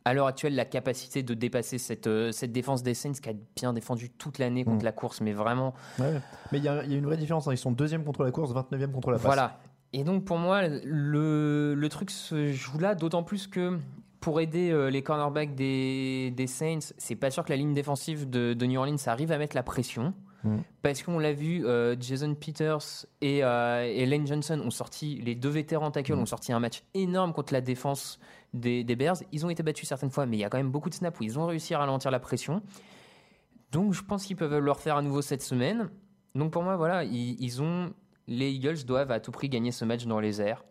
à 0.06 0.14
l'heure 0.14 0.26
actuelle 0.28 0.54
la 0.54 0.64
capacité 0.64 1.22
de 1.22 1.34
dépasser 1.34 1.78
cette, 1.78 2.06
euh, 2.06 2.30
cette 2.32 2.52
défense 2.52 2.82
des 2.82 2.94
Saints 2.94 3.12
qui 3.20 3.28
a 3.28 3.32
bien 3.56 3.72
défendu 3.72 4.08
toute 4.10 4.38
l'année 4.38 4.64
contre 4.64 4.82
Mm. 4.82 4.84
la 4.84 4.92
course 4.92 5.20
mais 5.20 5.32
vraiment 5.32 5.74
Ouais. 5.98 6.20
Mais 6.52 6.58
il 6.58 6.64
y, 6.64 6.68
a 6.68 6.84
il 6.84 6.92
y 6.92 6.94
a 6.94 6.98
une 6.98 7.04
vraie 7.06 7.16
différence. 7.16 7.48
hein. 7.48 7.52
Ils 7.52 7.58
sont 7.58 7.72
deuxième 7.72 8.04
contre 8.04 8.22
la 8.24 8.30
course, 8.30 8.52
29e 8.52 8.92
contre 8.92 9.10
la 9.10 9.16
passe. 9.18 9.24
voilà 9.26 9.58
et 9.92 10.04
donc 10.04 10.24
pour 10.24 10.38
moi 10.38 10.62
le, 10.66 11.74
le 11.74 11.88
truc 11.88 12.10
se 12.10 12.52
joue 12.52 12.78
là 12.78 12.94
d'autant 12.94 13.22
plus 13.22 13.46
que 13.46 13.78
pour 14.20 14.40
aider 14.40 14.70
euh, 14.70 14.90
les 14.90 15.02
cornerbacks 15.02 15.54
des, 15.54 16.32
des 16.36 16.46
Saints 16.46 16.92
c'est 16.98 17.16
pas 17.16 17.30
sûr 17.30 17.44
que 17.44 17.50
la 17.50 17.56
ligne 17.56 17.74
défensive 17.74 18.28
de, 18.30 18.54
de 18.54 18.66
New 18.66 18.78
Orleans 18.80 18.96
arrive 19.06 19.32
à 19.32 19.38
mettre 19.38 19.56
la 19.56 19.62
pression 19.62 20.14
Mm. 20.44 20.58
parce 20.82 21.02
qu'on 21.02 21.18
l'a 21.18 21.32
vu, 21.32 21.66
euh, 21.66 21.96
Jason 21.98 22.32
Peters 22.36 23.06
et, 23.20 23.42
euh, 23.42 23.82
et 23.82 24.06
Lane 24.06 24.26
Johnson 24.28 24.60
ont 24.64 24.70
sorti, 24.70 25.20
les 25.24 25.34
deux 25.34 25.48
vétérans 25.48 25.90
tackles 25.90 26.14
Mm. 26.14 26.20
ont 26.20 26.26
sorti 26.26 26.52
un 26.52 26.60
match 26.60 26.82
énorme 26.94 27.32
contre 27.32 27.52
la 27.54 27.60
défense 27.62 28.20
des, 28.54 28.84
des 28.84 28.96
Bears. 28.96 29.16
Ils 29.32 29.44
ont 29.46 29.50
été 29.50 29.62
battus 29.62 29.88
certaines 29.88 30.10
fois, 30.10 30.26
mais 30.26 30.36
il 30.36 30.40
y 30.40 30.44
a 30.44 30.48
quand 30.48 30.58
même 30.58 30.70
beaucoup 30.70 30.88
de 30.90 30.94
snaps 30.94 31.18
où 31.20 31.22
ils 31.24 31.38
ont 31.38 31.46
réussi 31.46 31.74
à 31.74 31.78
ralentir 31.78 32.10
la 32.10 32.20
pression. 32.20 32.62
Donc 33.72 33.92
je 33.92 34.02
pense 34.02 34.24
qu'ils 34.24 34.36
peuvent 34.36 34.58
le 34.58 34.70
refaire 34.70 34.96
à 34.96 35.02
nouveau 35.02 35.22
cette 35.22 35.42
semaine. 35.42 35.90
Donc 36.34 36.52
pour 36.52 36.62
moi, 36.62 36.76
voilà, 36.76 37.04
ils, 37.04 37.36
ils 37.42 37.62
ont, 37.62 37.92
les 38.28 38.50
Eagles 38.50 38.84
doivent 38.86 39.10
à 39.10 39.20
tout 39.20 39.32
prix 39.32 39.48
gagner 39.48 39.72
ce 39.72 39.84
match 39.84 40.06
dans 40.06 40.20
les 40.20 40.40
airs. 40.40 40.64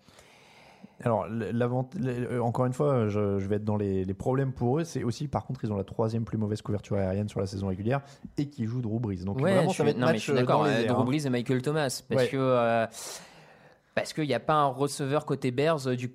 Alors, 1.03 1.25
euh, 1.29 2.39
encore 2.39 2.65
une 2.65 2.71
fois, 2.73 3.09
je, 3.09 3.37
je 3.39 3.47
vais 3.47 3.57
être 3.57 3.65
dans 3.65 3.75
les, 3.75 4.05
les 4.05 4.13
problèmes 4.13 4.53
pour 4.53 4.79
eux. 4.79 4.85
C'est 4.85 5.03
aussi, 5.03 5.27
par 5.27 5.45
contre, 5.45 5.65
ils 5.65 5.71
ont 5.73 5.75
la 5.75 5.83
troisième 5.83 6.23
plus 6.23 6.37
mauvaise 6.37 6.61
couverture 6.61 6.95
aérienne 6.95 7.27
sur 7.27 7.41
la 7.41 7.47
saison 7.47 7.67
régulière 7.67 7.99
et 8.37 8.47
qui 8.49 8.63
jouent 8.65 8.81
Drew 8.81 8.99
Brees. 8.99 9.25
Donc, 9.25 9.35
Ouais, 9.41 9.51
vraiment, 9.55 9.71
je 9.71 9.75
ça 9.77 9.83
va 9.83 9.89
être 9.89 9.97
non, 9.97 10.05
match 10.05 10.15
je 10.17 10.21
suis 10.21 10.33
d'accord. 10.33 10.63
euh. 10.65 10.85
Drew 10.85 11.01
hein. 11.01 11.03
Brees 11.03 11.25
et 11.25 11.29
Michael 11.29 11.61
Thomas, 11.61 12.01
parce 12.07 12.21
Ouais. 12.23 12.29
que 12.29 12.37
euh, 12.37 12.87
parce 13.93 14.13
qu'il 14.13 14.25
n'y 14.27 14.33
a 14.33 14.39
pas 14.39 14.53
un 14.53 14.67
receveur 14.67 15.25
côté 15.25 15.51
Bears 15.51 15.85
du 15.97 16.09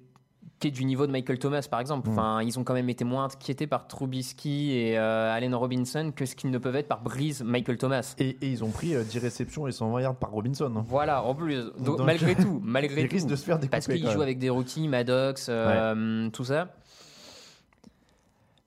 qui 0.60 0.68
est 0.68 0.70
du 0.70 0.84
niveau 0.84 1.06
de 1.06 1.12
Michael 1.12 1.38
Thomas, 1.38 1.66
par 1.70 1.80
exemple. 1.80 2.08
Mm. 2.08 2.12
Enfin, 2.12 2.42
ils 2.42 2.58
ont 2.58 2.64
quand 2.64 2.74
même 2.74 2.88
été 2.90 3.02
moins 3.04 3.24
inquiétés 3.24 3.66
par 3.66 3.88
Trubisky 3.88 4.72
et 4.72 4.98
euh, 4.98 5.32
Allen 5.34 5.54
Robinson 5.54 6.12
que 6.14 6.26
ce 6.26 6.36
qu'ils 6.36 6.50
ne 6.50 6.58
peuvent 6.58 6.76
être 6.76 6.86
par 6.86 7.00
Breeze, 7.02 7.42
Michael 7.42 7.78
Thomas. 7.78 8.14
Et, 8.18 8.36
et 8.42 8.48
ils 8.48 8.62
ont 8.62 8.70
pris 8.70 8.94
euh, 8.94 9.02
10 9.02 9.18
réceptions 9.18 9.66
et 9.66 9.72
120 9.72 10.00
yards 10.02 10.16
par 10.16 10.30
Robinson. 10.30 10.70
hein. 10.76 10.84
Voilà, 10.86 11.24
en 11.24 11.34
plus, 11.34 11.64
donc, 11.78 11.96
Donc, 11.96 12.00
malgré 12.06 12.34
tout, 12.34 12.60
malgré 12.62 13.02
Ils 13.02 13.08
tout, 13.08 13.14
risquent 13.14 13.28
de 13.28 13.36
se 13.36 13.44
faire 13.44 13.58
découper. 13.58 13.70
parce 13.70 13.86
qu'ils 13.86 14.08
jouent 14.10 14.22
avec 14.22 14.38
des 14.38 14.50
rookies, 14.50 14.86
Maddox, 14.86 15.46
euh, 15.48 16.28
tout 16.30 16.44
ça. 16.44 16.68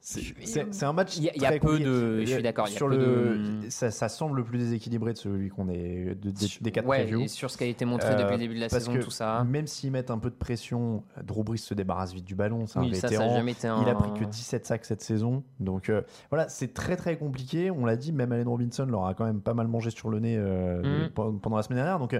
C'est- 0.06 0.84
un 0.84 0.92
match. 0.92 1.16
Il 1.16 1.24
y 1.24 1.30
a- 1.30 1.36
y 1.38 1.46
a 1.46 1.50
très 1.52 1.60
peu 1.62 1.80
de- 1.80 2.20
je 2.26 2.34
suis 2.34 2.44
d'accord, 2.44 2.68
il 2.68 2.72
y 2.72 2.76
a 2.76 2.78
Sur 2.78 2.90
peu 2.90 2.98
le, 2.98 3.38
de- 3.64 3.70
ça, 3.70 3.90
ça 3.90 4.10
semble 4.10 4.36
le 4.36 4.44
plus 4.44 4.58
déséquilibré 4.58 5.14
de 5.14 5.18
celui 5.18 5.48
qu'on 5.48 5.70
est 5.70 6.14
de- 6.16 6.30
des, 6.30 6.48
des 6.60 6.72
quatre 6.72 6.86
ouais, 6.86 7.04
previews. 7.06 7.22
et 7.22 7.28
sur 7.30 7.50
ce 7.50 7.58
qui 7.58 7.64
a 7.64 7.68
été 7.68 7.86
montré 7.86 8.10
Euh, 8.10 8.16
depuis 8.18 8.34
le 8.34 8.38
début 8.40 8.56
de 8.56 8.60
la 8.60 8.68
saison, 8.68 8.94
tout 9.00 9.12
ça. 9.12 9.46
Même 9.46 9.66
s'ils 9.66 9.92
mettent 9.92 10.12
un 10.12 10.18
peu 10.18 10.30
de 10.30 10.36
pression, 10.36 11.04
Drew 11.24 11.44
Brees 11.46 11.58
se 11.60 11.74
débarrasse 11.74 12.14
vite 12.14 12.26
du 12.26 12.36
ballon. 12.36 12.68
C'est 12.68 12.80
un 12.80 12.82
Oui, 12.82 12.94
ça, 12.96 13.02
ça 13.04 13.08
vétéran. 13.08 13.28
n'a 13.32 13.38
jamais 13.38 13.52
été 13.54 13.68
un. 13.70 13.82
Il 13.82 13.88
a 13.88 13.96
pris 13.96 14.12
que 14.20 14.26
17 14.26 14.66
sacs 14.66 14.84
cette 14.84 15.02
saison. 15.02 15.42
Donc 15.62 15.90
euh, 15.90 16.02
voilà, 16.30 16.50
c'est 16.50 16.74
très 16.74 16.98
très 16.98 17.16
compliqué. 17.18 17.72
On 17.72 17.86
l'a 17.86 17.96
dit, 17.96 18.12
même 18.12 18.34
Allen 18.34 18.48
Robinson 18.50 18.86
leur 18.86 19.06
a 19.06 19.14
quand 19.14 19.24
même 19.26 19.40
pas 19.40 19.54
mal 19.54 19.68
mangé 19.70 19.90
sur 19.90 20.10
le 20.10 20.20
nez 20.20 20.36
euh, 20.38 21.08
pe- 21.16 21.32
pendant 21.42 21.56
la 21.56 21.64
semaine 21.64 21.78
dernière. 21.78 22.00
Donc 22.00 22.14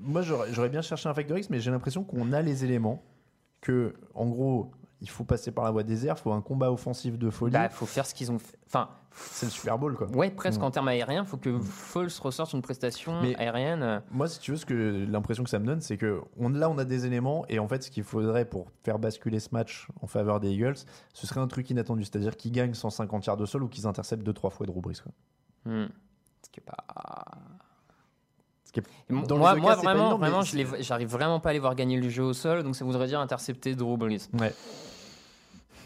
moi 0.00 0.22
j'aurais 0.22 0.52
j'aurais 0.52 0.68
bien 0.68 0.82
cherché 0.82 1.08
un 1.08 1.14
factor 1.14 1.38
X, 1.38 1.48
mais 1.48 1.60
j'ai 1.60 1.70
l'impression 1.70 2.02
qu'on 2.02 2.32
a 2.32 2.42
les 2.42 2.64
éléments. 2.64 3.04
Que 3.60 3.94
en 4.16 4.26
gros, 4.26 4.72
il 5.00 5.08
faut 5.08 5.24
passer 5.24 5.52
par 5.52 5.64
la 5.64 5.70
voie 5.70 5.82
des 5.84 6.06
airs, 6.06 6.16
il 6.18 6.22
faut 6.22 6.32
un 6.32 6.40
combat 6.40 6.72
offensif 6.72 7.18
de 7.18 7.30
folie. 7.30 7.52
Bah, 7.52 7.68
faut 7.68 7.86
faire 7.86 8.04
ce 8.06 8.14
qu'ils 8.14 8.30
ont 8.32 8.38
fait. 8.38 8.56
Enfin, 8.66 8.88
c'est 9.12 9.46
le 9.46 9.50
Super 9.52 9.78
Bowl, 9.78 9.94
quoi. 9.96 10.08
ouais, 10.10 10.30
presque 10.30 10.60
Mm. 10.60 10.64
en 10.64 10.70
termes 10.70 10.88
aériens, 10.88 11.24
faut 11.24 11.36
que 11.36 11.58
Foles 11.60 12.08
ressorte 12.20 12.52
une 12.52 12.62
prestation 12.62 13.20
Mais- 13.22 13.36
aérienne. 13.36 14.02
Moi, 14.10 14.28
si 14.28 14.38
tu 14.40 14.50
veux, 14.50 14.56
ce 14.56 14.66
que 14.66 15.06
l'impression 15.08 15.44
que 15.44 15.50
ça 15.50 15.58
me 15.58 15.66
donne, 15.66 15.80
c'est 15.80 15.96
que 15.96 16.20
on, 16.38 16.48
là, 16.50 16.68
on 16.68 16.78
a 16.78 16.84
des 16.84 17.06
éléments, 17.06 17.44
et 17.48 17.58
en 17.58 17.68
fait, 17.68 17.82
ce 17.84 17.90
qu'il 17.90 18.04
faudrait 18.04 18.44
pour 18.44 18.66
faire 18.84 18.98
basculer 18.98 19.40
ce 19.40 19.48
match 19.52 19.88
en 20.02 20.06
faveur 20.06 20.40
des 20.40 20.50
Eagles, 20.50 20.76
ce 21.14 21.26
serait 21.26 21.40
un 21.40 21.48
truc 21.48 21.70
inattendu, 21.70 22.04
c'est-à-dire 22.04 22.36
qu'ils 22.36 22.52
gagnent 22.52 22.74
150 22.74 23.24
yards 23.26 23.36
de 23.36 23.46
sol 23.46 23.62
ou 23.62 23.68
qu'ils 23.68 23.86
interceptent 23.86 24.22
2-3 24.24 24.50
fois 24.50 24.66
Drew 24.66 24.80
Brees. 24.80 25.00
Quoi. 25.02 25.12
Hmm. 25.72 25.88
Ce 26.44 26.50
qui 26.50 26.60
est 26.60 26.64
pas. 26.64 26.76
Ce 26.86 28.34
qui 28.34 28.42
est- 28.42 28.44
Et 28.48 28.56
mo- 28.56 28.57
dans 29.10 29.36
moi, 29.36 29.54
moi, 29.56 29.74
cas, 29.74 29.82
vraiment, 29.82 30.06
énorme, 30.06 30.20
vraiment, 30.20 30.42
je 30.42 30.58
j'arrive 30.80 31.08
vraiment 31.08 31.40
pas 31.40 31.50
à 31.50 31.52
les 31.52 31.58
voir 31.58 31.74
gagner 31.74 31.98
le 31.98 32.08
jeu 32.08 32.22
au 32.22 32.32
sol, 32.32 32.62
donc 32.62 32.76
ça 32.76 32.84
voudrait 32.84 33.06
dire 33.06 33.20
intercepter 33.20 33.74
Drew 33.74 33.96
Brees. 33.96 34.28
Ouais. 34.38 34.52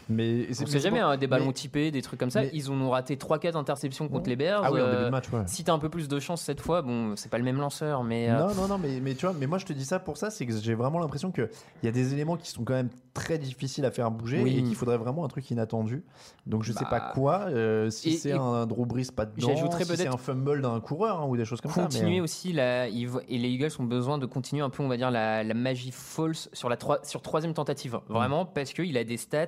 Mais 0.09 0.47
On 0.61 0.65
sait 0.65 0.79
jamais, 0.79 0.99
hein, 0.99 1.17
des 1.17 1.27
ballons 1.27 1.47
mais- 1.47 1.53
typés, 1.53 1.91
des 1.91 2.01
trucs 2.01 2.19
comme 2.19 2.29
ça. 2.29 2.41
mais- 2.41 2.49
Ils 2.53 2.71
ont 2.71 2.89
raté 2.89 3.15
3-4 3.17 3.55
interceptions 3.55 4.07
contre 4.09 4.29
les 4.29 4.35
Bears. 4.35 4.61
Ah 4.63 4.71
oui, 4.71 4.81
en 4.81 4.85
début 4.85 4.97
euh, 4.97 5.05
de 5.05 5.09
match, 5.09 5.29
ouais. 5.31 5.41
Si 5.47 5.63
t'as 5.63 5.73
un 5.73 5.79
peu 5.79 5.89
plus 5.89 6.07
de 6.07 6.19
chance 6.19 6.41
cette 6.41 6.61
fois, 6.61 6.81
bon, 6.81 7.15
c'est 7.15 7.29
pas 7.29 7.37
le 7.37 7.43
même 7.43 7.57
lanceur, 7.59 8.03
mais. 8.03 8.29
euh, 8.29 8.37
Non, 8.47 8.53
non, 8.55 8.67
non, 8.67 8.77
mais, 8.77 8.99
mais 9.01 9.15
tu 9.15 9.25
vois, 9.25 9.35
mais 9.39 9.47
moi 9.47 9.57
je 9.57 9.65
te 9.65 9.73
dis 9.73 9.85
ça 9.85 9.99
pour 9.99 10.17
ça, 10.17 10.29
c'est 10.29 10.45
que 10.45 10.53
j'ai 10.57 10.73
vraiment 10.73 10.99
l'impression 10.99 11.31
qu'il 11.31 11.49
y 11.83 11.87
a 11.87 11.91
des 11.91 12.13
éléments 12.13 12.37
qui 12.37 12.49
sont 12.49 12.63
quand 12.63 12.73
même 12.73 12.89
très 13.13 13.37
difficiles 13.37 13.85
à 13.85 13.91
faire 13.91 14.09
bouger 14.11 14.41
Oui. 14.41 14.57
et 14.57 14.63
qu'il 14.63 14.75
faudrait 14.75 14.97
vraiment 14.97 15.23
un 15.23 15.27
truc 15.27 15.49
inattendu. 15.51 16.03
Donc 16.47 16.63
je 16.63 16.73
sais 16.73 16.83
Bah, 16.83 16.89
pas 16.89 16.99
quoi, 17.13 17.45
euh, 17.49 17.89
si 17.89 18.17
c'est 18.17 18.31
un 18.33 18.65
Drew 18.65 18.85
Brees 18.85 19.11
pas 19.15 19.25
dedans, 19.25 19.55
si 19.55 19.95
c'est 19.95 20.07
un 20.07 20.17
fumble 20.17 20.61
d'un 20.61 20.79
coureur 20.79 21.21
hein, 21.21 21.25
ou 21.27 21.37
des 21.37 21.45
choses 21.45 21.61
comme 21.61 21.71
continuer 21.71 22.03
ça. 22.03 22.09
mais, 22.09 22.19
aussi 22.21 22.53
la, 22.53 22.87
et 22.87 22.91
les 23.29 23.49
Eagles 23.49 23.69
ont 23.79 23.83
besoin 23.83 24.17
de 24.17 24.25
continuer 24.25 24.61
un 24.63 24.69
peu 24.69 24.83
on 24.83 24.87
va 24.87 24.97
dire 24.97 25.11
la, 25.11 25.43
la 25.43 25.53
magie 25.53 25.91
false 25.91 26.49
sur 26.53 26.69
la 26.69 26.77
sur 27.03 27.21
troisième 27.21 27.53
tentative 27.53 27.99
vraiment 28.09 28.45
parce 28.45 28.73
qu'il 28.73 28.97
a 28.97 29.03
des 29.03 29.17
stats 29.17 29.47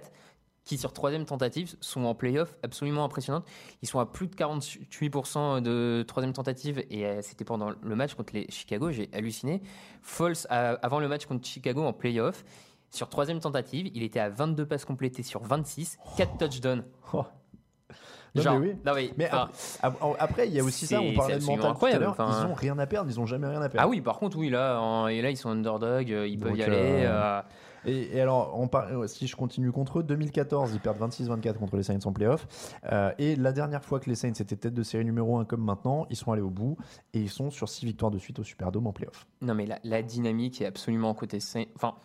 qui 0.66 0.78
sur 0.78 0.92
troisième 0.94 1.26
tentative 1.26 1.76
sont 1.80 2.04
en 2.06 2.16
playoff 2.16 2.58
absolument 2.64 3.04
impressionnantes 3.06 3.46
ils 3.82 3.88
sont 3.88 4.00
à 4.00 4.06
plus 4.06 4.28
de 4.28 4.36
48% 4.36 5.62
de 5.62 6.04
troisième 6.08 6.34
tentative 6.34 6.84
et 6.90 7.06
euh, 7.06 7.22
c'était 7.22 7.46
pendant 7.46 7.70
le 7.82 7.96
match 7.96 8.16
contre 8.16 8.34
les 8.34 8.48
Chicago 8.50 8.92
j'ai 8.92 9.10
halluciné 9.14 9.62
false 10.02 10.48
euh, 10.52 10.76
avant 10.82 11.00
le 11.00 11.08
match 11.08 11.26
contre 11.28 11.46
Chicago 11.48 11.84
en 11.84 11.94
playoff 11.94 12.44
sur 12.90 13.10
troisième 13.10 13.40
tentative 13.40 13.90
il 13.94 14.04
était 14.04 14.20
à 14.20 14.30
22 14.30 14.66
passes 14.66 14.86
complétées 14.86 15.24
sur 15.24 15.44
26 15.44 15.98
4 16.18 16.38
touchdowns 16.38 16.84
Oh. 17.14 17.24
Non, 18.34 18.42
Genre, 18.44 18.60
mais 18.60 18.68
oui. 18.72 18.76
non, 18.86 18.92
mais, 19.18 19.30
enfin, 19.32 19.50
après, 20.20 20.50
il 20.50 20.54
y 20.54 20.60
a 20.60 20.64
aussi 20.66 20.86
ça, 20.86 21.00
on 21.00 21.14
parlait 21.14 21.38
de 21.40 21.44
mental 21.46 21.62
tout 21.62 21.68
à 21.68 21.70
incroyable, 21.70 22.04
l'heure, 22.04 22.16
enfin. 22.20 22.42
ils 22.46 22.52
ont 22.52 22.54
rien 22.54 22.78
à 22.80 22.86
perdre, 22.86 23.10
ils 23.10 23.18
ont 23.18 23.26
jamais 23.26 23.48
rien 23.48 23.62
à 23.62 23.70
perdre. 23.70 23.88
ah 23.88 23.90
oui 23.90 24.02
par 24.02 24.20
contre 24.20 24.38
oui 24.38 24.50
là 24.50 24.78
en- 24.82 25.08
et 25.08 25.22
là 25.22 25.30
ils 25.30 25.38
sont 25.38 25.48
underdog 25.52 26.12
euh, 26.12 26.28
ils 26.28 26.38
peuvent 26.38 26.50
Donc, 26.50 26.58
y 26.60 26.64
aller 26.64 26.76
euh, 26.76 27.08
euh, 27.08 27.42
Et, 27.86 28.20
alors, 28.20 28.58
si 29.08 29.28
je 29.28 29.36
continue 29.36 29.72
contre 29.72 30.00
eux, 30.00 30.04
2014, 30.04 30.74
ils 30.74 30.80
perdent 30.80 31.00
26-24 31.00 31.54
contre 31.56 31.78
les 31.78 31.84
Saints 31.84 32.00
en 32.06 32.12
playoff. 32.12 32.48
Euh, 32.92 33.12
et 33.18 33.36
la 33.36 33.52
dernière 33.52 33.84
fois 33.84 34.00
que 34.00 34.10
les 34.10 34.16
Saints 34.16 34.30
étaient 34.30 34.56
tête 34.56 34.74
de 34.74 34.84
série 34.84 35.06
numéro 35.06 35.38
1 35.38 35.46
comme 35.46 35.64
maintenant, 35.64 36.06
ils 36.10 36.16
sont 36.16 36.32
allés 36.32 36.42
au 36.42 36.50
bout 36.50 36.78
et 37.14 37.20
ils 37.20 37.30
sont 37.30 37.50
sur 37.50 37.70
6 37.70 37.86
victoires 37.86 38.12
de 38.12 38.18
suite 38.18 38.40
au 38.40 38.44
Superdome 38.44 38.88
en 38.88 38.94
playoff. 38.94 39.28
Non, 39.42 39.54
mais 39.54 39.66
la, 39.66 39.80
la 39.84 40.02
dynamique 40.02 40.62
est 40.62 40.66
absolument 40.66 41.14
côté 41.14 41.40
Saints. 41.40 41.66
Enfin, 41.76 41.96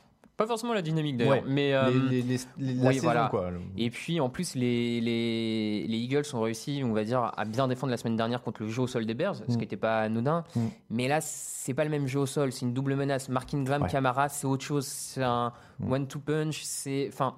pas 0.40 0.46
forcément 0.46 0.72
la 0.72 0.80
dynamique 0.80 1.18
d'ailleurs, 1.18 1.34
Ouais. 1.34 1.42
mais. 1.46 1.74
euh, 1.74 1.90
les, 1.90 2.22
les- 2.22 2.22
les- 2.22 2.38
les- 2.58 2.74
la 2.74 2.88
oui, 2.88 2.94
saison, 2.94 3.06
voilà. 3.08 3.28
quoi. 3.28 3.50
Et 3.76 3.90
puis 3.90 4.20
en 4.20 4.30
plus, 4.30 4.54
les, 4.54 5.00
les, 5.02 5.86
les 5.86 5.98
Eagles 5.98 6.24
ont 6.32 6.40
réussi, 6.40 6.80
on 6.82 6.92
va 6.94 7.04
dire, 7.04 7.30
à 7.36 7.44
bien 7.44 7.68
défendre 7.68 7.90
la 7.90 7.98
semaine 7.98 8.16
dernière 8.16 8.42
contre 8.42 8.62
le 8.62 8.68
jeu 8.70 8.80
au 8.82 8.86
sol 8.86 9.04
des 9.04 9.12
Bears, 9.14 9.36
ce 9.36 9.42
Mm. 9.42 9.46
qui 9.48 9.56
n'était 9.58 9.76
pas 9.76 10.00
anodin. 10.00 10.44
Mm. 10.56 10.60
Mais 10.88 11.08
là, 11.08 11.20
c'est 11.20 11.74
pas 11.74 11.84
le 11.84 11.90
même 11.90 12.06
jeu 12.06 12.20
au 12.20 12.26
sol, 12.26 12.52
c'est 12.52 12.64
une 12.64 12.72
double 12.72 12.96
menace. 12.96 13.28
Mark 13.28 13.52
Ingram, 13.52 13.82
Ouais. 13.82 13.88
Camara, 13.90 14.30
c'est 14.30 14.46
autre 14.46 14.64
chose. 14.64 14.86
C'est 14.86 15.22
un 15.22 15.52
Mm. 15.78 15.92
one-two 15.92 16.20
punch. 16.20 16.62
C'est. 16.62 17.08
Enfin. 17.12 17.34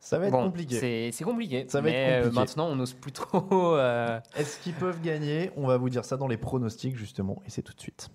Ça 0.00 0.18
va 0.18 0.26
être 0.26 0.32
bon, 0.32 0.42
compliqué. 0.46 1.12
C'est 1.12 1.22
compliqué. 1.24 1.64
Ça 1.68 1.80
va 1.80 1.88
être 1.90 1.94
euh, 1.94 2.22
compliqué. 2.24 2.40
maintenant, 2.40 2.66
on 2.66 2.74
n'ose 2.74 2.92
plus 2.94 3.12
trop. 3.12 3.76
euh, 3.76 4.18
Est-ce 4.36 4.58
qu'ils 4.58 4.74
peuvent 4.74 5.00
gagner? 5.00 5.52
On 5.56 5.68
va 5.68 5.76
vous 5.76 5.88
dire 5.90 6.04
ça 6.04 6.16
dans 6.16 6.26
les 6.26 6.36
pronostics 6.36 6.96
justement, 6.96 7.40
et 7.46 7.50
c'est 7.50 7.62
tout 7.62 7.72
de 7.72 7.80
suite. 7.80 8.08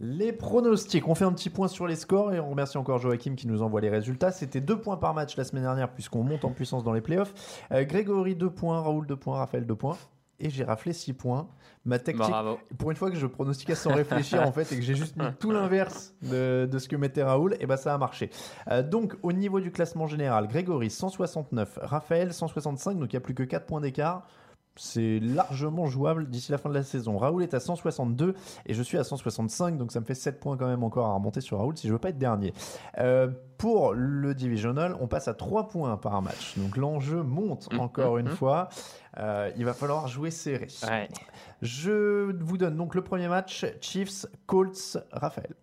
Les 0.00 0.32
pronostics, 0.32 1.06
on 1.08 1.14
fait 1.14 1.24
un 1.24 1.32
petit 1.32 1.50
point 1.50 1.68
sur 1.68 1.86
les 1.86 1.96
scores 1.96 2.34
et 2.34 2.40
on 2.40 2.50
remercie 2.50 2.76
encore 2.76 2.98
Joachim 2.98 3.36
qui 3.36 3.46
nous 3.46 3.62
envoie 3.62 3.80
les 3.80 3.88
résultats. 3.88 4.32
C'était 4.32 4.60
2 4.60 4.80
points 4.80 4.96
par 4.96 5.14
match 5.14 5.36
la 5.36 5.44
semaine 5.44 5.62
dernière 5.62 5.90
puisqu'on 5.92 6.22
monte 6.24 6.44
en 6.44 6.50
puissance 6.50 6.82
dans 6.84 6.92
les 6.92 7.00
playoffs. 7.00 7.32
Euh, 7.72 7.84
Grégory 7.84 8.34
2 8.34 8.50
points, 8.50 8.80
Raoul 8.80 9.06
2 9.06 9.16
points, 9.16 9.38
Raphaël 9.38 9.66
2 9.66 9.74
points. 9.74 9.96
Et 10.40 10.50
j'ai 10.50 10.64
raflé 10.64 10.92
6 10.92 11.12
points. 11.12 11.48
Ma 11.84 11.98
tactique, 11.98 12.16
Bravo. 12.16 12.58
pour 12.76 12.90
une 12.90 12.96
fois 12.96 13.10
que 13.10 13.16
je 13.16 13.26
pronostiquais 13.26 13.74
sans 13.74 13.94
réfléchir 13.94 14.42
en 14.46 14.52
fait 14.52 14.72
et 14.72 14.76
que 14.76 14.82
j'ai 14.82 14.94
juste 14.94 15.16
mis 15.16 15.32
tout 15.38 15.52
l'inverse 15.52 16.14
de, 16.22 16.68
de 16.70 16.78
ce 16.78 16.88
que 16.88 16.96
mettait 16.96 17.22
Raoul, 17.22 17.56
et 17.60 17.66
ben 17.66 17.76
ça 17.76 17.94
a 17.94 17.98
marché. 17.98 18.30
Euh, 18.70 18.82
donc 18.82 19.14
au 19.22 19.32
niveau 19.32 19.60
du 19.60 19.70
classement 19.70 20.06
général, 20.06 20.48
Grégory 20.48 20.90
169, 20.90 21.78
Raphaël 21.82 22.32
165, 22.32 22.98
donc 22.98 23.12
il 23.12 23.16
n'y 23.16 23.18
a 23.18 23.20
plus 23.20 23.34
que 23.34 23.42
4 23.42 23.66
points 23.66 23.80
d'écart. 23.80 24.26
C'est 24.76 25.20
largement 25.20 25.86
jouable 25.86 26.28
d'ici 26.28 26.50
la 26.50 26.58
fin 26.58 26.68
de 26.68 26.74
la 26.74 26.82
saison. 26.82 27.16
Raoul 27.16 27.42
est 27.42 27.54
à 27.54 27.60
162 27.60 28.34
et 28.66 28.74
je 28.74 28.82
suis 28.82 28.98
à 28.98 29.04
165, 29.04 29.78
donc 29.78 29.92
ça 29.92 30.00
me 30.00 30.04
fait 30.04 30.14
7 30.14 30.40
points 30.40 30.56
quand 30.56 30.66
même 30.66 30.82
encore 30.82 31.06
à 31.06 31.14
remonter 31.14 31.40
sur 31.40 31.58
Raoul 31.58 31.76
si 31.76 31.86
je 31.86 31.92
veux 31.92 31.98
pas 31.98 32.10
être 32.10 32.18
dernier. 32.18 32.52
Euh, 32.98 33.28
pour 33.56 33.94
le 33.94 34.34
divisional, 34.34 34.96
on 35.00 35.06
passe 35.06 35.28
à 35.28 35.34
3 35.34 35.68
points 35.68 35.96
par 35.96 36.20
match. 36.22 36.58
Donc 36.58 36.76
l'enjeu 36.76 37.22
monte 37.22 37.64
Mhm, 37.72 37.80
encore 37.80 38.18
une 38.18 38.28
mhm. 38.28 38.36
fois. 38.36 38.68
Euh, 39.18 39.50
il 39.56 39.64
va 39.64 39.74
falloir 39.74 40.08
jouer 40.08 40.30
serré. 40.30 40.68
Ouais. 40.88 41.08
Je 41.62 42.32
vous 42.42 42.58
donne 42.58 42.76
donc 42.76 42.94
le 42.94 43.02
premier 43.02 43.28
match 43.28 43.64
Chiefs, 43.80 44.26
Colts, 44.46 44.98
Raphaël. 45.12 45.54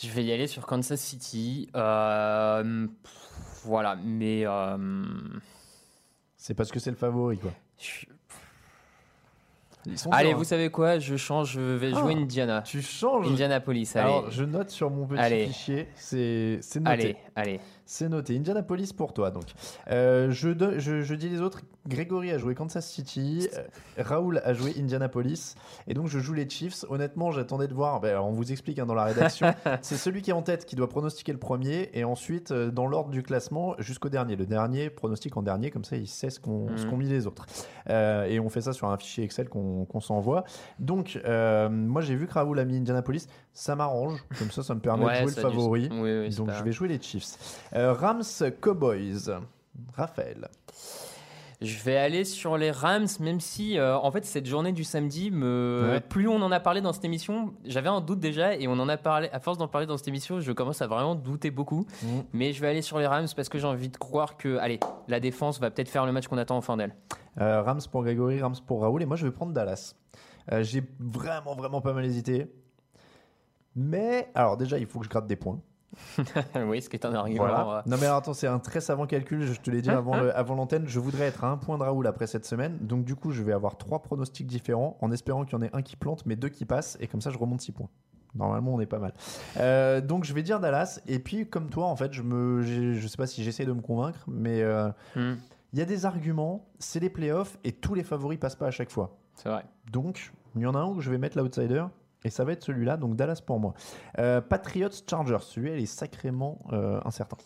Je 0.00 0.08
vais 0.08 0.24
y 0.24 0.32
aller 0.32 0.46
sur 0.46 0.66
Kansas 0.66 1.00
City. 1.00 1.68
Euh, 1.76 2.86
pff, 3.02 3.62
voilà, 3.64 3.96
mais. 3.96 4.44
C'est 6.42 6.54
parce 6.54 6.72
que 6.72 6.80
c'est 6.80 6.90
le 6.90 6.96
favori, 6.96 7.38
quoi. 7.38 7.52
Ils 9.86 9.98
sont 9.98 10.10
Allez, 10.10 10.32
vous 10.34 10.42
hein. 10.42 10.44
savez 10.44 10.70
quoi 10.70 10.98
Je 10.98 11.16
change, 11.16 11.52
je 11.52 11.60
vais 11.60 11.90
jouer 11.90 12.14
Ah. 12.16 12.20
Indiana. 12.20 12.62
Tu 12.62 12.80
changes. 12.82 13.26
Indianapolis, 13.28 13.90
allez. 13.96 14.04
Alors, 14.04 14.30
je 14.30 14.44
note 14.44 14.70
sur 14.70 14.90
mon 14.90 15.06
petit 15.06 15.20
Allez. 15.20 15.46
fichier. 15.46 15.88
C'est 15.96 16.58
c'est 16.62 16.80
noté. 16.80 16.90
allez, 16.92 17.16
allez. 17.36 17.60
C'est 17.84 18.08
noté. 18.08 18.36
Indianapolis 18.36 18.92
pour 18.92 19.12
toi, 19.12 19.30
donc. 19.30 19.44
Euh, 19.90 20.30
je, 20.30 20.48
donne- 20.48 20.78
je, 20.78 21.02
je 21.02 21.14
dis 21.14 21.28
les 21.28 21.40
autres. 21.40 21.60
Grégory 21.88 22.30
a 22.30 22.38
joué 22.38 22.54
Kansas 22.54 22.88
City. 22.88 23.48
euh, 23.58 23.62
Raoul 23.98 24.40
a 24.44 24.54
joué 24.54 24.72
Indianapolis. 24.78 25.56
Et 25.88 25.94
donc, 25.94 26.06
je 26.06 26.20
joue 26.20 26.32
les 26.32 26.48
Chiefs. 26.48 26.84
Honnêtement, 26.88 27.32
j'attendais 27.32 27.66
de 27.66 27.74
voir. 27.74 28.00
ben, 28.00 28.10
alors, 28.10 28.26
on 28.28 28.32
vous 28.32 28.52
explique 28.52 28.78
hein, 28.78 28.86
dans 28.86 28.94
la 28.94 29.04
rédaction. 29.04 29.52
c'est 29.82 29.96
celui 29.96 30.22
qui 30.22 30.30
est 30.30 30.32
en 30.34 30.42
tête 30.42 30.64
qui 30.64 30.76
doit 30.76 30.88
pronostiquer 30.88 31.32
le 31.32 31.38
premier. 31.38 31.90
Et 31.92 32.04
ensuite, 32.04 32.52
euh, 32.52 32.70
dans 32.70 32.86
l'ordre 32.86 33.10
du 33.10 33.22
classement, 33.24 33.74
jusqu'au 33.78 34.08
dernier. 34.08 34.36
Le 34.36 34.46
dernier 34.46 34.88
pronostique 34.88 35.36
en 35.36 35.42
dernier. 35.42 35.70
Comme 35.70 35.84
ça, 35.84 35.96
il 35.96 36.06
sait 36.08 36.30
ce 36.30 36.38
qu'ont 36.40 36.70
Mhm. 36.70 36.78
ce 36.78 36.86
qu'ont 36.86 36.96
mis 36.96 37.08
les 37.08 37.26
autres. 37.26 37.46
Euh, 37.90 38.24
et 38.24 38.38
on 38.38 38.48
fait 38.48 38.60
ça 38.62 38.72
sur 38.72 38.88
un 38.88 38.96
fichier 38.96 39.24
Excel 39.24 39.48
qu'on 39.48 39.71
qu'on 39.90 40.00
s'envoie. 40.00 40.44
Donc, 40.78 41.20
euh, 41.24 41.68
moi, 41.68 42.00
j'ai 42.02 42.14
vu 42.14 42.26
que 42.26 42.34
Raoul 42.34 42.58
a 42.58 42.64
mis 42.64 42.76
Indianapolis. 42.76 43.28
Ça 43.52 43.74
m'arrange. 43.76 44.24
Comme 44.38 44.50
ça, 44.50 44.62
ça 44.62 44.74
me 44.74 44.80
permet 44.80 45.04
Ouais, 45.04 45.12
de 45.22 45.28
jouer 45.28 45.30
le 45.30 45.34
du- 45.34 45.40
favori. 45.40 45.88
Oui, 45.92 45.98
oui, 46.20 46.26
c'est 46.30 46.38
Donc 46.38 46.50
je 46.50 46.62
vais 46.64 46.72
jouer 46.72 46.88
les 46.88 47.00
Chiefs. 47.00 47.60
Euh, 47.74 47.92
Rams 47.92 48.22
Cowboys. 48.60 49.30
Raphaël. 49.94 50.48
Je 51.60 51.78
vais 51.84 51.96
aller 51.96 52.24
sur 52.24 52.58
les 52.58 52.72
Rams, 52.72 53.06
même 53.20 53.38
si, 53.38 53.78
euh, 53.78 53.96
en 53.96 54.10
fait, 54.10 54.24
cette 54.24 54.46
journée 54.46 54.72
du 54.72 54.82
samedi, 54.82 55.30
me... 55.30 55.90
Ouais. 55.92 56.00
plus 56.00 56.26
on 56.26 56.42
en 56.42 56.50
a 56.50 56.58
parlé 56.58 56.80
dans 56.80 56.92
cette 56.92 57.04
émission, 57.04 57.52
j'avais 57.64 57.88
un 57.88 58.00
doute 58.00 58.18
déjà, 58.18 58.56
et 58.56 58.66
on 58.66 58.72
en 58.72 58.88
a 58.88 58.96
parlé, 58.96 59.28
à 59.32 59.38
force 59.38 59.58
d'en 59.58 59.68
parler 59.68 59.86
dans 59.86 59.96
cette 59.96 60.08
émission, 60.08 60.40
je 60.40 60.50
commence 60.50 60.82
à 60.82 60.88
vraiment 60.88 61.14
douter 61.14 61.52
beaucoup. 61.52 61.86
Mhm. 62.02 62.24
Mais 62.32 62.52
je 62.52 62.60
vais 62.60 62.66
aller 62.66 62.82
sur 62.82 62.98
les 62.98 63.06
Rams 63.06 63.28
parce 63.36 63.48
que 63.48 63.58
j'ai 63.58 63.66
envie 63.68 63.88
de 63.90 63.96
croire 63.96 64.36
que, 64.36 64.56
allez, 64.58 64.80
la 65.06 65.20
défense 65.20 65.60
va 65.60 65.70
peut-être 65.70 65.88
faire 65.88 66.04
le 66.04 66.10
match 66.10 66.26
qu'on 66.26 66.38
attend 66.38 66.56
en 66.56 66.62
fin 66.62 66.76
d'elle. 66.76 66.96
Euh, 67.40 67.62
Rams 67.62 67.80
pour 67.90 68.02
Grégory, 68.02 68.40
Rams 68.40 68.56
pour 68.66 68.82
Raoul. 68.82 69.02
Et 69.02 69.06
moi 69.06 69.16
je 69.16 69.26
vais 69.26 69.32
prendre 69.32 69.52
Dallas. 69.52 69.94
Euh, 70.52 70.62
J'ai 70.62 70.82
vraiment 71.00 71.54
vraiment 71.54 71.80
pas 71.80 71.92
mal 71.92 72.04
hésité. 72.04 72.52
Mais 73.74 74.30
alors 74.34 74.56
déjà 74.56 74.78
il 74.78 74.86
faut 74.86 74.98
que 74.98 75.04
je 75.06 75.10
gratte 75.10 75.26
des 75.26 75.36
points. 75.36 75.60
oui, 76.66 76.80
ce 76.80 76.88
qui 76.88 76.96
est 76.96 77.04
un 77.04 77.14
argument. 77.14 77.44
Voilà. 77.44 77.78
euh, 77.78 77.82
Non 77.86 77.96
mais 77.98 78.06
alors 78.06 78.18
attends 78.18 78.34
c'est 78.34 78.46
un 78.46 78.58
très 78.58 78.80
savant 78.80 79.06
calcul. 79.06 79.42
Je 79.44 79.60
te 79.60 79.70
l'ai 79.70 79.82
dit 79.82 79.90
avant 79.90 80.16
le- 80.20 80.34
avant 80.36 80.54
l'antenne. 80.54 80.86
Je 80.86 80.98
voudrais 81.00 81.24
être 81.26 81.44
à 81.44 81.48
un 81.50 81.56
point 81.56 81.78
de 81.78 81.82
Raoul 81.82 82.06
après 82.06 82.26
cette 82.26 82.44
semaine. 82.46 82.78
Donc 82.80 83.04
du 83.04 83.14
coup 83.14 83.30
je 83.30 83.42
vais 83.42 83.52
avoir 83.52 83.76
trois 83.78 84.00
pronostics 84.02 84.46
différents 84.46 84.96
en 85.00 85.10
espérant 85.12 85.44
qu'il 85.44 85.52
y 85.54 85.56
en 85.56 85.62
ait 85.62 85.70
un 85.74 85.82
qui 85.82 85.96
plante 85.96 86.24
mais 86.26 86.36
deux 86.36 86.48
qui 86.48 86.64
passent. 86.64 86.96
Et 87.00 87.06
comme 87.08 87.20
ça 87.20 87.30
je 87.30 87.38
remonte 87.38 87.60
six 87.60 87.72
points. 87.72 87.88
Normalement, 88.34 88.72
on 88.72 88.80
est 88.80 88.86
pas 88.86 88.98
mal. 88.98 89.12
Euh, 89.58 90.00
donc, 90.00 90.24
je 90.24 90.32
vais 90.32 90.42
dire 90.42 90.58
Dallas. 90.58 91.00
Et 91.06 91.18
puis, 91.18 91.46
comme 91.46 91.68
toi, 91.68 91.84
en 91.88 91.96
fait, 91.96 92.14
je 92.14 92.22
me, 92.22 92.62
je 92.62 93.06
sais 93.06 93.18
pas 93.18 93.26
si 93.26 93.44
j'essaie 93.44 93.66
de 93.66 93.72
me 93.74 93.82
convaincre, 93.82 94.20
mais 94.26 94.64
hmm, 95.16 95.34
il 95.72 95.78
y 95.78 95.82
a 95.82 95.84
des 95.84 96.06
arguments. 96.06 96.68
C'est 96.78 97.00
les 97.00 97.10
playoffs 97.10 97.58
et 97.64 97.72
tous 97.72 97.94
les 97.94 98.02
favoris 98.02 98.38
passent 98.38 98.56
pas 98.56 98.66
à 98.66 98.70
chaque 98.70 98.90
fois. 98.90 99.18
c'est 99.34 99.48
vrai. 99.48 99.64
Donc, 99.90 100.32
il 100.56 100.62
y 100.62 100.66
en 100.66 100.74
a 100.74 100.78
un 100.78 100.86
où 100.86 101.00
je 101.00 101.10
vais 101.10 101.18
mettre 101.18 101.38
l'outsider. 101.38 101.84
Et 102.24 102.30
ça 102.30 102.44
va 102.44 102.52
être 102.52 102.62
celui-là, 102.62 102.96
donc 102.96 103.16
Dallas 103.16 103.42
pour 103.44 103.58
moi. 103.58 103.74
Euh, 104.18 104.40
Patriots 104.40 104.90
Chargers, 105.08 105.38
celui-là 105.40 105.76
il 105.76 105.82
est 105.82 105.86
sacrément 105.86 106.58
euh, 106.72 107.00
incertain. 107.04 107.36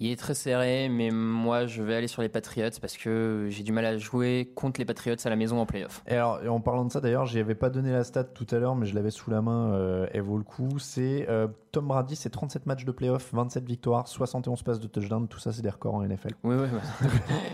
Il 0.00 0.10
est 0.10 0.16
très 0.16 0.34
serré, 0.34 0.88
mais 0.88 1.10
moi 1.12 1.66
je 1.66 1.80
vais 1.82 1.94
aller 1.94 2.08
sur 2.08 2.20
les 2.20 2.28
Patriots 2.28 2.68
parce 2.80 2.96
que 2.96 3.46
j'ai 3.50 3.62
du 3.62 3.70
mal 3.72 3.84
à 3.86 3.96
jouer 3.96 4.50
contre 4.56 4.80
les 4.80 4.84
Patriots 4.84 5.14
à 5.24 5.28
la 5.30 5.36
maison 5.36 5.58
en 5.60 5.66
playoff. 5.66 6.02
Et 6.08 6.14
alors, 6.14 6.40
en 6.48 6.60
parlant 6.60 6.84
de 6.84 6.90
ça, 6.92 7.00
d'ailleurs, 7.00 7.26
j'y 7.26 7.38
avais 7.38 7.54
pas 7.54 7.70
donné 7.70 7.92
la 7.92 8.02
stat 8.02 8.24
tout 8.24 8.46
à 8.50 8.58
l'heure, 8.58 8.74
mais 8.74 8.86
je 8.86 8.94
l'avais 8.96 9.10
sous 9.12 9.30
la 9.30 9.40
main. 9.40 9.72
euh, 9.74 10.06
elle 10.12 10.22
vaut 10.22 10.36
le 10.36 10.42
coup. 10.42 10.78
C'est 10.80 11.26
euh, 11.28 11.46
Tom 11.70 11.86
Brady, 11.86 12.16
c'est 12.16 12.28
37 12.30 12.66
matchs 12.66 12.84
de 12.84 12.90
playoff, 12.92 13.30
27 13.32 13.64
victoires, 13.64 14.08
71 14.08 14.62
passes 14.64 14.80
de 14.80 14.86
touchdown. 14.88 15.28
Tout 15.28 15.38
ça, 15.38 15.52
c'est 15.52 15.62
des 15.62 15.70
records 15.70 15.94
en 15.94 16.02
NFL. 16.02 16.30
Oui, 16.42 16.56
oui, 16.56 16.62
ouais. 17.02 17.08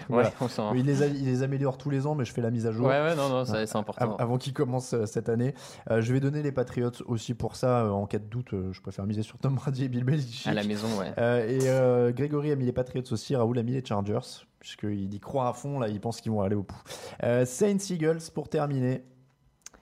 Voilà. 0.09 0.29
Ouais, 0.29 0.35
on 0.41 0.49
s'en- 0.49 0.75
Il 0.75 0.87
les, 0.87 1.03
a- 1.03 1.07
il 1.09 1.27
les 1.27 1.43
améliore 1.43 1.77
tous 1.77 1.91
les 1.91 2.07
ans, 2.07 2.15
mais 2.15 2.25
je 2.25 2.33
fais 2.33 2.41
la 2.43 2.51
mise 2.51 2.67
à 2.67 2.73
jour. 2.73 2.87
Ouais, 2.87 3.01
ouais, 3.03 3.15
non, 3.17 3.29
non, 3.29 3.45
c'est 3.45 3.77
important. 3.77 4.13
Av- 4.15 4.17
Avant 4.19 4.39
qu'il 4.39 4.55
commence 4.55 4.95
euh, 4.95 5.05
cette 5.05 5.29
année, 5.29 5.55
Euh, 5.91 6.01
je 6.01 6.13
vais 6.13 6.21
donner 6.21 6.43
les 6.43 6.53
Patriots 6.53 6.91
aussi 7.07 7.35
pour 7.35 7.55
ça. 7.55 7.93
en 7.93 8.07
cas 8.07 8.19
de 8.19 8.25
doute, 8.25 8.55
je 8.73 8.81
préfère 8.81 9.07
miser 9.07 9.23
sur 9.23 9.37
Tom 9.39 9.55
Brady 9.57 9.85
et 9.85 9.89
Bill 9.89 10.05
Belichick. 10.05 10.47
À 10.47 10.55
la 10.55 10.65
maison, 10.65 10.89
ouais. 10.99 11.09
Et 11.51 11.69
euh, 11.69 12.13
Grégory 12.31 12.53
a 12.53 12.57
mis 12.57 12.65
les 12.65 12.73
Patriots 12.73 13.03
aussi, 13.11 13.35
Raoul 13.35 13.59
a 13.59 13.63
mis 13.65 13.73
les 13.73 13.85
Chargers, 13.85 14.45
puisqu'il 14.61 15.13
y 15.13 15.19
croit 15.19 15.49
à 15.49 15.53
fond, 15.53 15.81
là, 15.81 15.89
il 15.89 16.01
pense 16.01 16.21
qu'ils 16.21 16.31
vont 16.31 16.43
aller 16.43 16.55
au 16.55 16.63
bout. 16.63 16.81
Euh, 17.25 17.45
Saints 17.45 17.91
Eagles 17.91 18.21
pour 18.33 18.49
terminer. 18.49 19.03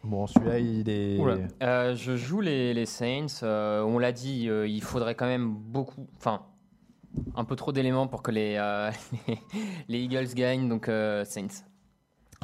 Bon, 0.02 0.26
celui-là, 0.26 0.58
il 0.58 0.88
est. 0.88 1.18
Euh, 1.62 1.94
je 1.94 2.16
joue 2.16 2.40
les, 2.40 2.72
les 2.72 2.86
Saints. 2.86 3.42
euh, 3.42 3.82
on 3.82 3.98
l'a 3.98 4.12
dit, 4.12 4.44
il 4.46 4.82
faudrait 4.82 5.14
quand 5.14 5.26
même 5.26 5.50
beaucoup. 5.54 6.06
Enfin, 6.16 6.40
un 7.34 7.44
peu 7.44 7.54
trop 7.54 7.72
d'éléments 7.72 8.06
pour 8.06 8.22
que 8.22 8.30
les, 8.30 8.54
les, 9.28 9.38
les 9.88 9.98
Eagles 9.98 10.32
gagnent. 10.34 10.68
Donc, 10.70 10.86
Saints. 11.24 11.66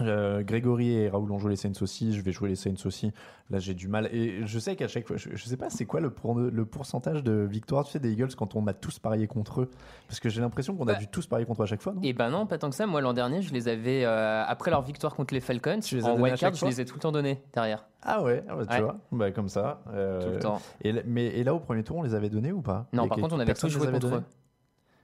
Euh, 0.01 0.43
Grégory 0.43 0.91
et 0.93 1.09
Raoul 1.09 1.31
ont 1.31 1.39
joué 1.39 1.51
les 1.51 1.57
Saints 1.57 1.71
aussi, 1.81 2.13
je 2.13 2.21
vais 2.21 2.33
jouer 2.33 2.49
les 2.49 2.57
Saints 2.57 2.75
aussi. 2.85 3.13
Là, 3.51 3.61
j'ai 3.61 3.75
du 3.75 3.87
mal. 3.87 4.07
Et 4.13 4.45
je 4.45 4.59
sais 4.59 4.75
qu'à 4.75 4.89
chaque 4.89 5.07
fois, 5.07 5.17
je, 5.17 5.29
je 5.35 5.45
sais 5.45 5.57
pas 5.57 5.71
c'est 5.71 5.85
quoi 5.85 6.01
le, 6.01 6.11
pour- 6.11 6.35
le 6.35 6.65
pourcentage 6.65 7.23
de 7.23 7.47
victoire 7.49 7.85
tu 7.85 7.93
sais, 7.93 8.01
des 8.01 8.11
Eagles 8.11 8.35
quand 8.37 8.57
on 8.57 8.67
a 8.67 8.73
tous 8.73 8.99
parié 8.99 9.29
contre 9.29 9.61
eux? 9.61 9.71
Parce 10.09 10.19
que 10.19 10.29
j'ai 10.29 10.41
l'impression 10.41 10.75
qu'on 10.75 10.89
a 10.89 10.95
Bah. 10.95 10.99
dû 10.99 11.07
tous 11.07 11.29
parier 11.29 11.47
contre 11.47 11.61
eux 11.61 11.65
à 11.65 11.67
chaque 11.69 11.81
fois, 11.83 11.93
non? 11.93 12.01
Et 12.03 12.13
ben 12.13 12.29
non, 12.31 12.45
pas 12.47 12.59
tant 12.59 12.71
que 12.71 12.75
ça. 12.75 12.87
Moi, 12.89 13.01
l'an 13.03 13.13
dernier, 13.13 13.41
je 13.41 13.53
les 13.55 13.69
avais, 13.69 14.05
euh, 14.05 14.43
après 14.49 14.73
leur 14.73 14.83
victoire 14.83 15.15
contre 15.15 15.33
les 15.33 15.41
Falcons, 15.41 15.79
Tu 15.81 15.95
les 15.97 16.05
en 16.05 16.19
wildcard, 16.21 16.55
je 16.55 16.67
les 16.67 16.81
ai 16.81 16.85
tout 16.85 16.95
le 16.95 17.01
temps 17.01 17.13
donnés 17.13 17.41
derrière. 17.53 17.87
Ah 18.03 18.21
ouais, 18.25 18.43
ah 18.49 18.57
bah, 18.57 18.67
tu 18.67 18.73
Ouais. 18.75 18.81
vois, 18.83 18.97
bah, 19.13 19.31
comme 19.31 19.49
ça. 19.49 19.81
euh, 19.93 20.21
Tout 20.23 20.31
le 20.31 20.39
temps. 20.41 20.61
Et, 20.83 20.91
là- 20.91 21.03
mais, 21.07 21.27
et 21.27 21.45
là, 21.45 21.55
au 21.55 21.61
premier 21.61 21.85
tour, 21.85 21.99
on 21.99 22.03
les 22.03 22.15
avait 22.15 22.31
donnés 22.31 22.51
ou 22.53 22.63
pas? 22.63 22.87
Non, 22.93 23.07
par 23.07 23.19
contre, 23.19 23.37
on 23.37 23.39
avait 23.41 23.55
tous 23.55 23.69
joué 23.69 23.89
contre 23.91 24.09
eux. 24.17 24.23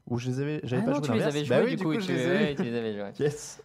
Ou 0.08 0.18
je 0.18 0.28
les 0.28 0.40
avais, 0.40 0.60
j'avais 0.64 0.82
Ah 0.82 0.84
pas 0.86 0.90
non, 0.92 0.96
joué 0.96 1.06
tu 1.06 1.12
les 1.12 1.22
avais 1.22 1.44
Bah 1.44 1.60
joués, 1.60 1.70
oui, 1.70 1.76
du 1.76 1.84
coup, 1.84 1.92
je 1.92 1.98
tu- 2.00 2.12
les 2.12 2.20
ai 2.22 2.26
ouais, 2.26 2.52
eus. 2.52 2.56
tu 2.56 2.62
les 2.64 2.76
avais 2.76 2.92
joués. 2.94 3.10
Yes. 3.20 3.62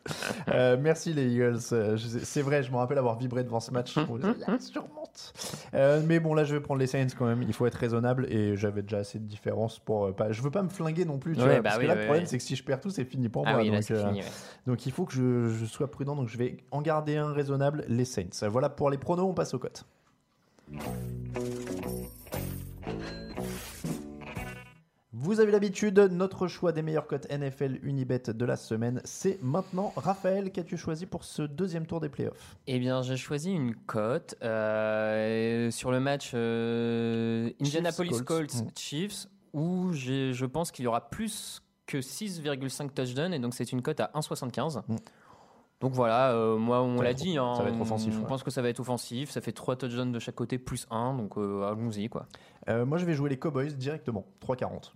Euh, 0.50 0.78
merci 0.80 1.12
les 1.12 1.26
Eagles. 1.34 1.58
Euh, 1.72 1.98
C'est 1.98 2.44
vrai, 2.44 2.62
je 2.62 2.72
me 2.72 2.78
rappelle 2.78 3.00
avoir 3.00 3.18
vibré 3.18 3.44
devant 3.44 3.60
ce 3.60 3.72
match. 3.72 3.94
Surmonte. 4.60 5.34
Euh, 5.74 6.02
mais 6.06 6.20
bon, 6.20 6.36
là, 6.36 6.44
je 6.44 6.54
vais 6.54 6.62
prendre 6.62 6.80
les 6.80 6.86
Saints 6.88 7.08
quand 7.18 7.26
même. 7.26 7.42
Il 7.42 7.54
faut 7.54 7.66
être 7.66 7.74
raisonnable 7.76 8.28
et 8.32 8.56
j'avais 8.58 8.84
déjà 8.84 8.98
assez 9.00 9.18
de 9.18 9.24
différence 9.26 9.80
pour. 9.80 10.06
euh, 10.06 10.12
pas... 10.12 10.32
Je 10.32 10.42
veux 10.44 10.52
pas 10.52 10.62
me 10.62 10.70
flinguer 10.70 11.06
non 11.06 11.18
plus. 11.18 11.34
Tu 11.34 11.40
Ouais, 11.40 11.46
vois, 11.48 11.56
bah 11.56 11.62
parce 11.64 11.78
oui, 11.78 11.84
que 11.84 11.88
là, 11.88 11.94
ouais, 11.96 12.00
le 12.02 12.06
problème, 12.06 12.26
c'est 12.28 12.38
que 12.38 12.44
si 12.44 12.56
je 12.56 12.64
perds 12.64 12.82
tout, 12.82 12.92
c'est 12.92 13.06
fini 13.06 13.28
pour 13.28 13.44
Ah 13.48 13.54
moi. 13.54 13.62
oui, 13.62 13.72
donc, 13.72 13.82
fini. 13.84 14.22
il 14.86 14.92
faut 14.92 15.06
que 15.06 15.14
je, 15.14 15.50
je 15.50 15.66
sois 15.66 15.90
prudent. 15.90 16.16
Donc 16.16 16.28
je 16.28 16.38
vais 16.38 16.58
en 16.70 16.82
garder 16.84 17.18
un 17.18 17.32
raisonnable. 17.34 17.86
Les 17.88 18.06
Saints. 18.06 18.48
Voilà 18.50 18.70
pour 18.70 18.92
les 18.92 18.98
pronos. 19.00 19.24
On 19.28 19.34
passe 19.34 19.54
aux 19.56 19.60
cotes. 19.60 19.84
Vous 25.18 25.40
avez 25.40 25.54
l'habitude, 25.54 25.98
notre 26.12 26.50
choix 26.50 26.74
des 26.74 26.82
meilleures 26.82 27.08
cotes 27.08 27.26
NFL 27.32 27.80
Unibet 27.84 28.24
de 28.28 28.46
la 28.46 28.58
semaine, 28.58 29.00
c'est 29.06 29.40
maintenant. 29.42 29.94
Raphaël, 29.96 30.52
qu'as-tu 30.52 30.76
choisi 30.76 31.06
pour 31.06 31.24
ce 31.24 31.44
deuxième 31.44 31.86
tour 31.86 32.02
des 32.02 32.10
playoffs? 32.10 32.58
Eh 32.68 32.80
bien, 32.80 33.02
j'ai 33.02 33.16
choisi 33.16 33.54
une 33.54 33.76
cote 33.76 34.36
euh, 34.44 35.72
sur 35.72 35.94
le 35.94 36.02
match 36.02 36.32
euh, 36.34 37.50
Indianapolis 37.62 38.10
Colts. 38.10 38.26
Colts, 38.26 38.56
Mm. 38.56 38.70
Chiefs, 38.78 39.28
où 39.54 39.94
je 39.94 40.46
pense 40.46 40.72
qu'il 40.72 40.84
y 40.84 40.88
aura 40.88 41.10
plus 41.10 41.62
que 41.86 42.00
6,5 42.00 42.90
touchdowns, 42.90 43.34
et 43.34 43.40
donc 43.40 43.54
c'est 43.54 43.72
une 43.72 43.82
cote 43.82 44.02
à 44.02 44.12
1,75. 44.16 44.82
Mm. 44.86 44.96
Donc 45.80 45.94
voilà, 45.94 46.34
euh, 46.34 46.58
moi 46.58 46.82
on 46.82 47.00
l'a 47.00 47.14
dit, 47.14 47.38
hein, 47.38 47.54
ça 47.56 47.64
va 47.64 47.70
être 47.70 47.80
offensif, 47.80 48.14
on 48.18 48.24
ouais. 48.24 48.28
pense 48.28 48.44
que 48.44 48.52
ça 48.52 48.62
va 48.62 48.68
être 48.68 48.82
offensif, 48.82 49.30
ça 49.30 49.40
fait 49.40 49.54
3 49.54 49.78
touchdowns 49.78 50.12
de 50.12 50.20
chaque 50.20 50.36
côté 50.36 50.58
plus 50.58 50.86
1, 50.92 51.14
donc 51.14 51.38
allons-y 51.38 52.10
quoi. 52.10 52.28
Moi, 52.68 52.98
je 52.98 53.06
vais 53.06 53.14
jouer 53.14 53.30
les 53.30 53.40
Cowboys 53.40 53.74
directement, 53.78 54.26
3,40. 54.46 54.92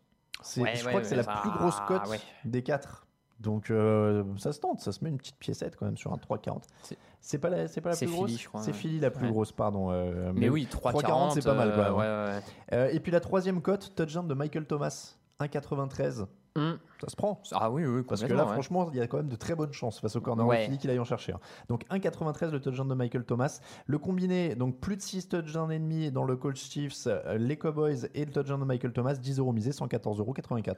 Ouais, 0.57 0.75
je 0.75 0.83
ouais, 0.85 0.89
crois 0.89 1.01
que 1.01 1.07
c'est 1.07 1.15
la 1.15 1.23
ça- 1.23 1.39
plus 1.41 1.51
grosse 1.51 1.79
cote 1.87 2.01
des 2.45 2.63
quatre. 2.63 3.05
Donc 3.39 3.71
euh, 3.71 4.23
ça 4.37 4.51
se 4.51 4.59
tente, 4.59 4.81
ça 4.81 4.91
se 4.91 5.01
met 5.03 5.09
une 5.09 5.17
petite 5.17 5.37
piécette 5.37 5.75
quand 5.77 5.85
même 5.85 5.97
sur 5.97 6.11
un 6.11 6.17
3,40. 6.17 6.63
C'est- 6.83 6.97
C'est 7.21 7.37
pas 7.37 7.49
la, 7.49 7.67
c'est 7.67 7.81
pas 7.81 7.89
la 7.89 7.95
plus 7.97 8.07
Philly, 8.07 8.37
grosse. 8.45 8.63
C'est. 8.63 8.73
Philly 8.73 8.99
la 8.99 9.11
plus 9.11 9.25
Ouais. 9.25 9.31
grosse, 9.31 9.51
pardon. 9.51 9.91
euh, 9.91 10.31
Mais, 10.35 10.47
oui, 10.49 10.67
3,40 10.69 11.31
c'est 11.33 11.43
pas 11.43 11.53
mal, 11.53 11.73
quoi, 11.73 11.83
euh, 11.85 11.91
ouais. 11.91 11.97
ouais, 11.97 12.35
ouais. 12.37 12.41
Euh, 12.73 12.89
et 12.93 12.99
puis 13.01 13.11
la 13.11 13.19
troisième 13.19 13.61
cote, 13.61 13.93
touchdown 13.95 14.25
de 14.27 14.33
Michael 14.33 14.65
Thomas, 14.65 15.15
1,93. 15.39 16.25
Mm. 16.55 16.73
Ça 17.01 17.07
se 17.09 17.15
prend. 17.15 17.41
Ah 17.53 17.69
oui, 17.71 17.85
oui, 17.85 18.01
Parce 18.03 18.23
que 18.23 18.33
là, 18.33 18.43
ouais. 18.45 18.53
franchement, 18.53 18.89
il 18.91 18.97
y 18.97 19.01
a 19.01 19.07
quand 19.07 19.17
même 19.17 19.29
de 19.29 19.35
très 19.35 19.55
bonnes 19.55 19.71
chances 19.71 19.99
face 19.99 20.15
au 20.15 20.21
corner 20.21 20.45
Ouais. 20.45 20.69
Qu'il 20.79 20.89
aille 20.89 20.99
en 20.99 21.03
chercher. 21.05 21.33
un. 21.33 21.39
Donc 21.69 21.85
1,93 21.89 22.51
le 22.51 22.59
touchdown 22.59 22.87
de 22.87 22.95
Michael 22.95 23.23
Thomas. 23.23 23.61
Le 23.85 23.97
combiné, 23.99 24.55
donc 24.55 24.79
plus 24.79 24.97
de 24.97 25.01
6 25.01 25.29
touchdowns 25.29 25.71
et 25.71 25.79
demi 25.79 26.11
dans 26.11 26.23
le 26.25 26.35
Colts 26.35 26.57
Chiefs, 26.57 27.07
euh, 27.07 27.37
les 27.37 27.57
Cowboys 27.57 28.09
et 28.15 28.25
le 28.25 28.31
touchdown 28.31 28.59
de 28.59 28.65
Michael 28.65 28.91
Thomas, 28.93 29.13
10 29.13 29.39
euros 29.39 29.53
misés, 29.53 29.71
114,84 29.71 30.17
euros. 30.19 30.33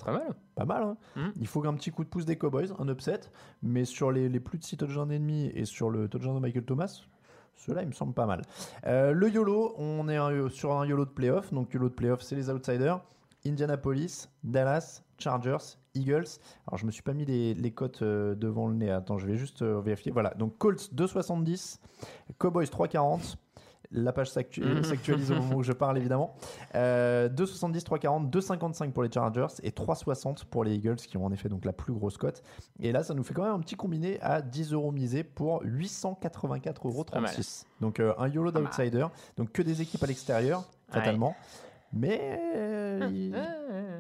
Pas 0.06 0.12
mal. 0.12 0.36
Pas 0.56 0.66
mal, 0.66 0.84
hein 0.84 0.98
Mm. 1.16 1.30
Il 1.40 1.48
faut 1.48 1.66
un 1.66 1.74
petit 1.74 1.92
coup 1.92 2.04
de 2.04 2.10
pouce 2.10 2.26
des 2.26 2.38
Cowboys, 2.38 2.72
un 2.78 2.88
upset, 2.90 3.22
mais 3.64 3.86
sur 3.86 4.12
les, 4.12 4.30
les 4.30 4.40
plus 4.40 4.58
de 4.58 4.64
6 4.64 4.78
touchdowns 4.78 5.12
et 5.12 5.20
demi 5.20 5.46
et 5.56 5.66
sur 5.66 5.90
le 5.90 6.08
touchdown 6.10 6.36
de 6.36 6.40
Michael 6.42 6.66
Thomas, 6.66 7.02
cela 7.56 7.82
il 7.82 7.88
me 7.88 7.94
semble 7.94 8.14
pas 8.14 8.26
mal. 8.26 8.42
Euh, 8.88 9.12
le 9.14 9.30
YOLO, 9.30 9.74
on 9.78 10.08
est 10.10 10.18
un- 10.18 10.50
sur 10.50 10.74
un 10.74 10.86
YOLO 10.86 11.06
de 11.06 11.12
playoff, 11.12 11.54
donc 11.54 11.74
YOLO 11.74 11.90
de 11.90 11.94
playoff, 11.94 12.22
c'est 12.22 12.36
les 12.36 12.50
outsiders. 12.50 13.00
Indianapolis, 13.46 14.28
Dallas, 14.44 15.02
Chargers, 15.18 15.78
Eagles. 15.96 16.28
Alors 16.68 16.78
je 16.78 16.86
me 16.86 16.92
suis 16.92 17.04
pas 17.04 17.14
mis 17.14 17.26
les, 17.26 17.54
les 17.54 17.72
cotes 17.72 18.02
euh, 18.02 18.36
devant 18.36 18.68
le 18.68 18.76
nez. 18.76 18.90
Attends, 18.92 19.18
je 19.18 19.28
vais 19.28 19.38
juste 19.38 19.62
euh, 19.62 19.82
vérifier. 19.82 20.12
Voilà, 20.12 20.32
donc 20.36 20.58
Colts 20.58 20.90
2,70, 20.96 21.80
Cowboys 22.38 22.66
3,40. 22.66 23.36
La 23.94 24.14
page 24.14 24.30
s'actu- 24.32 24.84
s'actualise 24.86 25.32
au 25.32 25.36
moment 25.36 25.56
où 25.58 25.64
je 25.64 25.74
parle 25.74 25.98
évidemment. 25.98 26.34
Euh, 26.76 27.28
2,70, 27.28 27.84
3,40, 27.84 28.30
2,55 28.32 28.92
pour 28.94 29.04
les 29.04 29.12
Chargers 29.12 29.48
et 29.64 29.72
3,60 29.72 30.46
pour 30.46 30.64
les 30.64 30.76
Eagles 30.76 30.96
qui 30.96 31.18
ont 31.18 31.26
en 31.26 31.32
effet 31.34 31.50
donc 31.50 31.66
la 31.66 31.74
plus 31.74 31.92
grosse 31.92 32.16
cote. 32.18 32.42
Et 32.80 32.94
là, 32.94 33.04
ça 33.04 33.14
nous 33.14 33.24
fait 33.24 33.34
quand 33.34 33.44
même 33.44 33.52
un 33.54 33.60
petit 33.60 33.76
combiné 33.76 34.18
à 34.22 34.42
10 34.42 34.72
euros 34.72 34.94
misés 34.94 35.26
pour 35.26 35.62
884,36 35.66 36.86
euros. 36.86 37.06
Donc 37.82 38.00
euh, 38.00 38.14
un 38.18 38.30
YOLO 38.30 38.52
d'outsider. 38.52 39.06
Donc 39.36 39.52
que 39.52 39.62
des 39.62 39.82
équipes 39.82 40.04
à 40.04 40.08
l'extérieur, 40.08 40.64
fatalement. 40.88 41.36
Mais 41.94 42.40
euh, 42.56 43.10
il- 43.12 43.36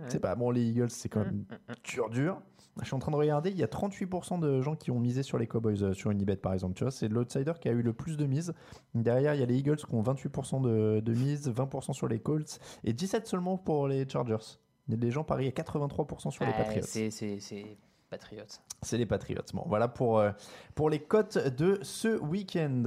c'est 0.07 0.19
pas 0.19 0.35
bon, 0.35 0.51
les 0.51 0.63
Eagles, 0.63 0.89
c'est 0.89 1.09
quand 1.09 1.23
même 1.25 1.45
dur, 1.83 2.09
dur. 2.09 2.41
Je 2.79 2.85
suis 2.85 2.95
en 2.95 2.99
train 2.99 3.11
de 3.11 3.17
regarder, 3.17 3.49
il 3.51 3.57
y 3.57 3.63
a 3.63 3.67
38% 3.67 4.39
de 4.39 4.61
gens 4.61 4.75
qui 4.77 4.91
ont 4.91 4.99
misé 4.99 5.23
sur 5.23 5.37
les 5.37 5.45
Cowboys 5.45 5.83
euh, 5.83 5.93
sur 5.93 6.09
Unibet 6.09 6.37
par 6.37 6.53
exemple. 6.53 6.73
Tu 6.75 6.85
vois, 6.85 6.91
c'est 6.91 7.09
l'outsider 7.09 7.51
qui 7.59 7.67
a 7.67 7.73
eu 7.73 7.81
le 7.81 7.91
plus 7.91 8.15
de 8.15 8.25
mises. 8.25 8.53
Derrière, 8.95 9.35
il 9.35 9.41
y 9.41 9.43
a 9.43 9.45
les 9.45 9.57
Eagles 9.57 9.75
qui 9.75 9.93
ont 9.93 10.01
28% 10.01 10.61
de, 10.61 11.01
de 11.01 11.13
mise, 11.13 11.49
20% 11.49 11.91
sur 11.93 12.07
les 12.07 12.19
Colts 12.19 12.59
et 12.85 12.93
17 12.93 13.27
seulement 13.27 13.57
pour 13.57 13.87
les 13.89 14.07
Chargers. 14.07 14.57
Il 14.87 14.91
y 14.91 14.93
a 14.95 14.97
des 14.97 15.11
gens 15.11 15.23
parient 15.25 15.49
à 15.49 15.51
83% 15.51 16.31
sur 16.31 16.45
les 16.45 16.51
Ouais, 16.51 16.57
Patriots. 16.57 16.81
C'est 16.85 17.77
Patriots. 18.09 18.43
C'est 18.81 18.97
les 18.97 19.05
Patriots. 19.05 19.41
Bon, 19.53 19.63
voilà 19.67 19.87
pour, 19.89 20.19
euh, 20.19 20.31
pour 20.75 20.89
les 20.89 20.99
cotes 20.99 21.37
de 21.37 21.77
ce 21.81 22.19
week-end. 22.19 22.83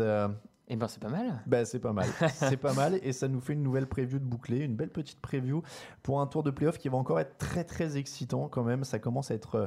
Eh 0.68 0.76
ben 0.76 0.88
c'est 0.88 1.00
pas 1.02 1.08
mal. 1.10 1.42
bah, 1.46 1.64
c'est 1.64 1.78
pas 1.78 1.92
mal. 1.92 2.06
c'est 2.34 2.56
pas 2.56 2.72
mal. 2.72 2.98
Et 3.02 3.12
ça 3.12 3.28
nous 3.28 3.40
fait 3.40 3.52
une 3.52 3.62
nouvelle 3.62 3.86
preview 3.86 4.18
de 4.18 4.24
bouclé, 4.24 4.58
une 4.60 4.74
belle 4.76 4.90
petite 4.90 5.20
preview 5.20 5.62
pour 6.02 6.20
un 6.20 6.26
tour 6.26 6.42
de 6.42 6.50
playoff 6.50 6.78
qui 6.78 6.88
va 6.88 6.96
encore 6.96 7.20
être 7.20 7.36
très 7.38 7.64
très 7.64 7.96
excitant 7.98 8.48
quand 8.48 8.62
même. 8.64 8.84
Ça 8.84 8.98
commence 8.98 9.30
à 9.30 9.34
être. 9.34 9.56
euh, 9.56 9.66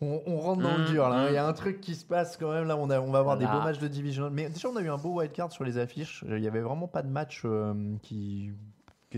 On, 0.00 0.22
on 0.26 0.38
rentre 0.38 0.62
dans 0.62 0.76
le 0.78 0.84
Mm, 0.84 0.86
dur 0.86 1.08
là. 1.08 1.16
hein. 1.16 1.24
mm. 1.26 1.28
Il 1.30 1.34
y 1.34 1.38
a 1.38 1.46
un 1.46 1.52
truc 1.52 1.80
qui 1.80 1.94
se 1.94 2.04
passe 2.04 2.36
quand 2.38 2.50
même 2.52 2.64
là. 2.66 2.76
On, 2.76 2.88
a, 2.90 2.98
on 3.00 3.10
va 3.10 3.18
avoir 3.18 3.36
des 3.38 3.44
beaux 3.46 3.60
matchs 3.64 3.78
de 3.78 3.88
division. 3.88 4.30
Mais 4.30 4.48
déjà, 4.48 4.68
on 4.68 4.76
a 4.76 4.80
eu 4.82 4.88
un 4.90 4.98
beau 4.98 5.18
wildcard 5.20 5.52
sur 5.52 5.64
les 5.64 5.76
affiches. 5.78 6.24
Il 6.28 6.38
y 6.42 6.48
avait 6.48 6.60
vraiment 6.60 6.88
pas 6.88 7.02
de 7.02 7.08
match 7.10 7.42
euh, 7.44 7.74
qui 8.02 8.52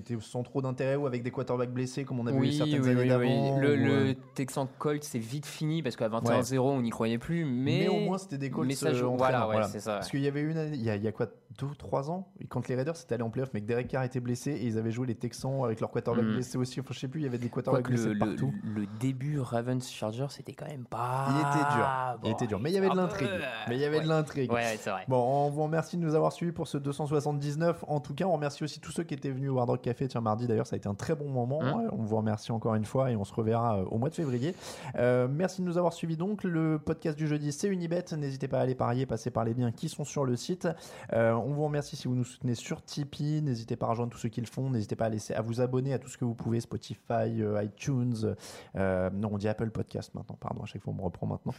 qui 0.00 0.12
étaient 0.12 0.20
sans 0.22 0.42
trop 0.42 0.62
d'intérêt 0.62 0.96
ou 0.96 1.06
avec 1.06 1.22
des 1.22 1.30
quarterbacks 1.30 1.72
blessés 1.72 2.04
comme 2.04 2.20
on 2.20 2.26
a 2.26 2.32
vu 2.32 2.38
oui, 2.38 2.56
certaines 2.56 2.82
oui, 2.82 2.90
années 2.90 3.00
oui, 3.02 3.08
d'avant. 3.08 3.58
Le, 3.60 3.68
euh, 3.70 3.76
le 4.08 4.14
Texan 4.34 4.68
Colt, 4.78 5.02
c'est 5.04 5.18
vite 5.18 5.46
fini 5.46 5.82
parce 5.82 5.96
qu'à 5.96 6.08
21-0, 6.08 6.58
on 6.58 6.82
n'y 6.82 6.90
croyait 6.90 7.18
plus. 7.18 7.44
Mais, 7.44 7.80
Mais, 7.80 7.88
au 7.88 8.00
moins, 8.00 8.18
c'était 8.18 8.38
des 8.38 8.50
Colts 8.50 8.66
mais 8.68 8.74
ça 8.74 8.92
joue- 8.92 9.06
euh, 9.12 9.16
voilà, 9.16 9.48
ouais, 9.48 9.62
ça. 9.64 9.94
Parce 9.94 10.10
qu'il 10.10 10.20
y 10.20 10.28
avait 10.28 10.40
une 10.42 10.56
année, 10.56 10.76
il 10.76 10.82
y 10.82 10.90
a, 10.90 10.96
il 10.96 11.02
y 11.02 11.08
a 11.08 11.12
quoi, 11.12 11.26
deux 11.58 11.66
ou 11.66 11.74
trois 11.74 12.10
ans, 12.10 12.28
quand 12.48 12.68
les 12.68 12.74
Raiders 12.74 12.94
étaient 13.00 13.14
allés 13.14 13.22
en 13.22 13.30
playoff, 13.30 13.50
mais 13.54 13.60
que 13.60 13.66
Derek 13.66 13.88
Carr 13.88 14.04
était 14.04 14.20
blessé 14.20 14.52
et 14.52 14.66
ils 14.66 14.78
avaient 14.78 14.90
joué 14.92 15.06
les 15.06 15.14
Texans 15.14 15.64
avec 15.64 15.80
leur 15.80 15.90
quarterback 15.90 16.24
Mm. 16.24 16.34
blessé 16.34 16.58
aussi. 16.58 16.80
Enfin, 16.80 16.90
je 16.94 16.98
sais 17.00 17.08
plus, 17.08 17.20
il 17.20 17.24
y 17.24 17.26
avait 17.26 17.38
des 17.38 17.48
quarterbacks 17.48 17.88
blessés 17.88 18.10
le, 18.14 18.18
partout. 18.18 18.52
le 18.64 18.86
début 19.00 19.40
Ravens 19.40 19.86
Chargers, 19.88 20.26
c'était 20.30 20.52
quand 20.52 20.66
même 20.68 20.84
pas. 20.84 21.26
Il 21.30 21.38
était 21.40 21.74
dur. 21.74 22.18
il 22.24 22.30
était 22.32 22.46
dur. 22.46 22.60
Mais 22.60 22.70
il 22.70 22.74
y 22.74 22.78
avait 22.78 22.90
de 22.90 22.96
l'intrigue. 22.96 23.28
Mais 23.68 23.76
il 23.76 23.80
y 23.80 23.84
avait 23.84 24.00
de 24.00 24.08
l'intrigue. 24.08 24.52
Ouais, 24.52 24.76
c'est 24.78 24.90
vrai. 24.90 25.04
Bon, 25.08 25.16
on 25.46 25.50
vous 25.50 25.62
remercie 25.64 25.96
de 25.96 26.02
nous 26.02 26.14
avoir 26.14 26.32
suivis 26.32 26.52
pour 26.52 26.68
ce 26.68 26.78
279. 26.78 27.84
En 27.88 28.00
tout 28.00 28.14
cas, 28.14 28.24
on 28.26 28.32
remercie 28.32 28.62
aussi 28.64 28.80
tous 28.80 28.92
ceux 28.92 29.02
qui 29.04 29.14
étaient 29.14 29.30
venus 29.30 29.50
au 29.50 29.58
Hard 29.58 29.70
Rock 29.70 29.82
café. 29.88 30.08
Tiens, 30.08 30.20
mardi 30.20 30.46
d'ailleurs, 30.46 30.66
ça 30.66 30.74
a 30.74 30.78
été 30.78 30.88
un 30.88 30.94
très 30.94 31.14
bon 31.14 31.28
moment. 31.28 31.62
Mmh. 31.62 31.72
Ouais, 31.72 31.86
On 31.92 32.02
vous 32.02 32.16
remercie 32.16 32.52
encore 32.52 32.74
une 32.74 32.84
fois 32.84 33.10
et 33.10 33.16
on 33.16 33.24
se 33.24 33.32
reverra 33.34 33.78
euh, 33.78 33.84
au 33.90 33.98
mois 33.98 34.10
de 34.10 34.14
février. 34.14 34.54
Euh, 34.96 35.28
merci 35.30 35.62
de 35.62 35.66
nous 35.66 35.78
avoir 35.78 35.92
suivis 35.92 36.16
donc. 36.16 36.44
Le 36.44 36.78
podcast 36.78 37.16
du 37.16 37.26
jeudi, 37.26 37.52
c'est 37.52 37.68
Unibet. 37.68 38.04
N'hésitez 38.16 38.48
pas 38.48 38.58
à 38.58 38.62
aller 38.62 38.74
parier, 38.74 39.06
passer 39.06 39.30
par 39.30 39.44
les 39.44 39.54
liens 39.54 39.72
qui 39.72 39.88
sont 39.88 40.04
sur 40.04 40.24
le 40.24 40.36
site. 40.36 40.68
Euh, 41.12 41.32
on 41.32 41.52
vous 41.52 41.64
remercie 41.64 41.96
si 41.96 42.08
vous 42.08 42.14
nous 42.14 42.24
soutenez 42.24 42.54
sur 42.54 42.82
Tipeee. 42.82 43.42
N'hésitez 43.42 43.76
pas 43.76 43.86
à 43.86 43.90
rejoindre 43.90 44.12
tous 44.12 44.18
ceux 44.18 44.28
qui 44.28 44.40
le 44.40 44.46
font. 44.46 44.70
N'hésitez 44.70 44.96
pas 44.96 45.06
à, 45.06 45.08
laisser, 45.08 45.34
à 45.34 45.42
vous 45.42 45.60
abonner 45.60 45.92
à 45.92 45.98
tout 45.98 46.08
ce 46.08 46.18
que 46.18 46.24
vous 46.24 46.34
pouvez 46.34 46.60
Spotify, 46.60 47.40
euh, 47.40 47.62
iTunes. 47.62 48.34
euh, 48.76 49.10
non, 49.10 49.30
on 49.32 49.38
dit 49.38 49.48
Apple 49.48 49.70
Podcast 49.70 50.14
maintenant. 50.14 50.36
Pardon, 50.40 50.62
à 50.62 50.66
chaque 50.66 50.82
fois 50.82 50.92
on 50.92 50.96
me 50.96 51.02
reprend 51.02 51.26
maintenant. 51.26 51.54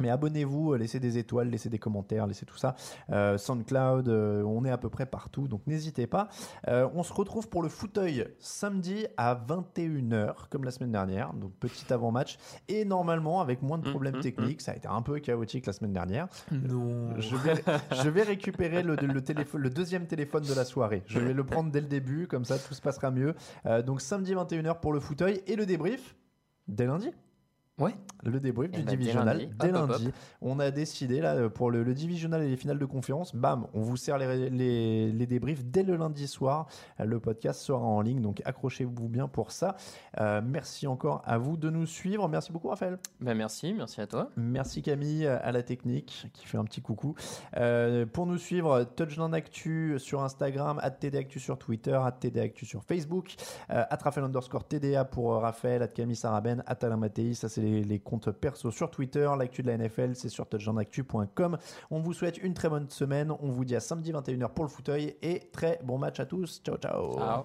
Mais 0.00 0.10
abonnez-vous, 0.10 0.72
euh, 0.72 0.78
laissez 0.78 1.00
des 1.00 1.18
étoiles, 1.18 1.50
laissez 1.50 1.68
des 1.68 1.78
commentaires, 1.78 2.26
laissez 2.26 2.46
tout 2.46 2.56
ça. 2.56 2.74
Euh, 3.10 3.36
SoundCloud, 3.38 4.08
euh, 4.08 4.42
on 4.44 4.64
est 4.64 4.70
à 4.70 4.78
peu 4.78 4.88
près 4.88 5.06
partout, 5.06 5.46
donc 5.46 5.66
n'hésitez 5.66 6.06
pas. 6.06 6.28
Euh, 6.68 6.88
on 6.94 7.02
se 7.02 7.12
retrouve 7.12 7.48
pour 7.48 7.62
le 7.62 7.68
fauteuil 7.68 8.26
samedi 8.38 9.06
à 9.16 9.34
21h, 9.34 10.48
comme 10.48 10.64
la 10.64 10.70
semaine 10.70 10.92
dernière, 10.92 11.34
donc 11.34 11.52
petit 11.60 11.92
avant-match. 11.92 12.38
Et 12.68 12.84
normalement, 12.84 13.40
avec 13.40 13.62
moins 13.62 13.78
de 13.78 13.90
Mmh, 13.90 13.92
problèmes 13.92 14.16
mmh, 14.16 14.20
techniques, 14.20 14.60
ça 14.60 14.72
a 14.72 14.76
été 14.76 14.88
un 14.88 15.02
peu 15.02 15.18
chaotique 15.18 15.66
la 15.66 15.72
semaine 15.72 15.92
dernière. 15.92 16.28
Non. 16.50 17.18
Je 17.18 17.36
vais, 17.36 17.62
je 18.02 18.08
vais 18.08 18.22
récupérer 18.22 18.82
le, 18.82 18.94
le, 18.94 19.22
téléphone, 19.22 19.60
le 19.60 19.70
deuxième 19.70 20.06
téléphone 20.06 20.44
de 20.44 20.54
la 20.54 20.64
soirée. 20.64 21.02
Je 21.06 21.18
vais 21.18 21.32
le 21.34 21.44
prendre 21.44 21.70
dès 21.70 21.80
le 21.80 21.86
début, 21.86 22.26
comme 22.26 22.44
ça 22.44 22.58
tout 22.58 22.74
se 22.74 22.80
passera 22.80 23.10
mieux. 23.10 23.34
Euh, 23.66 23.82
donc 23.82 24.00
samedi 24.00 24.34
21h 24.34 24.80
pour 24.80 24.92
le 24.92 25.00
fauteuil 25.00 25.42
et 25.46 25.56
le 25.56 25.66
débrief 25.66 26.14
dès 26.68 26.86
lundi. 26.86 27.10
Ouais. 27.80 27.94
Le 28.22 28.38
débrief 28.38 28.70
Eh 28.74 28.76
du 28.78 28.82
ben, 28.84 28.90
dès 28.90 28.96
divisional 28.96 29.38
lundi. 29.38 29.50
dès 29.58 29.68
Hop, 29.68 29.88
lundi. 29.88 30.06
hop. 30.08 30.12
On 30.42 30.58
a 30.60 30.70
décidé 30.70 31.20
là 31.20 31.48
pour 31.48 31.70
le, 31.70 31.82
le 31.82 31.94
divisional 31.94 32.42
et 32.42 32.48
les 32.48 32.56
finales 32.56 32.78
de 32.78 32.84
conférence, 32.84 33.34
bam, 33.34 33.66
on 33.72 33.80
vous 33.80 33.96
sert 33.96 34.18
les, 34.18 34.50
les, 34.50 35.10
les 35.10 35.26
débriefs 35.26 35.64
dès 35.64 35.82
le 35.82 35.96
lundi 35.96 36.26
soir. 36.28 36.66
Le 37.02 37.18
podcast 37.18 37.60
sera 37.62 37.80
en 37.84 38.02
ligne, 38.02 38.20
donc 38.20 38.42
accrochez-vous 38.44 39.08
bien 39.08 39.26
pour 39.26 39.50
ça. 39.52 39.76
Euh, 40.20 40.42
merci 40.44 40.86
encore 40.86 41.22
à 41.24 41.38
vous 41.38 41.56
de 41.56 41.70
nous 41.70 41.86
suivre. 41.86 42.28
Merci 42.28 42.52
beaucoup 42.52 42.68
Raphaël. 42.68 42.98
Ben 43.20 43.34
merci, 43.34 43.72
merci 43.72 44.00
à 44.02 44.06
toi. 44.06 44.30
Merci 44.36 44.82
Camille 44.82 45.26
à 45.26 45.50
la 45.50 45.62
technique 45.62 46.28
qui 46.34 46.46
fait 46.46 46.58
un 46.58 46.64
petit 46.64 46.82
coucou. 46.82 47.14
Euh, 47.56 48.04
pour 48.04 48.26
nous 48.26 48.36
suivre, 48.38 48.84
Touchdown 48.96 49.32
Actu 49.34 49.94
sur 49.98 50.22
Instagram, 50.22 50.78
TDActu 51.00 51.40
sur 51.40 51.58
Twitter, 51.58 51.98
TDActu 52.20 52.66
sur 52.66 52.84
Facebook, 52.84 53.34
euh, 53.70 53.82
at 53.88 53.98
Raphaël 54.02 54.26
underscore 54.26 54.64
TDA 54.68 55.06
pour 55.06 55.32
euh, 55.34 55.38
Raphaël, 55.38 55.82
at 55.82 55.88
Camille 55.88 56.16
Saraben, 56.16 56.62
at 56.66 56.76
Alain 56.82 56.98
Mattei, 56.98 57.32
ça 57.32 57.48
c'est 57.48 57.62
les, 57.62 57.69
les 57.70 57.98
comptes 57.98 58.30
perso 58.30 58.70
sur 58.70 58.90
Twitter. 58.90 59.28
L'actu 59.38 59.62
de 59.62 59.68
la 59.68 59.78
NFL, 59.78 60.14
c'est 60.14 60.28
sur 60.28 60.48
touchdownactu.com. 60.48 61.58
On 61.90 62.00
vous 62.00 62.12
souhaite 62.12 62.38
une 62.38 62.54
très 62.54 62.68
bonne 62.68 62.88
semaine. 62.90 63.32
On 63.40 63.50
vous 63.50 63.64
dit 63.64 63.76
à 63.76 63.80
samedi 63.80 64.12
21h 64.12 64.48
pour 64.50 64.64
le 64.64 64.70
fauteuil 64.70 65.16
et 65.22 65.40
très 65.52 65.78
bon 65.84 65.98
match 65.98 66.20
à 66.20 66.26
tous. 66.26 66.60
Ciao 66.64 66.76
ciao. 66.76 67.14
Ciao. 67.14 67.44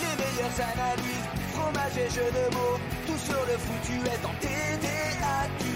Les 0.00 0.14
meilleures 0.18 0.60
analyses, 0.60 1.28
fromage 1.52 1.98
et 1.98 2.10
jeux 2.10 2.30
de 2.30 2.54
mots, 2.54 2.78
tout 3.06 3.18
sur 3.18 3.40
le 3.46 3.58
foutu 3.58 3.94
est 4.06 4.24
en 4.24 4.34
TDAQ. 4.40 5.75